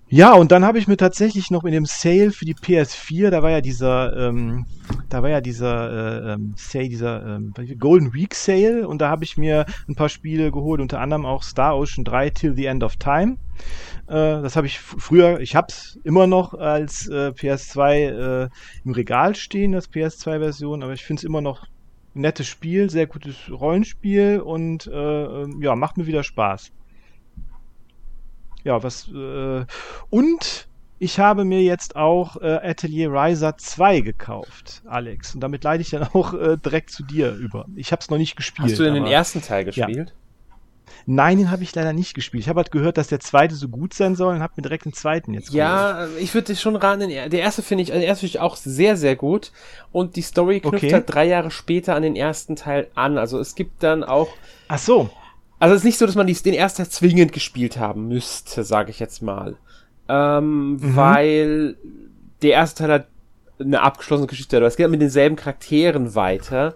Ja, 0.09 0.34
und 0.34 0.53
dann 0.53 0.64
habe 0.64 0.78
ich 0.78 0.88
mir 0.88 0.98
tatsächlich 0.98 1.50
noch 1.50 1.64
in 1.64 1.72
dem 1.72 1.86
Sale 1.86 2.32
für 2.32 2.44
die 2.44 2.55
PS4, 2.55 3.30
da 3.30 3.42
war 3.42 3.50
ja 3.50 3.62
dieser, 3.62 4.14
ähm, 4.14 4.66
da 5.12 5.22
war 5.22 5.28
ja 5.28 5.42
dieser 5.42 5.90
äh, 5.90 6.32
ähm, 6.32 6.54
Sale, 6.56 6.88
dieser 6.88 7.36
ähm, 7.36 7.52
Golden 7.78 8.14
Week 8.14 8.34
Sale. 8.34 8.88
Und 8.88 9.02
da 9.02 9.10
habe 9.10 9.24
ich 9.24 9.36
mir 9.36 9.66
ein 9.86 9.94
paar 9.94 10.08
Spiele 10.08 10.50
geholt, 10.50 10.80
unter 10.80 11.00
anderem 11.00 11.26
auch 11.26 11.42
Star 11.42 11.76
Ocean 11.76 12.04
3 12.04 12.30
Till 12.30 12.56
the 12.56 12.64
End 12.64 12.82
of 12.82 12.96
Time. 12.96 13.36
Äh, 14.06 14.14
das 14.14 14.56
habe 14.56 14.66
ich 14.66 14.78
früher, 14.78 15.40
ich 15.40 15.54
habe 15.54 15.66
es 15.68 16.00
immer 16.04 16.26
noch 16.26 16.54
als 16.54 17.08
äh, 17.08 17.28
PS2 17.28 18.44
äh, 18.44 18.48
im 18.84 18.92
Regal 18.92 19.34
stehen, 19.34 19.72
das 19.72 19.90
PS2-Version, 19.90 20.82
aber 20.82 20.94
ich 20.94 21.04
finde 21.04 21.20
es 21.20 21.24
immer 21.24 21.42
noch 21.42 21.64
ein 22.14 22.22
nettes 22.22 22.46
Spiel, 22.46 22.88
sehr 22.88 23.06
gutes 23.06 23.50
Rollenspiel 23.50 24.40
und 24.40 24.86
äh, 24.86 24.92
ähm, 24.92 25.60
ja, 25.60 25.76
macht 25.76 25.98
mir 25.98 26.06
wieder 26.06 26.22
Spaß. 26.22 26.72
Ja, 28.64 28.82
was 28.82 29.08
äh, 29.12 29.66
und 30.08 30.68
ich 31.03 31.18
habe 31.18 31.44
mir 31.44 31.61
jetzt 31.61 31.96
auch 31.96 32.36
äh, 32.36 32.61
Atelier 32.62 33.11
Riser 33.12 33.59
2 33.59 34.03
gekauft, 34.03 34.82
Alex. 34.86 35.34
Und 35.34 35.40
damit 35.40 35.64
leite 35.64 35.82
ich 35.82 35.90
dann 35.90 36.05
auch 36.05 36.32
äh, 36.32 36.57
direkt 36.57 36.90
zu 36.90 37.03
dir 37.03 37.32
über. 37.32 37.66
Ich 37.74 37.90
habe 37.90 38.00
es 38.00 38.09
noch 38.09 38.18
nicht 38.18 38.36
gespielt. 38.36 38.70
Hast 38.70 38.78
du 38.78 38.84
denn 38.84 38.94
den 38.94 39.07
ersten 39.07 39.42
Teil 39.42 39.64
gespielt? 39.64 40.11
Ja. 40.11 40.94
Nein, 41.07 41.38
den 41.38 41.50
habe 41.50 41.64
ich 41.64 41.74
leider 41.74 41.92
nicht 41.92 42.14
gespielt. 42.14 42.44
Ich 42.44 42.48
habe 42.48 42.59
halt 42.59 42.70
gehört, 42.70 42.98
dass 42.98 43.09
der 43.09 43.18
zweite 43.18 43.57
so 43.57 43.66
gut 43.66 43.94
sein 43.94 44.14
soll 44.14 44.36
und 44.36 44.42
habe 44.42 44.53
mir 44.57 44.62
direkt 44.62 44.84
den 44.84 44.92
zweiten 44.92 45.34
jetzt 45.34 45.53
Ja, 45.53 46.05
geholt. 46.05 46.20
ich 46.20 46.34
würde 46.34 46.55
schon 46.55 46.76
raten, 46.76 47.09
der 47.09 47.32
erste 47.32 47.62
finde 47.62 47.82
ich, 47.82 47.88
der 47.90 48.05
erste 48.05 48.20
finde 48.20 48.36
ich 48.36 48.40
auch 48.40 48.55
sehr, 48.55 48.96
sehr 48.96 49.16
gut. 49.16 49.50
Und 49.90 50.14
die 50.14 50.22
Story 50.22 50.61
knüpft 50.61 50.84
okay. 50.84 50.92
halt 50.92 51.12
drei 51.12 51.26
Jahre 51.26 51.50
später 51.50 51.96
an 51.96 52.03
den 52.05 52.14
ersten 52.14 52.55
Teil 52.55 52.86
an. 52.94 53.18
Also 53.18 53.40
es 53.40 53.57
gibt 53.57 53.82
dann 53.82 54.05
auch. 54.05 54.28
Ach 54.68 54.78
so. 54.78 55.11
Also 55.59 55.74
es 55.74 55.80
ist 55.80 55.84
nicht 55.84 55.98
so, 55.98 56.07
dass 56.07 56.14
man 56.14 56.28
den 56.28 56.55
ersten 56.55 56.84
Teil 56.84 56.90
zwingend 56.90 57.32
gespielt 57.32 57.76
haben 57.76 58.07
müsste, 58.07 58.62
sage 58.62 58.90
ich 58.90 59.00
jetzt 59.00 59.20
mal. 59.20 59.57
Ähm, 60.09 60.72
mhm. 60.72 60.96
Weil 60.96 61.76
der 62.42 62.53
erste 62.53 62.82
Teil 62.82 62.92
hat 62.92 63.07
eine 63.59 63.82
abgeschlossene 63.82 64.26
Geschichte, 64.26 64.57
aber 64.57 64.66
es 64.66 64.76
geht 64.76 64.90
mit 64.90 65.00
denselben 65.00 65.36
Charakteren 65.36 66.14
weiter. 66.14 66.74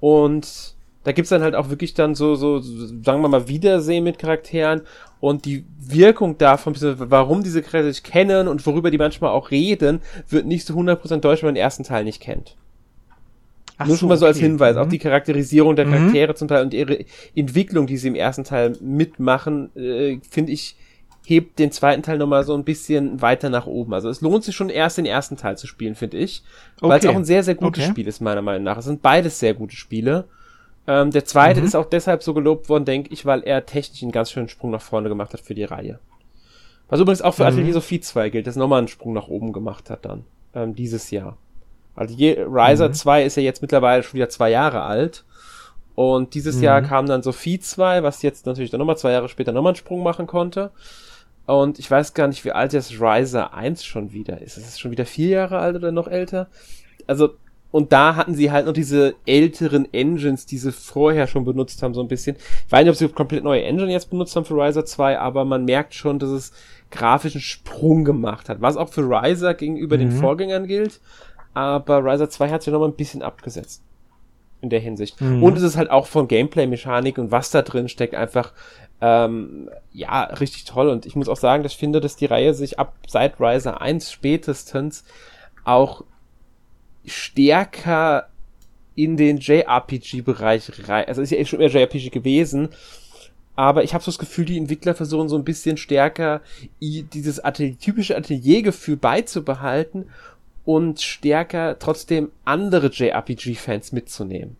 Und 0.00 0.74
da 1.04 1.12
gibt's 1.12 1.30
dann 1.30 1.42
halt 1.42 1.54
auch 1.54 1.68
wirklich 1.68 1.94
dann 1.94 2.14
so, 2.14 2.34
so, 2.36 2.60
sagen 2.60 3.22
wir 3.22 3.28
mal, 3.28 3.48
Wiedersehen 3.48 4.04
mit 4.04 4.18
Charakteren 4.18 4.82
und 5.20 5.44
die 5.44 5.64
Wirkung 5.80 6.38
davon, 6.38 6.74
warum 6.78 7.42
diese 7.42 7.62
Charaktere 7.62 7.92
sich 7.92 8.02
kennen 8.02 8.48
und 8.48 8.64
worüber 8.66 8.90
die 8.90 8.98
manchmal 8.98 9.30
auch 9.30 9.50
reden, 9.50 10.00
wird 10.28 10.46
nicht 10.46 10.66
so 10.66 10.74
100% 10.74 11.16
deutsch, 11.18 11.42
wenn 11.42 11.48
man 11.48 11.54
den 11.54 11.62
ersten 11.62 11.84
Teil 11.84 12.04
nicht 12.04 12.20
kennt. 12.20 12.56
Ach 13.78 13.86
Nur 13.86 13.96
so, 13.96 14.00
schon 14.00 14.08
mal 14.10 14.16
so 14.16 14.26
als 14.26 14.38
Hinweis. 14.38 14.76
Mhm. 14.76 14.82
Auch 14.82 14.88
die 14.88 14.98
Charakterisierung 14.98 15.76
der 15.76 15.86
mhm. 15.86 15.92
Charaktere 15.92 16.32
mhm. 16.32 16.36
zum 16.36 16.48
Teil 16.48 16.62
und 16.64 16.74
ihre 16.74 17.04
Entwicklung, 17.34 17.86
die 17.86 17.96
sie 17.96 18.08
im 18.08 18.14
ersten 18.14 18.44
Teil 18.44 18.76
mitmachen, 18.80 19.74
äh, 19.76 20.18
finde 20.28 20.52
ich, 20.52 20.76
hebt 21.24 21.58
den 21.58 21.70
zweiten 21.70 22.02
Teil 22.02 22.18
nochmal 22.18 22.44
so 22.44 22.54
ein 22.54 22.64
bisschen 22.64 23.22
weiter 23.22 23.48
nach 23.48 23.66
oben. 23.66 23.94
Also 23.94 24.08
es 24.08 24.20
lohnt 24.20 24.44
sich 24.44 24.56
schon 24.56 24.68
erst 24.68 24.98
den 24.98 25.06
ersten 25.06 25.36
Teil 25.36 25.56
zu 25.56 25.66
spielen, 25.66 25.94
finde 25.94 26.18
ich. 26.18 26.42
Okay. 26.80 26.88
Weil 26.88 26.98
es 26.98 27.06
auch 27.06 27.14
ein 27.14 27.24
sehr, 27.24 27.44
sehr 27.44 27.54
gutes 27.54 27.84
okay. 27.84 27.92
Spiel 27.92 28.08
ist, 28.08 28.20
meiner 28.20 28.42
Meinung 28.42 28.64
nach. 28.64 28.78
Es 28.78 28.86
sind 28.86 29.02
beides 29.02 29.38
sehr 29.38 29.54
gute 29.54 29.76
Spiele. 29.76 30.24
Ähm, 30.86 31.12
der 31.12 31.24
zweite 31.24 31.60
mhm. 31.60 31.66
ist 31.66 31.76
auch 31.76 31.86
deshalb 31.86 32.22
so 32.22 32.34
gelobt 32.34 32.68
worden, 32.68 32.84
denke 32.84 33.12
ich, 33.12 33.24
weil 33.24 33.42
er 33.42 33.66
technisch 33.66 34.02
einen 34.02 34.10
ganz 34.10 34.32
schönen 34.32 34.48
Sprung 34.48 34.72
nach 34.72 34.82
vorne 34.82 35.08
gemacht 35.08 35.32
hat 35.32 35.40
für 35.40 35.54
die 35.54 35.64
Reihe. 35.64 36.00
Was 36.88 37.00
übrigens 37.00 37.22
auch 37.22 37.34
für 37.34 37.44
mhm. 37.44 37.48
Atelier 37.48 37.72
Sophie 37.72 38.00
2 38.00 38.30
gilt, 38.30 38.46
das 38.46 38.56
nochmal 38.56 38.78
einen 38.78 38.88
Sprung 38.88 39.12
nach 39.12 39.28
oben 39.28 39.52
gemacht 39.52 39.90
hat 39.90 40.04
dann. 40.04 40.24
Ähm, 40.54 40.74
dieses 40.74 41.10
Jahr. 41.10 41.36
Also 41.94 42.14
je, 42.14 42.40
Riser 42.40 42.88
mhm. 42.88 42.94
2 42.94 43.24
ist 43.24 43.36
ja 43.36 43.42
jetzt 43.42 43.62
mittlerweile 43.62 44.02
schon 44.02 44.14
wieder 44.14 44.28
zwei 44.28 44.50
Jahre 44.50 44.82
alt. 44.82 45.24
Und 45.94 46.34
dieses 46.34 46.56
mhm. 46.56 46.62
Jahr 46.64 46.82
kam 46.82 47.06
dann 47.06 47.22
Sophie 47.22 47.60
2, 47.60 48.02
was 48.02 48.22
jetzt 48.22 48.46
natürlich 48.46 48.70
dann 48.70 48.78
nochmal 48.78 48.96
zwei 48.96 49.12
Jahre 49.12 49.28
später 49.28 49.52
nochmal 49.52 49.70
einen 49.70 49.76
Sprung 49.76 50.02
machen 50.02 50.26
konnte. 50.26 50.70
Und 51.46 51.78
ich 51.78 51.90
weiß 51.90 52.14
gar 52.14 52.28
nicht, 52.28 52.44
wie 52.44 52.52
alt 52.52 52.72
das 52.72 53.00
Riser 53.00 53.54
1 53.54 53.84
schon 53.84 54.12
wieder 54.12 54.40
ist. 54.40 54.56
Ist 54.56 54.68
es 54.68 54.78
schon 54.78 54.90
wieder 54.90 55.06
vier 55.06 55.28
Jahre 55.28 55.58
alt 55.58 55.76
oder 55.76 55.92
noch 55.92 56.08
älter? 56.08 56.48
Also, 57.06 57.30
und 57.72 57.92
da 57.92 58.16
hatten 58.16 58.34
sie 58.34 58.52
halt 58.52 58.66
noch 58.66 58.74
diese 58.74 59.14
älteren 59.26 59.92
Engines, 59.92 60.46
die 60.46 60.58
sie 60.58 60.70
vorher 60.70 61.26
schon 61.26 61.44
benutzt 61.44 61.82
haben, 61.82 61.94
so 61.94 62.00
ein 62.00 62.08
bisschen. 62.08 62.36
Ich 62.66 62.72
weiß 62.72 62.84
nicht, 62.84 62.90
ob 62.90 62.96
sie 62.96 63.08
komplett 63.08 63.42
neue 63.42 63.62
Engine 63.62 63.90
jetzt 63.90 64.10
benutzt 64.10 64.36
haben 64.36 64.44
für 64.44 64.54
Riser 64.54 64.84
2, 64.84 65.18
aber 65.18 65.44
man 65.44 65.64
merkt 65.64 65.94
schon, 65.94 66.18
dass 66.18 66.30
es 66.30 66.52
grafischen 66.90 67.40
Sprung 67.40 68.04
gemacht 68.04 68.48
hat. 68.48 68.60
Was 68.60 68.76
auch 68.76 68.90
für 68.90 69.02
Riser 69.02 69.54
gegenüber 69.54 69.96
mhm. 69.96 70.00
den 70.00 70.12
Vorgängern 70.12 70.66
gilt. 70.66 71.00
Aber 71.54 72.04
Riser 72.04 72.30
2 72.30 72.50
hat 72.50 72.62
sich 72.62 72.72
noch 72.72 72.80
mal 72.80 72.88
ein 72.88 72.96
bisschen 72.96 73.22
abgesetzt. 73.22 73.82
In 74.60 74.70
der 74.70 74.80
Hinsicht. 74.80 75.20
Mhm. 75.20 75.42
Und 75.42 75.56
es 75.56 75.62
ist 75.64 75.76
halt 75.76 75.90
auch 75.90 76.06
von 76.06 76.28
Gameplay-Mechanik 76.28 77.18
und 77.18 77.32
was 77.32 77.50
da 77.50 77.62
drin 77.62 77.88
steckt 77.88 78.14
einfach 78.14 78.52
ähm, 79.02 79.68
ja, 79.92 80.22
richtig 80.22 80.64
toll. 80.64 80.88
Und 80.88 81.06
ich 81.06 81.16
muss 81.16 81.28
auch 81.28 81.36
sagen, 81.36 81.64
dass 81.64 81.72
ich 81.72 81.78
finde, 81.78 82.00
dass 82.00 82.14
die 82.14 82.26
Reihe 82.26 82.54
sich 82.54 82.78
ab 82.78 82.94
seit 83.08 83.40
Riser 83.40 83.80
1 83.82 84.12
spätestens 84.12 85.04
auch 85.64 86.04
stärker 87.04 88.28
in 88.94 89.16
den 89.16 89.38
JRPG-Bereich 89.38 90.88
rein. 90.88 91.06
Also 91.08 91.20
ist 91.20 91.30
ja 91.30 91.38
eh 91.38 91.44
schon 91.44 91.58
mehr 91.58 91.68
JRPG 91.68 92.10
gewesen. 92.10 92.68
Aber 93.56 93.82
ich 93.82 93.92
habe 93.92 94.04
so 94.04 94.10
das 94.10 94.20
Gefühl, 94.20 94.44
die 94.44 94.56
Entwickler 94.56 94.94
versuchen 94.94 95.28
so 95.28 95.36
ein 95.36 95.44
bisschen 95.44 95.76
stärker 95.76 96.40
dieses 96.80 97.40
Atelier, 97.40 97.76
typische 97.78 98.16
Ateliergefühl 98.16 98.96
beizubehalten 98.96 100.06
und 100.64 101.00
stärker 101.00 101.76
trotzdem 101.80 102.30
andere 102.44 102.86
JRPG-Fans 102.86 103.90
mitzunehmen. 103.90 104.56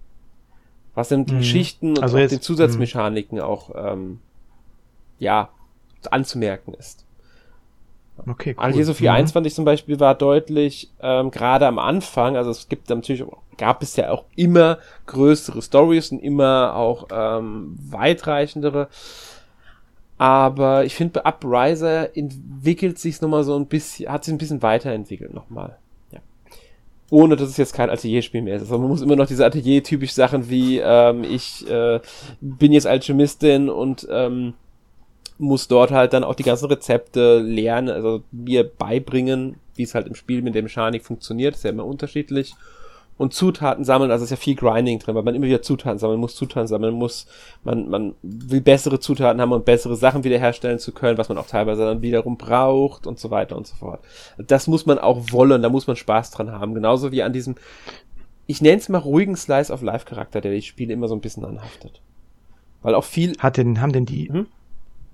Was 0.94 1.08
dann 1.08 1.26
die 1.26 1.34
mhm. 1.34 1.38
Geschichten 1.38 1.90
und 1.90 2.02
also 2.02 2.18
auch 2.18 2.26
den 2.26 2.40
Zusatzmechaniken 2.40 3.38
mh. 3.38 3.44
auch 3.44 3.70
ähm, 3.76 4.18
ja, 5.22 5.50
anzumerken 6.10 6.74
ist. 6.74 7.06
Okay, 8.26 8.54
cool. 8.56 8.64
Also 8.64 8.82
Sophie 8.82 9.04
mhm. 9.04 9.14
21 9.14 9.54
zum 9.54 9.64
Beispiel 9.64 9.98
war 10.00 10.14
deutlich, 10.14 10.90
ähm, 11.00 11.30
gerade 11.30 11.66
am 11.66 11.78
Anfang, 11.78 12.36
also 12.36 12.50
es 12.50 12.68
gibt 12.68 12.90
natürlich, 12.90 13.24
gab 13.56 13.82
es 13.82 13.96
ja 13.96 14.10
auch 14.10 14.24
immer 14.36 14.78
größere 15.06 15.62
Stories 15.62 16.10
und 16.12 16.18
immer 16.18 16.74
auch 16.74 17.06
ähm, 17.10 17.76
weitreichendere. 17.88 18.88
Aber 20.18 20.84
ich 20.84 20.94
finde, 20.94 21.20
bei 21.20 21.28
Upriser 21.28 22.16
entwickelt 22.16 22.98
sich 22.98 23.20
nochmal 23.20 23.44
so 23.44 23.56
ein 23.56 23.66
bisschen, 23.66 24.12
hat 24.12 24.24
sich 24.24 24.34
ein 24.34 24.38
bisschen 24.38 24.62
weiterentwickelt 24.62 25.32
nochmal. 25.32 25.78
Ja. 26.10 26.20
Ohne 27.10 27.36
dass 27.36 27.48
es 27.48 27.56
jetzt 27.56 27.74
kein 27.74 27.90
Atelierspiel 27.90 28.42
mehr 28.42 28.56
ist. 28.56 28.62
Also 28.62 28.78
man 28.78 28.88
muss 28.88 29.02
immer 29.02 29.16
noch 29.16 29.26
diese 29.26 29.46
Atelier-typisch 29.46 30.12
Sachen 30.12 30.48
wie, 30.48 30.78
ähm, 30.78 31.24
ich 31.24 31.68
äh, 31.68 32.00
bin 32.40 32.72
jetzt 32.72 32.86
Alchemistin 32.86 33.68
und 33.68 34.06
ähm, 34.10 34.54
muss 35.42 35.68
dort 35.68 35.90
halt 35.90 36.12
dann 36.12 36.24
auch 36.24 36.34
die 36.34 36.44
ganzen 36.44 36.66
Rezepte 36.66 37.40
lernen, 37.40 37.90
also 37.90 38.22
mir 38.30 38.64
beibringen, 38.64 39.56
wie 39.74 39.82
es 39.82 39.94
halt 39.94 40.06
im 40.06 40.14
Spiel 40.14 40.40
mit 40.42 40.54
der 40.54 40.62
Mechanik 40.62 41.04
funktioniert, 41.04 41.56
ist 41.56 41.64
ja 41.64 41.70
immer 41.70 41.84
unterschiedlich. 41.84 42.54
Und 43.18 43.34
Zutaten 43.34 43.84
sammeln, 43.84 44.10
also 44.10 44.24
ist 44.24 44.30
ja 44.30 44.36
viel 44.36 44.54
Grinding 44.54 44.98
drin, 44.98 45.14
weil 45.14 45.22
man 45.22 45.34
immer 45.34 45.46
wieder 45.46 45.60
Zutaten 45.60 45.98
sammeln 45.98 46.18
muss, 46.18 46.34
Zutaten 46.34 46.66
sammeln 46.66 46.94
muss, 46.94 47.26
man, 47.62 47.88
man 47.88 48.14
will 48.22 48.60
bessere 48.60 49.00
Zutaten 49.00 49.40
haben 49.40 49.52
und 49.52 49.64
bessere 49.64 49.96
Sachen 49.96 50.24
wiederherstellen 50.24 50.78
zu 50.78 50.92
können, 50.92 51.18
was 51.18 51.28
man 51.28 51.38
auch 51.38 51.46
teilweise 51.46 51.84
dann 51.84 52.02
wiederum 52.02 52.36
braucht 52.36 53.06
und 53.06 53.18
so 53.18 53.30
weiter 53.30 53.56
und 53.56 53.66
so 53.66 53.76
fort. 53.76 54.00
Das 54.38 54.66
muss 54.66 54.86
man 54.86 54.98
auch 54.98 55.30
wollen, 55.30 55.62
da 55.62 55.68
muss 55.68 55.86
man 55.86 55.96
Spaß 55.96 56.30
dran 56.30 56.52
haben. 56.52 56.74
Genauso 56.74 57.12
wie 57.12 57.22
an 57.22 57.32
diesem, 57.32 57.56
ich 58.46 58.62
nenne 58.62 58.78
es 58.78 58.88
mal 58.88 58.98
ruhigen 58.98 59.36
Slice 59.36 59.72
of 59.72 59.82
Life 59.82 60.06
Charakter, 60.06 60.40
der 60.40 60.52
die 60.52 60.62
Spiele 60.62 60.92
immer 60.92 61.08
so 61.08 61.14
ein 61.14 61.20
bisschen 61.20 61.44
anhaftet. 61.44 62.00
Weil 62.82 62.94
auch 62.94 63.04
viel. 63.04 63.36
Hat 63.38 63.56
denn, 63.56 63.80
haben 63.80 63.92
denn 63.92 64.06
die, 64.06 64.28
hm? 64.28 64.46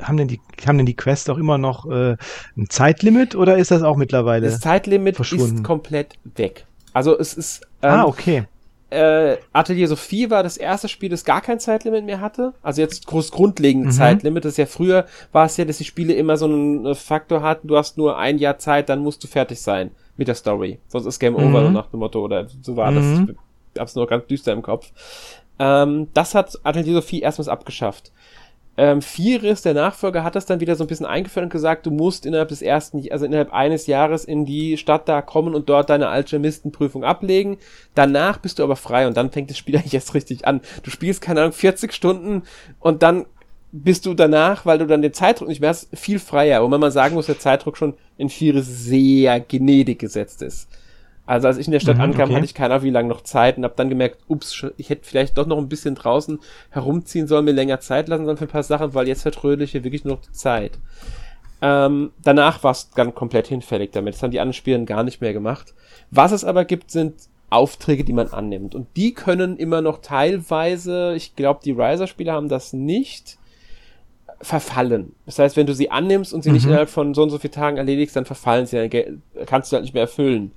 Haben 0.03 0.17
denn 0.17 0.29
die, 0.29 0.41
haben 0.67 0.79
denn 0.79 0.87
die 0.87 0.97
Quests 0.97 1.29
auch 1.29 1.39
immer 1.39 1.59
noch 1.59 1.91
äh, 1.91 2.17
ein 2.57 2.69
Zeitlimit 2.69 3.35
oder 3.35 3.59
ist 3.59 3.71
das 3.71 3.83
auch 3.83 3.97
mittlerweile? 3.97 4.47
Das 4.47 4.61
Zeitlimit 4.61 5.19
ist 5.19 5.65
komplett 5.65 6.15
weg. 6.37 6.67
Also 6.93 7.19
es 7.19 7.35
ist. 7.35 7.63
Ähm, 7.83 7.91
ah, 7.91 8.05
okay. 8.05 8.45
Äh, 8.91 9.37
Atelier 9.53 9.87
Sophie 9.87 10.31
war 10.31 10.43
das 10.43 10.57
erste 10.57 10.89
Spiel, 10.89 11.11
das 11.11 11.25
gar 11.25 11.43
kein 11.43 11.61
Zeitlimit 11.61 12.07
mehr 12.07 12.21
hatte. 12.21 12.55
Also 12.63 12.81
jetzt 12.81 13.07
groß 13.07 13.31
grundlegend 13.31 13.87
mhm. 13.87 13.91
Zeitlimit. 13.91 14.45
Das 14.45 14.53
ist 14.53 14.57
ja 14.57 14.67
früher 14.67 15.05
war 15.31 15.45
es 15.45 15.59
ja, 15.59 15.67
dass 15.67 15.79
die 15.79 15.85
Spiele 15.85 16.15
immer 16.15 16.39
so 16.39 16.47
einen 16.47 16.87
äh, 16.87 16.95
Faktor 16.95 17.43
hatten, 17.43 17.69
du 17.69 17.77
hast 17.77 17.99
nur 17.99 18.19
ein 18.19 18.39
Jahr 18.39 18.59
Zeit, 18.59 18.89
dann 18.89 19.01
musst 19.01 19.23
du 19.23 19.29
fertig 19.29 19.61
sein 19.61 19.91
mit 20.17 20.27
der 20.27 20.35
Story. 20.35 20.79
Sonst 20.89 21.07
ist 21.07 21.19
Game 21.19 21.35
mhm. 21.35 21.55
Over 21.55 21.71
nach 21.71 21.89
dem 21.89 22.01
Motto, 22.01 22.21
oder 22.25 22.47
so 22.63 22.77
war 22.77 22.91
mhm. 22.91 23.27
das. 23.27 23.37
Ich 23.75 23.81
hab's 23.81 23.95
nur 23.95 24.07
ganz 24.07 24.27
düster 24.27 24.53
im 24.53 24.63
Kopf. 24.63 24.91
Ähm, 25.59 26.09
das 26.15 26.35
hat 26.35 26.59
Atelier 26.65 26.95
Sophie 26.95 27.21
erstmals 27.21 27.49
abgeschafft. 27.49 28.13
Ähm, 28.81 29.03
Firis, 29.03 29.63
der 29.63 29.75
Nachfolger, 29.75 30.23
hat 30.23 30.37
das 30.37 30.47
dann 30.47 30.61
wieder 30.61 30.77
so 30.77 30.85
ein 30.85 30.87
bisschen 30.87 31.05
eingeführt 31.05 31.43
und 31.43 31.51
gesagt, 31.51 31.85
du 31.85 31.91
musst 31.91 32.25
innerhalb 32.25 32.49
des 32.49 32.63
ersten, 32.63 33.05
also 33.11 33.27
innerhalb 33.27 33.53
eines 33.53 33.89
Jahres 33.89 34.25
in 34.25 34.45
die 34.45 34.77
Stadt 34.77 35.09
da 35.09 35.21
kommen 35.21 35.57
und 35.57 35.69
dort 35.69 35.91
deine 35.91 36.07
Alchemistenprüfung 36.07 37.03
ablegen. 37.03 37.59
Danach 37.97 38.39
bist 38.39 38.61
du 38.61 38.63
aber 38.63 38.77
frei 38.77 39.09
und 39.09 39.17
dann 39.17 39.33
fängt 39.33 39.51
das 39.51 39.59
Spiel 39.59 39.77
eigentlich 39.77 39.95
erst 39.95 40.15
richtig 40.15 40.47
an. 40.47 40.61
Du 40.85 40.93
spielst, 40.93 41.21
keine 41.21 41.41
Ahnung, 41.41 41.55
40 41.55 41.93
Stunden 41.93 42.45
und 42.79 43.03
dann 43.03 43.27
bist 43.73 44.07
du 44.07 44.15
danach, 44.15 44.65
weil 44.65 44.79
du 44.79 44.87
dann 44.87 45.03
den 45.03 45.13
Zeitdruck 45.13 45.49
nicht 45.49 45.61
mehr 45.61 45.71
hast, 45.71 45.89
viel 45.99 46.21
freier. 46.21 46.63
Wobei 46.63 46.79
man 46.79 46.93
sagen 46.93 47.17
muss, 47.17 47.27
der 47.27 47.41
Zeitdruck 47.41 47.77
schon 47.77 47.95
in 48.17 48.29
Firis 48.29 48.85
sehr 48.85 49.41
gnädig 49.41 49.99
gesetzt 49.99 50.41
ist. 50.41 50.69
Also 51.29 51.47
als 51.47 51.59
ich 51.59 51.67
in 51.67 51.73
der 51.73 51.81
Stadt 51.81 51.97
mhm, 51.97 52.05
ankam, 52.05 52.31
okay. 52.31 52.37
hatte 52.37 52.47
ich 52.47 52.55
keine 52.55 52.73
Ahnung, 52.73 52.87
wie 52.87 52.91
lange 52.91 53.11
noch 53.11 53.21
Zeit 53.21 53.59
und 53.59 53.65
habe 53.65 53.75
dann 53.77 53.91
gemerkt, 53.91 54.23
ups, 54.29 54.65
ich 54.79 54.89
hätte 54.89 55.05
vielleicht 55.05 55.37
doch 55.37 55.47
noch 55.47 55.59
ein 55.59 55.69
bisschen 55.69 55.95
draußen 55.95 56.39
herumziehen 56.71 57.27
sollen, 57.27 57.45
mir 57.45 57.53
länger 57.53 57.81
Zeit 57.81 58.09
lassen 58.09 58.25
sollen 58.25 58.39
für 58.39 58.47
ein 58.47 58.51
paar 58.51 58.63
Sachen, 58.63 58.95
weil 58.95 59.07
jetzt 59.07 59.21
vertrödel 59.23 59.63
ich 59.65 59.73
hier 59.73 59.85
wirklich 59.85 60.07
nur 60.07 60.15
noch 60.15 60.23
die 60.23 60.33
Zeit. 60.33 60.79
Ähm, 61.61 62.13
danach 62.25 62.65
war 62.65 62.71
es 62.71 62.89
dann 62.97 63.15
komplett 63.15 63.47
hinfällig 63.47 63.91
damit. 63.93 64.15
Das 64.15 64.23
haben 64.23 64.31
die 64.31 64.41
anderen 64.41 64.55
Spieler 64.55 64.79
gar 64.87 65.03
nicht 65.03 65.21
mehr 65.21 65.35
gemacht. 65.35 65.75
Was 66.11 66.33
es 66.33 66.45
aber 66.45 66.65
gibt, 66.65 66.91
sind 66.91 67.13
Aufträge, 67.51 68.05
die 68.05 68.15
man 68.15 68.29
annimmt. 68.29 68.75
Und 68.75 68.87
die 68.97 69.13
können 69.13 69.59
immer 69.59 69.83
noch 69.83 69.99
teilweise, 70.01 71.13
ich 71.15 71.37
glaube, 71.37 71.61
die 71.63 71.73
Riser-Spieler 71.73 72.33
haben 72.33 72.49
das 72.49 72.73
nicht, 72.73 73.37
verfallen. 74.41 75.15
Das 75.27 75.39
heißt, 75.39 75.59
wenn 75.59 75.67
du 75.67 75.75
sie 75.75 75.91
annimmst 75.91 76.33
und 76.33 76.43
sie 76.43 76.49
mhm. 76.49 76.55
nicht 76.55 76.65
innerhalb 76.65 76.89
von 76.89 77.13
so 77.13 77.23
und 77.23 77.29
so 77.29 77.39
vielen 77.39 77.53
Tagen 77.53 77.77
erledigst, 77.77 78.17
dann 78.17 78.25
verfallen 78.25 78.65
sie, 78.65 78.89
dann 78.89 79.23
kannst 79.45 79.71
du 79.71 79.75
halt 79.75 79.83
nicht 79.83 79.93
mehr 79.93 80.05
erfüllen. 80.05 80.53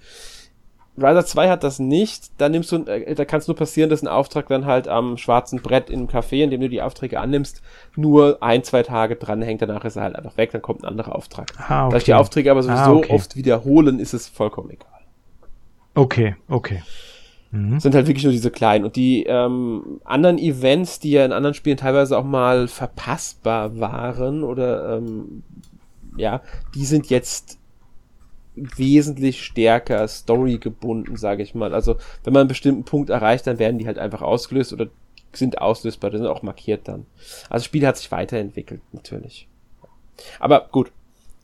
Riser 0.97 1.25
2 1.25 1.49
hat 1.49 1.63
das 1.63 1.79
nicht. 1.79 2.31
Da 2.37 2.49
nimmst 2.49 2.71
du, 2.71 2.83
äh, 2.85 3.15
da 3.15 3.25
kann 3.25 3.39
es 3.39 3.47
nur 3.47 3.55
passieren, 3.55 3.89
dass 3.89 4.01
ein 4.01 4.07
Auftrag 4.07 4.47
dann 4.49 4.65
halt 4.65 4.87
am 4.87 5.17
schwarzen 5.17 5.61
Brett 5.61 5.89
im 5.89 6.07
Café, 6.07 6.43
in 6.43 6.49
dem 6.49 6.61
du 6.61 6.69
die 6.69 6.81
Aufträge 6.81 7.19
annimmst, 7.19 7.61
nur 7.95 8.41
ein, 8.41 8.63
zwei 8.63 8.83
Tage 8.83 9.15
dranhängt. 9.15 9.61
Danach 9.61 9.85
ist 9.85 9.95
er 9.95 10.03
halt 10.03 10.15
einfach 10.15 10.37
weg, 10.37 10.51
dann 10.51 10.61
kommt 10.61 10.83
ein 10.83 10.87
anderer 10.87 11.15
Auftrag. 11.15 11.53
Ah, 11.57 11.85
okay. 11.85 11.91
Da 11.91 11.97
ich 11.97 12.03
die 12.03 12.13
Aufträge 12.13 12.51
aber 12.51 12.63
sowieso 12.63 12.81
ah, 12.81 12.91
okay. 12.93 13.13
oft 13.13 13.35
wiederholen, 13.35 13.99
ist 13.99 14.13
es 14.13 14.27
vollkommen 14.27 14.69
egal. 14.69 14.87
Okay, 15.93 16.35
okay. 16.49 16.83
Mhm. 17.51 17.79
Sind 17.79 17.95
halt 17.95 18.07
wirklich 18.07 18.23
nur 18.23 18.33
diese 18.33 18.51
kleinen. 18.51 18.85
Und 18.85 18.95
die 18.95 19.23
ähm, 19.23 19.99
anderen 20.05 20.37
Events, 20.37 20.99
die 20.99 21.11
ja 21.11 21.25
in 21.25 21.33
anderen 21.33 21.53
Spielen 21.53 21.77
teilweise 21.77 22.17
auch 22.17 22.23
mal 22.23 22.67
verpassbar 22.67 23.79
waren 23.79 24.43
oder 24.43 24.97
ähm, 24.97 25.43
ja, 26.17 26.41
die 26.75 26.85
sind 26.85 27.09
jetzt 27.09 27.57
wesentlich 28.56 29.43
stärker 29.43 30.08
storygebunden, 30.08 31.16
sage 31.16 31.43
ich 31.43 31.56
mal. 31.56 31.74
Also 31.74 31.95
wenn 32.24 32.34
man 32.34 32.41
einen 32.41 32.49
bestimmten 32.49 32.84
Punkt 32.84 33.10
erreicht, 33.10 33.47
dann 33.47 33.60
werden 33.60 33.78
die 33.78 33.88
halt 33.88 33.97
einfach 33.97 34.22
ausgelöst 34.22 34.74
oder 34.74 34.88
sind 35.34 35.62
auslösbar, 35.62 36.10
die 36.10 36.18
sind 36.18 36.28
auch 36.28 36.41
markiert 36.41 36.88
dann. 36.88 37.06
Also 37.43 37.62
das 37.62 37.66
Spiel 37.66 37.88
hat 37.88 37.97
sich 37.97 38.12
weiterentwickelt, 38.12 38.82
natürlich. 38.91 39.47
Aber 40.39 40.68
gut. 40.72 40.91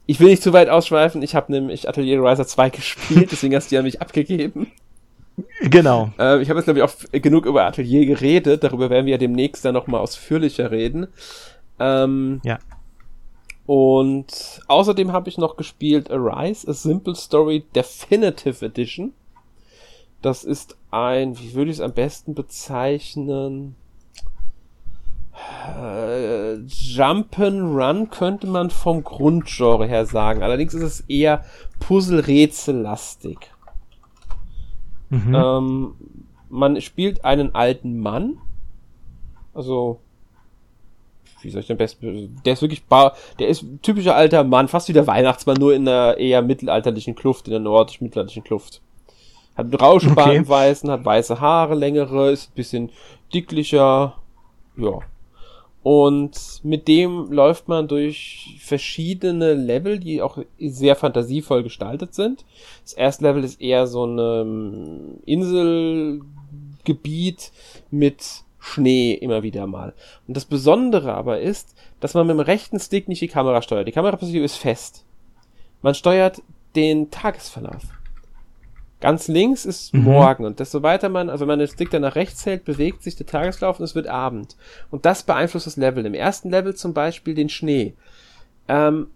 Ich 0.09 0.21
will 0.21 0.29
nicht 0.29 0.43
zu 0.43 0.53
weit 0.53 0.69
ausschweifen. 0.69 1.21
Ich 1.21 1.35
habe 1.35 1.51
nämlich 1.51 1.89
Atelier 1.89 2.23
Riser 2.23 2.47
2 2.47 2.69
gespielt, 2.71 3.31
deswegen 3.31 3.55
hast 3.55 3.71
du 3.71 3.75
ja 3.75 3.81
mich 3.81 4.01
abgegeben. 4.01 4.71
Genau. 5.61 6.11
Äh, 6.17 6.41
ich 6.41 6.49
habe 6.49 6.59
jetzt, 6.59 6.65
glaube 6.65 6.79
ich, 6.79 6.83
auch 6.83 6.93
genug 7.11 7.45
über 7.45 7.65
Atelier 7.65 8.05
geredet. 8.05 8.63
Darüber 8.63 8.89
werden 8.89 9.05
wir 9.05 9.11
ja 9.11 9.17
demnächst 9.17 9.63
dann 9.65 9.73
nochmal 9.73 10.01
ausführlicher 10.01 10.71
reden. 10.71 11.07
Ähm, 11.79 12.41
ja. 12.43 12.57
Und 13.67 14.61
außerdem 14.67 15.11
habe 15.11 15.27
ich 15.27 15.37
noch 15.37 15.57
gespielt 15.57 16.09
Arise, 16.09 16.67
A 16.69 16.73
Simple 16.73 17.15
Story 17.15 17.65
Definitive 17.75 18.65
Edition. 18.65 19.13
Das 20.21 20.45
ist 20.45 20.77
ein, 20.89 21.37
wie 21.37 21.53
würde 21.53 21.69
ich 21.69 21.77
es 21.77 21.81
am 21.81 21.91
besten 21.91 22.33
bezeichnen? 22.33 23.75
Äh, 25.67 26.53
Jump'n'Run 26.65 28.09
könnte 28.09 28.47
man 28.47 28.69
vom 28.69 29.03
Grundgenre 29.03 29.85
her 29.85 30.05
sagen. 30.05 30.43
Allerdings 30.43 30.73
ist 30.73 30.83
es 30.83 31.01
eher 31.01 31.43
Puzzle-Rätsel-lastig. 31.81 33.37
Mhm. 35.09 35.35
Ähm, 35.35 35.95
man 36.49 36.79
spielt 36.79 37.25
einen 37.25 37.53
alten 37.53 37.99
Mann. 37.99 38.37
Also 39.53 39.99
wie 41.47 41.51
soll 41.51 41.61
ich 41.61 41.67
den 41.67 41.77
besten, 41.77 42.39
der 42.45 42.53
ist 42.53 42.61
wirklich 42.61 42.85
bar, 42.85 43.15
der 43.39 43.47
ist 43.47 43.65
typischer 43.81 44.15
alter 44.15 44.43
Mann, 44.43 44.67
fast 44.67 44.89
wie 44.89 44.93
der 44.93 45.07
Weihnachtsmann, 45.07 45.57
nur 45.57 45.73
in 45.73 45.87
einer 45.87 46.17
eher 46.17 46.41
mittelalterlichen 46.41 47.15
Kluft, 47.15 47.47
in 47.47 47.51
der 47.51 47.61
nordisch-mittelalterlichen 47.61 48.43
Kluft. 48.43 48.81
Hat 49.55 49.65
einen 49.65 49.73
Rauschebart 49.73 50.27
okay. 50.27 50.47
Weißen, 50.47 50.91
hat 50.91 51.05
weiße 51.05 51.39
Haare, 51.39 51.73
längere, 51.73 52.31
ist 52.31 52.51
ein 52.51 52.55
bisschen 52.55 52.91
dicklicher, 53.33 54.17
ja. 54.75 54.99
Und 55.83 56.59
mit 56.63 56.89
dem 56.89 57.31
läuft 57.31 57.69
man 57.69 57.87
durch 57.87 58.57
verschiedene 58.59 59.53
Level, 59.53 59.99
die 59.99 60.21
auch 60.21 60.37
sehr 60.59 60.97
fantasievoll 60.97 61.63
gestaltet 61.63 62.13
sind. 62.13 62.43
Das 62.83 62.91
erste 62.91 63.23
Level 63.23 63.45
ist 63.45 63.61
eher 63.61 63.87
so 63.87 64.05
ein 64.05 64.19
ähm, 64.19 65.19
Inselgebiet 65.25 67.53
mit 67.89 68.43
Schnee 68.73 69.13
immer 69.13 69.43
wieder 69.43 69.67
mal. 69.67 69.93
Und 70.27 70.35
das 70.35 70.45
Besondere 70.45 71.13
aber 71.13 71.39
ist, 71.39 71.75
dass 71.99 72.13
man 72.13 72.27
mit 72.27 72.35
dem 72.35 72.39
rechten 72.41 72.79
Stick 72.79 73.07
nicht 73.07 73.21
die 73.21 73.27
Kamera 73.27 73.61
steuert. 73.61 73.87
Die 73.87 73.91
Kameraposition 73.91 74.43
ist 74.43 74.57
fest. 74.57 75.05
Man 75.81 75.95
steuert 75.95 76.41
den 76.75 77.11
Tagesverlauf. 77.11 77.83
Ganz 78.99 79.27
links 79.27 79.65
ist 79.65 79.93
mhm. 79.93 80.03
morgen 80.03 80.45
und 80.45 80.59
desto 80.59 80.81
weiter 80.81 81.09
man, 81.09 81.29
also 81.29 81.41
wenn 81.41 81.49
man 81.49 81.59
den 81.59 81.67
Stick 81.67 81.91
dann 81.91 82.01
nach 82.01 82.15
rechts 82.15 82.45
hält, 82.47 82.65
bewegt 82.65 83.03
sich 83.03 83.15
der 83.15 83.27
Tageslauf 83.27 83.79
und 83.79 83.85
es 83.85 83.93
wird 83.93 84.07
Abend. 84.07 84.55
Und 84.89 85.05
das 85.05 85.21
beeinflusst 85.23 85.67
das 85.67 85.77
Level. 85.77 86.05
Im 86.05 86.15
ersten 86.15 86.49
Level 86.49 86.75
zum 86.75 86.93
Beispiel 86.93 87.35
den 87.35 87.49
Schnee. 87.49 87.93
Ähm, 88.67 89.07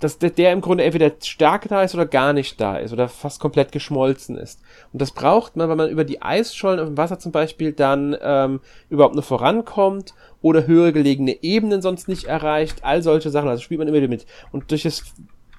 dass 0.00 0.18
der, 0.18 0.30
der 0.30 0.52
im 0.52 0.60
Grunde 0.62 0.84
entweder 0.84 1.12
stark 1.22 1.68
da 1.68 1.82
ist 1.82 1.94
oder 1.94 2.06
gar 2.06 2.32
nicht 2.32 2.60
da 2.60 2.76
ist 2.76 2.92
oder 2.92 3.08
fast 3.08 3.38
komplett 3.38 3.70
geschmolzen 3.70 4.36
ist. 4.36 4.60
Und 4.92 5.00
das 5.00 5.12
braucht 5.12 5.56
man, 5.56 5.68
weil 5.68 5.76
man 5.76 5.90
über 5.90 6.04
die 6.04 6.22
Eisschollen 6.22 6.80
auf 6.80 6.86
dem 6.86 6.96
Wasser 6.96 7.18
zum 7.18 7.32
Beispiel 7.32 7.72
dann 7.72 8.16
ähm, 8.22 8.60
überhaupt 8.88 9.14
nur 9.14 9.22
vorankommt 9.22 10.14
oder 10.42 10.66
höhere 10.66 10.92
gelegene 10.92 11.42
Ebenen 11.42 11.82
sonst 11.82 12.08
nicht 12.08 12.24
erreicht. 12.24 12.82
All 12.82 13.02
solche 13.02 13.30
Sachen, 13.30 13.48
also 13.48 13.62
spielt 13.62 13.78
man 13.78 13.88
immer 13.88 13.98
wieder 13.98 14.08
mit. 14.08 14.26
Und 14.52 14.70
durch 14.70 14.82
das 14.82 15.04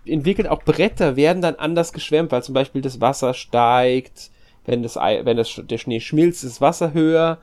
entwickelt 0.05 0.47
auch 0.47 0.63
Bretter 0.63 1.15
werden 1.15 1.41
dann 1.41 1.55
anders 1.55 1.93
geschwemmt, 1.93 2.31
weil 2.31 2.43
zum 2.43 2.55
Beispiel 2.55 2.81
das 2.81 2.99
Wasser 2.99 3.33
steigt, 3.33 4.31
wenn 4.65 4.83
das, 4.83 4.95
wenn 4.95 5.37
das, 5.37 5.61
der 5.63 5.77
Schnee 5.77 5.99
schmilzt, 5.99 6.43
ist 6.43 6.55
das 6.55 6.61
Wasser 6.61 6.93
höher 6.93 7.37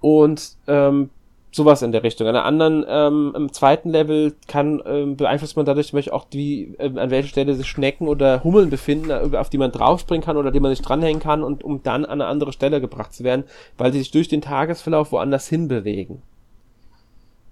und 0.00 0.56
ähm, 0.66 1.10
sowas 1.54 1.82
in 1.82 1.92
der 1.92 2.02
Richtung. 2.02 2.26
An 2.26 2.34
der 2.34 2.44
anderen, 2.44 2.84
ähm, 2.88 3.32
im 3.36 3.52
zweiten 3.52 3.90
Level 3.90 4.34
kann 4.48 4.82
ähm, 4.86 5.16
beeinflusst 5.16 5.56
man 5.56 5.64
dadurch 5.64 5.88
zum 5.88 5.98
Beispiel 5.98 6.12
auch, 6.12 6.26
wie, 6.32 6.74
äh, 6.78 6.98
an 6.98 7.10
welcher 7.10 7.28
Stelle 7.28 7.54
sich 7.54 7.68
Schnecken 7.68 8.08
oder 8.08 8.42
Hummeln 8.42 8.70
befinden, 8.70 9.10
äh, 9.10 9.36
auf 9.36 9.50
die 9.50 9.58
man 9.58 9.70
draufspringen 9.70 10.24
kann 10.24 10.36
oder 10.36 10.50
die 10.50 10.58
man 10.58 10.74
sich 10.74 10.84
dranhängen 10.84 11.22
kann 11.22 11.44
und 11.44 11.62
um 11.62 11.80
dann 11.84 12.04
an 12.04 12.20
eine 12.20 12.26
andere 12.26 12.52
Stelle 12.52 12.80
gebracht 12.80 13.14
zu 13.14 13.22
werden, 13.22 13.44
weil 13.78 13.92
sie 13.92 14.00
sich 14.00 14.10
durch 14.10 14.26
den 14.26 14.40
Tagesverlauf 14.40 15.12
woanders 15.12 15.48
hin 15.48 15.68
bewegen. 15.68 16.22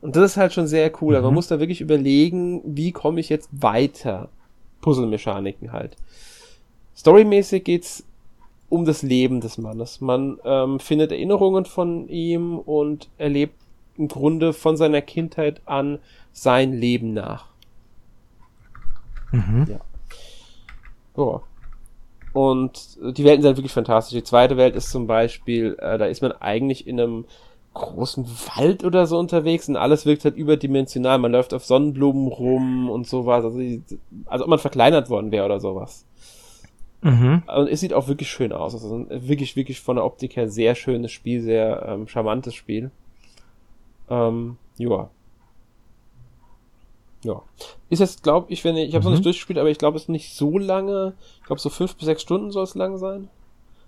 Und 0.01 0.17
das 0.17 0.33
ist 0.33 0.37
halt 0.37 0.53
schon 0.53 0.67
sehr 0.67 0.91
cool. 1.01 1.17
Mhm. 1.17 1.23
man 1.23 1.35
muss 1.35 1.47
da 1.47 1.61
wirklich 1.61 1.81
überlegen, 1.81 2.61
wie 2.65 2.91
komme 2.91 3.21
ich 3.21 3.29
jetzt 3.29 3.49
weiter. 3.53 4.31
Puzzle-Mechaniken 4.81 5.71
halt. 5.71 5.97
Storymäßig 6.97 7.63
geht's 7.63 8.05
um 8.69 8.85
das 8.85 9.03
Leben 9.03 9.41
des 9.41 9.59
Mannes. 9.59 10.01
Man 10.01 10.41
ähm, 10.45 10.81
findet 10.81 11.13
Erinnerungen 11.13 11.67
von 11.67 12.09
ihm 12.09 12.59
und 12.59 13.09
erlebt 13.17 13.62
im 13.97 14.09
Grunde 14.09 14.53
von 14.53 14.77
seiner 14.77 15.03
Kindheit 15.03 15.61
an 15.67 15.99
sein 16.33 16.73
Leben 16.73 17.13
nach. 17.13 17.47
Mhm. 19.33 19.67
Ja. 19.69 19.81
So. 21.15 21.43
Und 22.33 22.97
die 23.03 23.25
Welten 23.25 23.43
sind 23.43 23.57
wirklich 23.57 23.73
fantastisch. 23.73 24.19
Die 24.19 24.25
zweite 24.25 24.57
Welt 24.57 24.75
ist 24.75 24.91
zum 24.91 25.07
Beispiel, 25.07 25.77
äh, 25.79 25.99
da 25.99 26.07
ist 26.07 26.23
man 26.23 26.33
eigentlich 26.33 26.87
in 26.87 26.99
einem 26.99 27.25
großen 27.75 28.27
Wald 28.55 28.85
oder 28.85 29.07
so 29.07 29.19
unterwegs 29.19 29.69
und 29.69 29.77
alles 29.77 30.05
wirkt 30.07 30.25
halt 30.25 30.37
überdimensional. 30.37 31.19
Man 31.19 31.33
läuft 31.33 31.55
auf 31.55 31.65
Sonnenblumen 31.65 32.29
rum 32.29 32.91
und 32.91 33.07
sowas. 33.07 33.45
Also, 33.45 33.59
als 34.27 34.43
ob 34.43 34.49
man 34.49 34.59
verkleinert 34.59 35.11
worden 35.11 35.31
wäre 35.31 35.45
oder 35.45 35.61
sowas. 35.61 36.07
Mhm. 37.03 37.43
Und 37.55 37.69
es 37.69 37.81
sieht 37.81 37.95
auch 37.95 38.09
wirklich 38.09 38.31
schön 38.31 38.53
aus. 38.53 38.75
Also 38.75 39.07
wirklich, 39.11 39.57
wirklich 39.57 39.81
von 39.81 39.97
der 39.97 40.05
Optik 40.05 40.37
her 40.37 40.49
sehr 40.49 40.75
schönes 40.75 41.13
Spiel, 41.13 41.43
sehr 41.43 41.85
ähm, 41.89 42.09
charmantes 42.09 42.55
Spiel. 42.55 42.91
Ähm, 44.09 44.57
ja. 44.79 45.11
Ja. 47.25 47.43
Ist 47.89 48.01
jetzt, 48.01 48.23
glaube 48.23 48.53
ich, 48.53 48.65
wenn 48.65 48.77
ich, 48.77 48.89
ich 48.89 48.95
habe 48.95 49.01
es 49.01 49.05
mhm. 49.05 49.11
noch 49.11 49.17
nicht 49.19 49.27
durchgespielt, 49.27 49.59
aber 49.59 49.71
ich 49.71 49.79
glaube, 49.79 49.97
es 49.97 50.05
ist 50.05 50.09
nicht 50.09 50.35
so 50.35 50.59
lange. 50.59 51.15
Ich 51.41 51.47
glaube, 51.47 51.61
so 51.61 51.71
fünf 51.71 51.95
bis 51.97 52.07
sechs 52.07 52.23
Stunden 52.23 52.51
soll 52.51 52.65
es 52.65 52.75
lang 52.75 52.99
sein. 52.99 53.29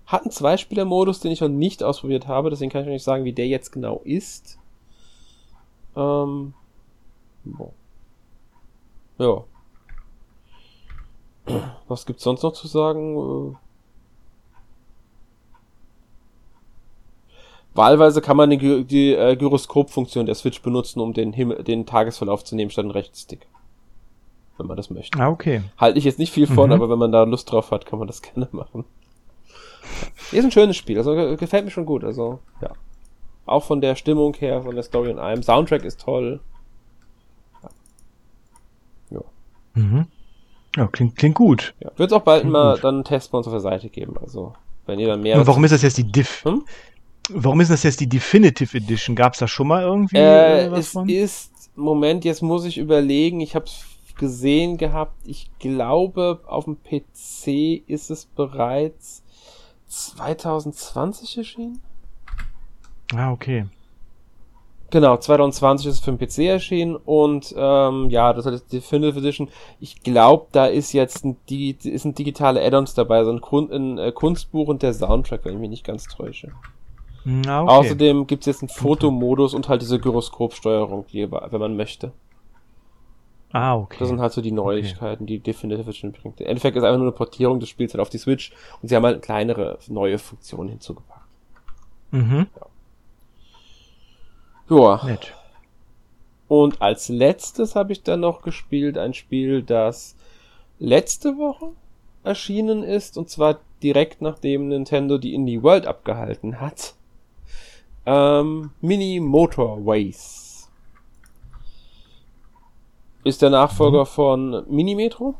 Hat 0.05 0.21
einen 0.21 0.31
Zweispieler-Modus, 0.31 1.19
den 1.19 1.31
ich 1.31 1.41
noch 1.41 1.49
nicht 1.49 1.83
ausprobiert 1.83 2.27
habe, 2.27 2.49
deswegen 2.49 2.71
kann 2.71 2.81
ich 2.81 2.87
noch 2.87 2.93
nicht 2.93 3.03
sagen, 3.03 3.25
wie 3.25 3.33
der 3.33 3.47
jetzt 3.47 3.71
genau 3.71 4.01
ist. 4.03 4.59
Ähm, 5.95 6.53
boah. 7.43 7.71
Ja. 9.17 9.43
Was 11.87 12.05
gibt's 12.05 12.23
sonst 12.23 12.43
noch 12.43 12.53
zu 12.53 12.67
sagen? 12.67 13.57
Wahlweise 17.75 18.21
kann 18.21 18.37
man 18.37 18.49
die, 18.49 18.85
die 18.85 19.13
äh, 19.13 19.35
Gyroskop-Funktion 19.35 20.25
der 20.25 20.35
Switch 20.35 20.61
benutzen, 20.61 21.01
um 21.01 21.13
den, 21.13 21.33
Himmel, 21.33 21.61
den 21.63 21.85
Tagesverlauf 21.85 22.43
zu 22.43 22.55
nehmen, 22.55 22.71
statt 22.71 22.85
den 22.85 22.91
Rechtsstick. 22.91 23.47
Wenn 24.57 24.67
man 24.67 24.77
das 24.77 24.89
möchte. 24.89 25.19
Ah, 25.19 25.27
okay. 25.27 25.61
Halte 25.77 25.99
ich 25.99 26.05
jetzt 26.05 26.17
nicht 26.17 26.31
viel 26.31 26.47
von, 26.47 26.69
mhm. 26.69 26.75
aber 26.75 26.89
wenn 26.89 26.97
man 26.97 27.11
da 27.11 27.23
Lust 27.23 27.51
drauf 27.51 27.71
hat, 27.71 27.85
kann 27.85 27.99
man 27.99 28.07
das 28.07 28.21
gerne 28.21 28.47
machen. 28.53 28.85
Ist 30.31 30.43
ein 30.45 30.51
schönes 30.51 30.77
Spiel, 30.77 30.97
also 30.97 31.13
gefällt 31.35 31.65
mir 31.65 31.71
schon 31.71 31.85
gut, 31.85 32.03
also, 32.03 32.39
ja. 32.61 32.71
Auch 33.45 33.63
von 33.63 33.81
der 33.81 33.95
Stimmung 33.95 34.33
her, 34.35 34.63
von 34.63 34.73
der 34.73 34.83
Story 34.83 35.11
und 35.11 35.19
allem. 35.19 35.43
Soundtrack 35.43 35.83
ist 35.83 36.01
toll. 36.01 36.39
Ja. 37.61 37.69
Ja, 39.11 39.21
mhm. 39.73 40.07
ja 40.77 40.87
klingt, 40.87 41.17
klingt 41.17 41.35
gut. 41.35 41.75
Ja. 41.79 41.91
Wird 41.97 42.11
es 42.11 42.17
auch 42.17 42.23
bald 42.23 42.41
klingt 42.41 42.53
mal 42.53 42.75
gut. 42.75 42.83
dann 42.85 42.95
einen 42.95 43.03
Test 43.03 43.31
bei 43.31 43.37
uns 43.37 43.47
auf 43.47 43.53
der 43.53 43.59
Seite 43.59 43.89
geben, 43.89 44.15
also, 44.19 44.53
wenn 44.85 44.97
ihr 44.97 45.07
dann 45.07 45.21
mehr. 45.21 45.37
Und 45.37 45.45
warum 45.45 45.63
ist 45.65 45.71
das 45.71 45.81
jetzt 45.81 45.97
die 45.97 46.09
Diff? 46.09 46.43
Hm? 46.45 46.63
Warum 47.29 47.61
ist 47.61 47.71
das 47.71 47.83
jetzt 47.83 47.99
die 47.99 48.09
Definitive 48.09 48.77
Edition? 48.77 49.15
Gab 49.15 49.33
es 49.33 49.39
da 49.39 49.47
schon 49.47 49.67
mal 49.67 49.83
irgendwie 49.83 50.17
äh, 50.17 50.69
was 50.69 50.79
es 50.79 50.87
von? 50.89 51.09
ist, 51.09 51.71
Moment, 51.75 52.23
jetzt 52.23 52.41
muss 52.41 52.65
ich 52.65 52.77
überlegen, 52.77 53.41
ich 53.41 53.55
habe 53.55 53.65
gesehen 54.17 54.77
gehabt, 54.77 55.15
ich 55.25 55.49
glaube, 55.59 56.41
auf 56.45 56.65
dem 56.65 56.77
PC 56.77 57.83
ist 57.87 58.09
es 58.09 58.25
bereits 58.25 59.23
2020 59.87 61.37
erschienen. 61.37 61.81
Ah, 63.13 63.31
okay. 63.31 63.65
Genau, 64.91 65.17
2020 65.17 65.87
ist 65.87 65.93
es 65.95 65.99
für 65.99 66.13
den 66.13 66.19
PC 66.19 66.39
erschienen 66.47 66.95
und 66.95 67.53
ähm, 67.57 68.09
ja, 68.09 68.31
das 68.33 68.45
ist 68.45 68.71
die 68.71 68.77
Definitive 68.77 69.19
Edition. 69.19 69.49
Ich 69.79 70.03
glaube, 70.03 70.47
da 70.51 70.67
ist 70.67 70.93
jetzt 70.93 71.25
ein, 71.25 71.37
ist 71.49 72.05
ein 72.05 72.15
digitale 72.15 72.63
Add-ons 72.63 72.93
dabei, 72.93 73.23
so 73.25 73.31
ein, 73.31 73.41
Kun 73.41 73.71
ein 73.71 73.97
äh, 73.97 74.11
Kunstbuch 74.11 74.67
und 74.67 74.83
der 74.83 74.93
Soundtrack, 74.93 75.43
wenn 75.43 75.55
ich 75.55 75.59
mich 75.59 75.69
nicht 75.69 75.83
ganz 75.83 76.05
täusche. 76.05 76.51
Ah, 77.25 77.63
okay. 77.63 77.71
Außerdem 77.71 78.27
gibt 78.27 78.43
es 78.43 78.45
jetzt 78.45 78.61
einen 78.61 78.69
Fotomodus 78.69 79.53
und 79.53 79.67
halt 79.67 79.81
diese 79.81 79.99
Gyroskopsteuerung, 79.99 81.05
die, 81.07 81.29
wenn 81.31 81.59
man 81.59 81.75
möchte. 81.75 82.11
Ah, 83.51 83.75
okay. 83.75 83.97
Das 83.99 84.09
sind 84.09 84.19
halt 84.19 84.33
so 84.33 84.41
die 84.41 84.51
Neuigkeiten, 84.51 85.23
okay. 85.23 85.33
die 85.33 85.39
Definitive 85.39 85.83
Edition 85.83 86.11
bringt. 86.11 86.41
Im 86.41 86.47
Endeffekt 86.47 86.75
ist 86.77 86.83
einfach 86.83 86.97
nur 86.97 87.07
eine 87.07 87.15
Portierung 87.15 87.59
des 87.59 87.69
Spiels 87.69 87.93
halt 87.93 88.01
auf 88.01 88.09
die 88.09 88.17
Switch 88.17 88.51
und 88.81 88.89
sie 88.89 88.95
haben 88.95 89.05
halt 89.05 89.21
kleinere 89.21 89.79
neue 89.87 90.17
Funktionen 90.17 90.69
hinzugepackt. 90.69 91.25
Mhm. 92.11 92.47
Ja. 92.55 92.65
Joa. 94.69 95.05
Nett. 95.05 95.33
Und 96.47 96.81
als 96.81 97.09
letztes 97.09 97.75
habe 97.75 97.93
ich 97.93 98.03
dann 98.03 98.19
noch 98.19 98.41
gespielt 98.41 98.97
ein 98.97 99.13
Spiel, 99.13 99.63
das 99.63 100.15
letzte 100.77 101.37
Woche 101.37 101.71
erschienen 102.23 102.83
ist 102.83 103.17
und 103.17 103.29
zwar 103.29 103.59
direkt 103.81 104.21
nachdem 104.21 104.67
Nintendo 104.67 105.17
die 105.17 105.33
Indie 105.33 105.63
World 105.63 105.87
abgehalten 105.87 106.59
hat. 106.59 106.95
Ähm, 108.05 108.71
Mini 108.81 109.19
Motorways. 109.19 110.69
Ist 113.23 113.41
der 113.41 113.49
Nachfolger 113.49 114.01
mhm. 114.01 114.07
von 114.07 114.65
Mini 114.69 114.95
Metro. 114.95 115.35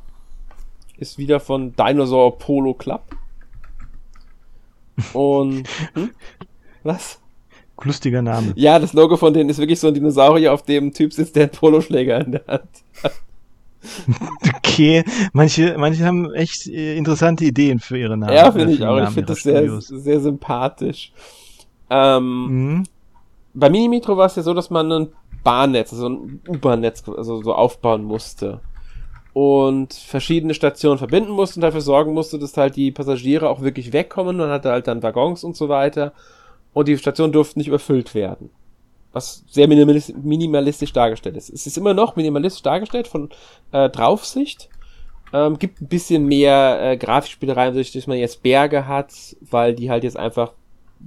Ist 0.97 1.17
wieder 1.17 1.39
von 1.39 1.75
Dinosaur 1.75 2.37
Polo 2.37 2.73
Club. 2.73 3.03
Und. 5.13 5.67
Hm? 5.93 6.11
Was? 6.83 7.19
Lustiger 7.83 8.21
Name. 8.21 8.53
Ja, 8.55 8.79
das 8.79 8.93
Logo 8.93 9.17
von 9.17 9.33
denen 9.33 9.49
ist 9.49 9.57
wirklich 9.57 9.79
so 9.79 9.87
ein 9.87 9.93
Dinosaurier, 9.93 10.53
auf 10.53 10.63
dem 10.63 10.93
Typ 10.93 11.11
sitzt, 11.13 11.35
der 11.35 11.43
einen 11.43 11.51
Poloschläger 11.51 12.23
in 12.23 12.31
der 12.33 12.45
Hand 12.47 12.69
hat. 13.03 13.11
Okay, 14.57 15.03
manche, 15.31 15.75
manche 15.77 16.03
haben 16.03 16.33
echt 16.33 16.65
äh, 16.67 16.97
interessante 16.97 17.45
Ideen 17.45 17.79
für 17.79 17.97
ihre 17.99 18.17
Namen. 18.17 18.33
Ja, 18.33 18.51
finde 18.51 18.73
ich 18.73 18.83
auch. 18.83 18.97
Ich 18.97 19.09
finde 19.09 19.27
das 19.27 19.43
sehr, 19.43 19.79
sehr 19.79 20.19
sympathisch. 20.19 21.13
Ähm, 21.89 22.47
mhm. 22.47 22.83
Bei 23.53 23.69
Minimetro 23.69 24.17
war 24.17 24.25
es 24.25 24.35
ja 24.35 24.43
so, 24.43 24.53
dass 24.53 24.69
man 24.69 24.91
ein 24.91 25.07
Bahnnetz, 25.45 25.93
also 25.93 26.09
ein 26.09 26.41
U-Bahn-Netz, 26.47 27.07
also 27.07 27.41
so 27.41 27.53
aufbauen 27.53 28.03
musste. 28.03 28.59
Und 29.31 29.93
verschiedene 29.93 30.53
Stationen 30.53 30.97
verbinden 30.97 31.31
musste 31.31 31.57
und 31.57 31.61
dafür 31.61 31.81
sorgen 31.81 32.13
musste, 32.13 32.39
dass 32.39 32.57
halt 32.57 32.75
die 32.75 32.91
Passagiere 32.91 33.49
auch 33.49 33.61
wirklich 33.61 33.93
wegkommen. 33.93 34.37
Man 34.37 34.49
hatte 34.49 34.71
halt 34.71 34.87
dann 34.87 35.03
Waggons 35.03 35.43
und 35.43 35.55
so 35.55 35.69
weiter. 35.69 36.13
Und 36.73 36.87
die 36.87 36.97
Stationen 36.97 37.31
durften 37.31 37.59
nicht 37.59 37.67
überfüllt 37.67 38.15
werden. 38.15 38.49
Was 39.13 39.43
sehr 39.47 39.67
minimalistisch, 39.67 40.91
dargestellt 40.91 41.37
ist. 41.37 41.49
Es 41.49 41.67
ist 41.67 41.77
immer 41.77 41.93
noch 41.93 42.15
minimalistisch 42.15 42.63
dargestellt 42.63 43.07
von 43.07 43.29
äh, 43.71 43.89
Draufsicht. 43.89 44.69
Ähm, 45.31 45.59
gibt 45.59 45.81
ein 45.81 45.87
bisschen 45.87 46.25
mehr 46.25 46.79
äh, 46.81 46.97
Grafikspielereien, 46.97 47.73
durch 47.73 47.91
dass 47.91 48.07
man 48.07 48.17
jetzt 48.17 48.41
Berge 48.41 48.87
hat, 48.87 49.13
weil 49.41 49.75
die 49.75 49.89
halt 49.89 50.03
jetzt 50.03 50.17
einfach 50.17 50.53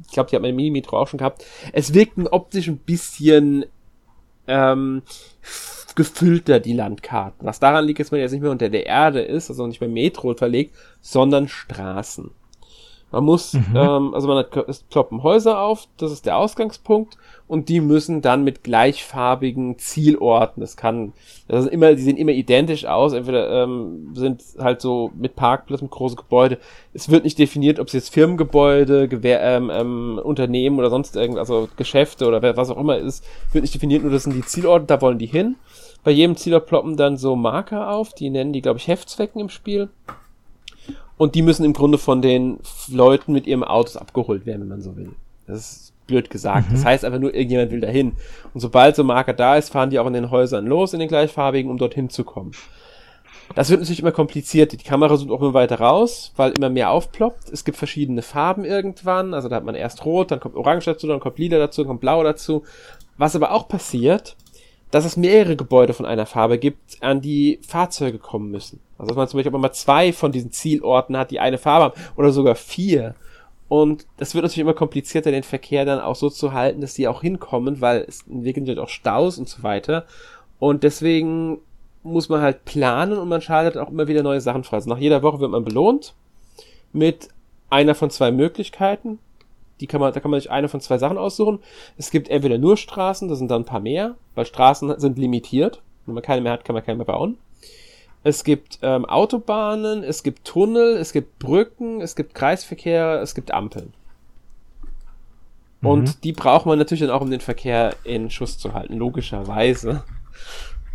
ich 0.06 0.12
glaube, 0.12 0.30
die 0.30 0.36
hat 0.36 0.42
man 0.42 0.50
im 0.50 0.56
Mini-Metro 0.56 0.98
auch 0.98 1.08
schon 1.08 1.18
gehabt. 1.18 1.44
Es 1.72 1.94
wirkt 1.94 2.18
optisch 2.30 2.68
ein 2.68 2.78
bisschen 2.78 3.66
ähm, 4.46 5.02
gefüllter, 5.94 6.60
die 6.60 6.72
Landkarten. 6.72 7.46
Was 7.46 7.60
daran 7.60 7.84
liegt, 7.84 8.00
dass 8.00 8.10
man 8.10 8.20
jetzt 8.20 8.32
nicht 8.32 8.40
mehr 8.40 8.50
unter 8.50 8.68
der 8.68 8.86
Erde 8.86 9.20
ist, 9.20 9.50
also 9.50 9.66
nicht 9.66 9.80
mehr 9.80 9.90
Metro 9.90 10.34
verlegt, 10.34 10.74
sondern 11.00 11.48
Straßen. 11.48 12.30
Man 13.10 13.24
muss, 13.24 13.54
mhm. 13.54 13.74
ähm, 13.74 14.14
also 14.14 14.28
man 14.28 14.38
hat, 14.38 14.54
es 14.68 14.82
ploppen 14.82 15.22
Häuser 15.22 15.60
auf, 15.60 15.88
das 15.96 16.12
ist 16.12 16.26
der 16.26 16.36
Ausgangspunkt, 16.36 17.16
und 17.46 17.70
die 17.70 17.80
müssen 17.80 18.20
dann 18.20 18.44
mit 18.44 18.62
gleichfarbigen 18.62 19.78
Zielorten, 19.78 20.60
das 20.60 20.76
kann, 20.76 21.14
das 21.48 21.64
sind 21.64 21.72
immer, 21.72 21.94
die 21.94 22.02
sehen 22.02 22.18
immer 22.18 22.32
identisch 22.32 22.84
aus, 22.84 23.14
entweder 23.14 23.62
ähm, 23.62 24.10
sind 24.12 24.42
halt 24.58 24.82
so 24.82 25.10
mit 25.16 25.36
Parkplatz, 25.36 25.80
mit 25.80 25.90
große 25.90 26.16
Gebäude. 26.16 26.58
Es 26.92 27.08
wird 27.08 27.24
nicht 27.24 27.38
definiert, 27.38 27.80
ob 27.80 27.86
es 27.86 27.94
jetzt 27.94 28.12
Firmengebäude, 28.12 29.08
Gewehr, 29.08 29.40
ähm, 29.42 29.70
ähm, 29.72 30.20
Unternehmen 30.22 30.78
oder 30.78 30.90
sonst 30.90 31.16
irgendwas, 31.16 31.50
also 31.50 31.68
Geschäfte 31.76 32.26
oder 32.26 32.56
was 32.56 32.68
auch 32.70 32.78
immer 32.78 32.98
ist, 32.98 33.24
wird 33.52 33.62
nicht 33.62 33.74
definiert, 33.74 34.02
nur 34.02 34.12
das 34.12 34.24
sind 34.24 34.34
die 34.34 34.44
Zielorte, 34.44 34.84
da 34.84 35.00
wollen 35.00 35.18
die 35.18 35.26
hin. 35.26 35.56
Bei 36.04 36.10
jedem 36.10 36.36
Zielort 36.36 36.66
ploppen 36.66 36.96
dann 36.96 37.16
so 37.16 37.36
Marker 37.36 37.90
auf, 37.90 38.12
die 38.12 38.28
nennen 38.28 38.52
die, 38.52 38.62
glaube 38.62 38.78
ich, 38.78 38.86
Heftzwecken 38.86 39.40
im 39.40 39.48
Spiel. 39.48 39.88
Und 41.18 41.34
die 41.34 41.42
müssen 41.42 41.64
im 41.64 41.72
Grunde 41.72 41.98
von 41.98 42.22
den 42.22 42.58
Leuten 42.90 43.32
mit 43.32 43.46
ihrem 43.46 43.64
Autos 43.64 43.96
abgeholt 43.96 44.46
werden, 44.46 44.62
wenn 44.62 44.68
man 44.68 44.82
so 44.82 44.96
will. 44.96 45.10
Das 45.46 45.58
ist 45.58 45.92
blöd 46.06 46.30
gesagt. 46.30 46.70
Mhm. 46.70 46.74
Das 46.74 46.84
heißt 46.84 47.04
einfach 47.04 47.20
nur, 47.20 47.34
irgendjemand 47.34 47.70
will 47.70 47.80
dahin. 47.80 48.12
Und 48.54 48.60
sobald 48.60 48.96
so 48.96 49.02
ein 49.02 49.06
Marker 49.06 49.34
da 49.34 49.56
ist, 49.56 49.70
fahren 49.70 49.90
die 49.90 49.98
auch 49.98 50.06
in 50.06 50.12
den 50.14 50.30
Häusern 50.30 50.66
los, 50.66 50.94
in 50.94 51.00
den 51.00 51.08
gleichfarbigen, 51.08 51.70
um 51.70 51.76
dorthin 51.76 52.08
zu 52.08 52.24
kommen. 52.24 52.52
Das 53.54 53.70
wird 53.70 53.80
natürlich 53.80 54.00
immer 54.00 54.12
kompliziert. 54.12 54.72
Die 54.72 54.76
Kamera 54.76 55.16
zoomt 55.16 55.30
auch 55.30 55.40
immer 55.40 55.54
weiter 55.54 55.80
raus, 55.80 56.32
weil 56.36 56.52
immer 56.52 56.68
mehr 56.68 56.90
aufploppt. 56.90 57.50
Es 57.50 57.64
gibt 57.64 57.78
verschiedene 57.78 58.22
Farben 58.22 58.64
irgendwann. 58.64 59.34
Also 59.34 59.48
da 59.48 59.56
hat 59.56 59.64
man 59.64 59.74
erst 59.74 60.04
rot, 60.04 60.30
dann 60.30 60.40
kommt 60.40 60.54
orange 60.54 60.84
dazu, 60.84 61.06
dann 61.06 61.20
kommt 61.20 61.38
lila 61.38 61.58
dazu, 61.58 61.82
dann 61.82 61.88
kommt 61.88 62.00
blau 62.00 62.22
dazu. 62.22 62.64
Was 63.16 63.34
aber 63.34 63.52
auch 63.52 63.68
passiert, 63.68 64.36
dass 64.90 65.04
es 65.04 65.16
mehrere 65.16 65.56
Gebäude 65.56 65.92
von 65.92 66.06
einer 66.06 66.26
Farbe 66.26 66.58
gibt, 66.58 67.02
an 67.02 67.20
die 67.20 67.58
Fahrzeuge 67.66 68.18
kommen 68.18 68.50
müssen. 68.50 68.80
Also 68.96 69.08
dass 69.08 69.16
man 69.16 69.28
zum 69.28 69.38
Beispiel 69.38 69.54
immer 69.54 69.72
zwei 69.72 70.12
von 70.12 70.32
diesen 70.32 70.50
Zielorten 70.50 71.16
hat, 71.16 71.30
die 71.30 71.40
eine 71.40 71.58
Farbe 71.58 71.84
haben, 71.84 72.00
oder 72.16 72.32
sogar 72.32 72.54
vier. 72.54 73.14
Und 73.68 74.06
das 74.16 74.34
wird 74.34 74.44
natürlich 74.44 74.62
immer 74.62 74.74
komplizierter, 74.74 75.30
den 75.30 75.42
Verkehr 75.42 75.84
dann 75.84 76.00
auch 76.00 76.16
so 76.16 76.30
zu 76.30 76.52
halten, 76.52 76.80
dass 76.80 76.94
die 76.94 77.06
auch 77.06 77.20
hinkommen, 77.20 77.80
weil 77.80 78.04
es 78.08 78.26
entwickeln 78.26 78.64
sich 78.64 78.78
auch 78.78 78.88
Staus 78.88 79.38
und 79.38 79.48
so 79.48 79.62
weiter. 79.62 80.06
Und 80.58 80.82
deswegen 80.84 81.58
muss 82.02 82.30
man 82.30 82.40
halt 82.40 82.64
planen 82.64 83.18
und 83.18 83.28
man 83.28 83.42
schaltet 83.42 83.76
auch 83.76 83.90
immer 83.90 84.08
wieder 84.08 84.22
neue 84.22 84.40
Sachen 84.40 84.64
frei. 84.64 84.76
Also 84.76 84.88
nach 84.88 84.98
jeder 84.98 85.22
Woche 85.22 85.40
wird 85.40 85.50
man 85.50 85.64
belohnt 85.64 86.14
mit 86.92 87.28
einer 87.68 87.94
von 87.94 88.10
zwei 88.10 88.30
Möglichkeiten. 88.30 89.18
Die 89.80 89.86
kann 89.86 90.00
man, 90.00 90.12
da 90.12 90.20
kann 90.20 90.30
man 90.30 90.40
sich 90.40 90.50
eine 90.50 90.68
von 90.68 90.80
zwei 90.80 90.98
Sachen 90.98 91.18
aussuchen. 91.18 91.60
Es 91.96 92.10
gibt 92.10 92.28
entweder 92.28 92.58
nur 92.58 92.76
Straßen, 92.76 93.28
das 93.28 93.38
sind 93.38 93.50
dann 93.50 93.62
ein 93.62 93.66
paar 93.66 93.80
mehr, 93.80 94.16
weil 94.34 94.46
Straßen 94.46 94.98
sind 94.98 95.18
limitiert. 95.18 95.82
Wenn 96.06 96.14
man 96.14 96.22
keine 96.22 96.40
mehr 96.40 96.52
hat, 96.52 96.64
kann 96.64 96.74
man 96.74 96.84
keine 96.84 96.96
mehr 96.96 97.06
bauen. 97.06 97.38
Es 98.24 98.42
gibt 98.44 98.80
ähm, 98.82 99.04
Autobahnen, 99.04 100.02
es 100.02 100.22
gibt 100.22 100.44
Tunnel, 100.44 100.96
es 100.96 101.12
gibt 101.12 101.38
Brücken, 101.38 102.00
es 102.00 102.16
gibt 102.16 102.34
Kreisverkehr, 102.34 103.20
es 103.22 103.34
gibt 103.34 103.52
Ampeln. 103.52 103.92
Mhm. 105.80 105.88
Und 105.88 106.24
die 106.24 106.32
braucht 106.32 106.66
man 106.66 106.78
natürlich 106.78 107.00
dann 107.02 107.10
auch, 107.10 107.20
um 107.20 107.30
den 107.30 107.40
Verkehr 107.40 107.94
in 108.04 108.30
Schuss 108.30 108.58
zu 108.58 108.74
halten, 108.74 108.96
logischerweise. 108.96 110.02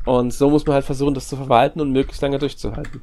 Und 0.06 0.34
so 0.34 0.50
muss 0.50 0.66
man 0.66 0.76
halt 0.76 0.86
versuchen, 0.86 1.14
das 1.14 1.30
zu 1.30 1.38
verwalten 1.38 1.80
und 1.80 1.92
möglichst 1.92 2.22
lange 2.22 2.40
durchzuhalten. 2.40 3.02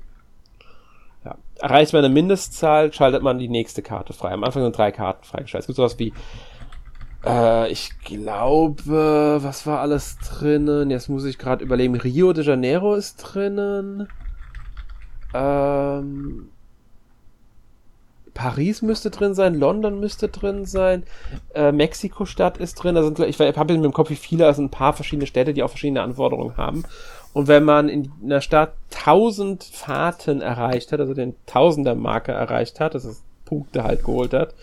Erreicht 1.60 1.92
man 1.92 2.04
eine 2.04 2.12
Mindestzahl, 2.12 2.92
schaltet 2.92 3.22
man 3.22 3.38
die 3.38 3.48
nächste 3.48 3.82
Karte 3.82 4.12
frei. 4.12 4.32
Am 4.32 4.44
Anfang 4.44 4.62
sind 4.62 4.76
drei 4.76 4.92
Karten 4.92 5.24
freigeschaltet. 5.24 5.62
Es 5.62 5.66
gibt 5.66 5.76
sowas 5.76 5.98
wie, 5.98 6.12
äh, 7.24 7.70
ich 7.70 7.98
glaube, 8.00 9.38
was 9.42 9.66
war 9.66 9.80
alles 9.80 10.18
drinnen? 10.18 10.90
Jetzt 10.90 11.08
muss 11.08 11.24
ich 11.24 11.38
gerade 11.38 11.64
überlegen. 11.64 11.96
Rio 11.96 12.32
de 12.32 12.44
Janeiro 12.44 12.94
ist 12.94 13.16
drinnen. 13.16 14.08
Ähm, 15.34 16.48
Paris 18.34 18.80
müsste 18.80 19.10
drin 19.10 19.34
sein, 19.34 19.54
London 19.54 20.00
müsste 20.00 20.28
drin 20.28 20.64
sein, 20.64 21.02
äh, 21.54 21.72
Mexiko-Stadt 21.72 22.58
ist 22.58 22.76
drin. 22.76 22.94
Da 22.94 23.02
sind, 23.02 23.18
ich 23.18 23.38
habe 23.38 23.74
mit 23.74 23.84
dem 23.84 23.92
Kopf 23.92 24.10
wie 24.10 24.16
viele, 24.16 24.46
also 24.46 24.62
ein 24.62 24.70
paar 24.70 24.92
verschiedene 24.92 25.26
Städte, 25.26 25.52
die 25.52 25.62
auch 25.62 25.70
verschiedene 25.70 26.02
Anforderungen 26.02 26.56
haben. 26.56 26.84
Und 27.32 27.48
wenn 27.48 27.64
man 27.64 27.88
in 27.88 28.10
einer 28.22 28.40
Stadt 28.40 28.74
1000 28.94 29.64
Fahrten 29.64 30.40
erreicht 30.40 30.92
hat, 30.92 31.00
also 31.00 31.14
den 31.14 31.34
Tausender-Marke 31.46 32.32
erreicht 32.32 32.80
hat, 32.80 32.94
das 32.94 33.04
ist 33.04 33.22
Punkte 33.44 33.82
halt 33.82 34.04
geholt 34.04 34.32
hat, 34.32 34.54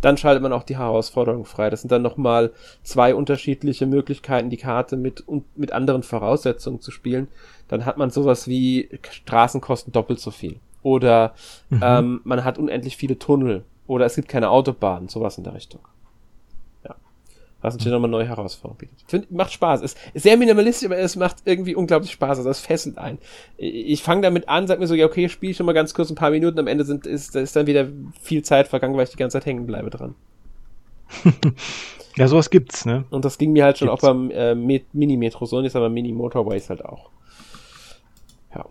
dann 0.00 0.16
schaltet 0.16 0.42
man 0.42 0.52
auch 0.52 0.62
die 0.62 0.78
Herausforderung 0.78 1.44
frei. 1.44 1.68
Das 1.68 1.82
sind 1.82 1.90
dann 1.90 2.02
nochmal 2.02 2.52
zwei 2.84 3.12
unterschiedliche 3.14 3.86
Möglichkeiten, 3.86 4.50
die 4.50 4.56
Karte 4.56 4.96
mit, 4.96 5.24
mit 5.56 5.72
anderen 5.72 6.04
Voraussetzungen 6.04 6.80
zu 6.80 6.92
spielen. 6.92 7.26
Dann 7.66 7.84
hat 7.84 7.96
man 7.96 8.10
sowas 8.10 8.46
wie 8.46 8.88
Straßenkosten 9.10 9.92
doppelt 9.92 10.20
so 10.20 10.30
viel. 10.30 10.60
Oder 10.82 11.34
mhm. 11.70 11.80
ähm, 11.82 12.20
man 12.22 12.44
hat 12.44 12.58
unendlich 12.58 12.96
viele 12.96 13.18
Tunnel. 13.18 13.64
Oder 13.88 14.06
es 14.06 14.14
gibt 14.14 14.28
keine 14.28 14.50
Autobahnen, 14.50 15.08
sowas 15.08 15.38
in 15.38 15.44
der 15.44 15.54
Richtung 15.54 15.80
was 17.66 17.74
natürlich 17.74 17.92
nochmal 17.92 18.10
neue 18.10 18.28
Herausforderungen 18.28 18.78
bietet. 18.78 19.02
Find, 19.08 19.30
macht 19.32 19.52
Spaß. 19.52 19.82
Ist, 19.82 19.98
ist 20.14 20.22
sehr 20.22 20.36
minimalistisch, 20.36 20.86
aber 20.86 20.98
es 20.98 21.16
macht 21.16 21.38
irgendwie 21.44 21.74
unglaublich 21.74 22.12
Spaß. 22.12 22.38
Also 22.38 22.48
es 22.48 22.60
fesselt 22.60 22.96
ein. 22.96 23.18
Ich 23.56 24.04
fange 24.04 24.22
damit 24.22 24.48
an, 24.48 24.68
sag 24.68 24.78
mir 24.78 24.86
so, 24.86 24.94
ja, 24.94 25.04
okay, 25.04 25.28
spiele 25.28 25.50
ich 25.50 25.56
schon 25.56 25.66
mal 25.66 25.72
ganz 25.72 25.92
kurz 25.92 26.08
ein 26.08 26.14
paar 26.14 26.30
Minuten, 26.30 26.60
am 26.60 26.68
Ende 26.68 26.84
sind, 26.84 27.06
ist, 27.06 27.34
ist 27.34 27.56
dann 27.56 27.66
wieder 27.66 27.88
viel 28.22 28.42
Zeit 28.42 28.68
vergangen, 28.68 28.96
weil 28.96 29.02
ich 29.02 29.10
die 29.10 29.16
ganze 29.16 29.36
Zeit 29.36 29.46
hängen 29.46 29.66
bleibe 29.66 29.90
dran. 29.90 30.14
ja, 32.16 32.28
sowas 32.28 32.50
gibt's, 32.50 32.84
ne? 32.86 33.04
Und 33.10 33.24
das 33.24 33.36
ging 33.36 33.50
mir 33.50 33.64
halt 33.64 33.78
schon 33.78 33.88
gibt's. 33.88 34.04
auch 34.04 34.08
beim 34.08 34.30
äh, 34.30 34.54
Mini-Metro 34.54 35.44
so, 35.44 35.56
und 35.56 35.64
jetzt 35.64 35.74
aber 35.74 35.88
Mini-Motorways 35.88 36.70
halt 36.70 36.84
auch. 36.84 37.10
Ja. 38.54 38.64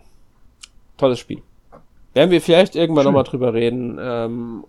Tolles 0.95 1.19
Spiel. 1.19 1.41
Werden 2.13 2.31
wir 2.31 2.39
vielleicht 2.39 2.77
irgendwann 2.77 3.03
nochmal 3.03 3.25
drüber 3.25 3.53
reden. 3.53 3.97
Ähm, 3.99 4.63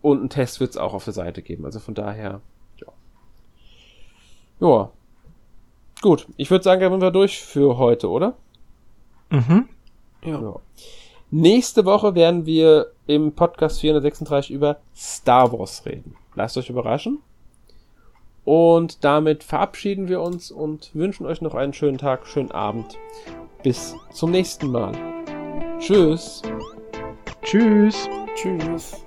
und 0.00 0.20
einen 0.20 0.30
Test 0.30 0.60
wird's 0.60 0.78
auch 0.78 0.94
auf 0.94 1.04
der 1.04 1.12
Seite 1.12 1.42
geben. 1.42 1.66
Also 1.66 1.78
von 1.78 1.92
daher 1.92 2.40
ja. 4.60 4.90
Gut, 6.02 6.26
ich 6.36 6.50
würde 6.50 6.64
sagen, 6.64 6.80
da 6.80 6.90
sind 6.90 7.00
wir 7.00 7.10
durch 7.10 7.40
für 7.40 7.78
heute, 7.78 8.10
oder? 8.10 8.34
Mhm. 9.30 9.68
Ja. 10.24 10.40
ja. 10.40 10.56
Nächste 11.30 11.84
Woche 11.84 12.14
werden 12.14 12.46
wir 12.46 12.92
im 13.06 13.32
Podcast 13.32 13.80
436 13.80 14.54
über 14.54 14.78
Star 14.94 15.52
Wars 15.52 15.84
reden. 15.86 16.16
Lasst 16.34 16.56
euch 16.56 16.70
überraschen. 16.70 17.20
Und 18.44 19.02
damit 19.02 19.42
verabschieden 19.42 20.08
wir 20.08 20.20
uns 20.20 20.52
und 20.52 20.94
wünschen 20.94 21.26
euch 21.26 21.40
noch 21.40 21.54
einen 21.54 21.72
schönen 21.72 21.98
Tag, 21.98 22.26
schönen 22.28 22.52
Abend. 22.52 22.96
Bis 23.64 23.96
zum 24.12 24.30
nächsten 24.30 24.70
Mal. 24.70 24.92
Tschüss. 25.80 26.42
Tschüss. 27.42 28.08
Tschüss. 28.36 29.04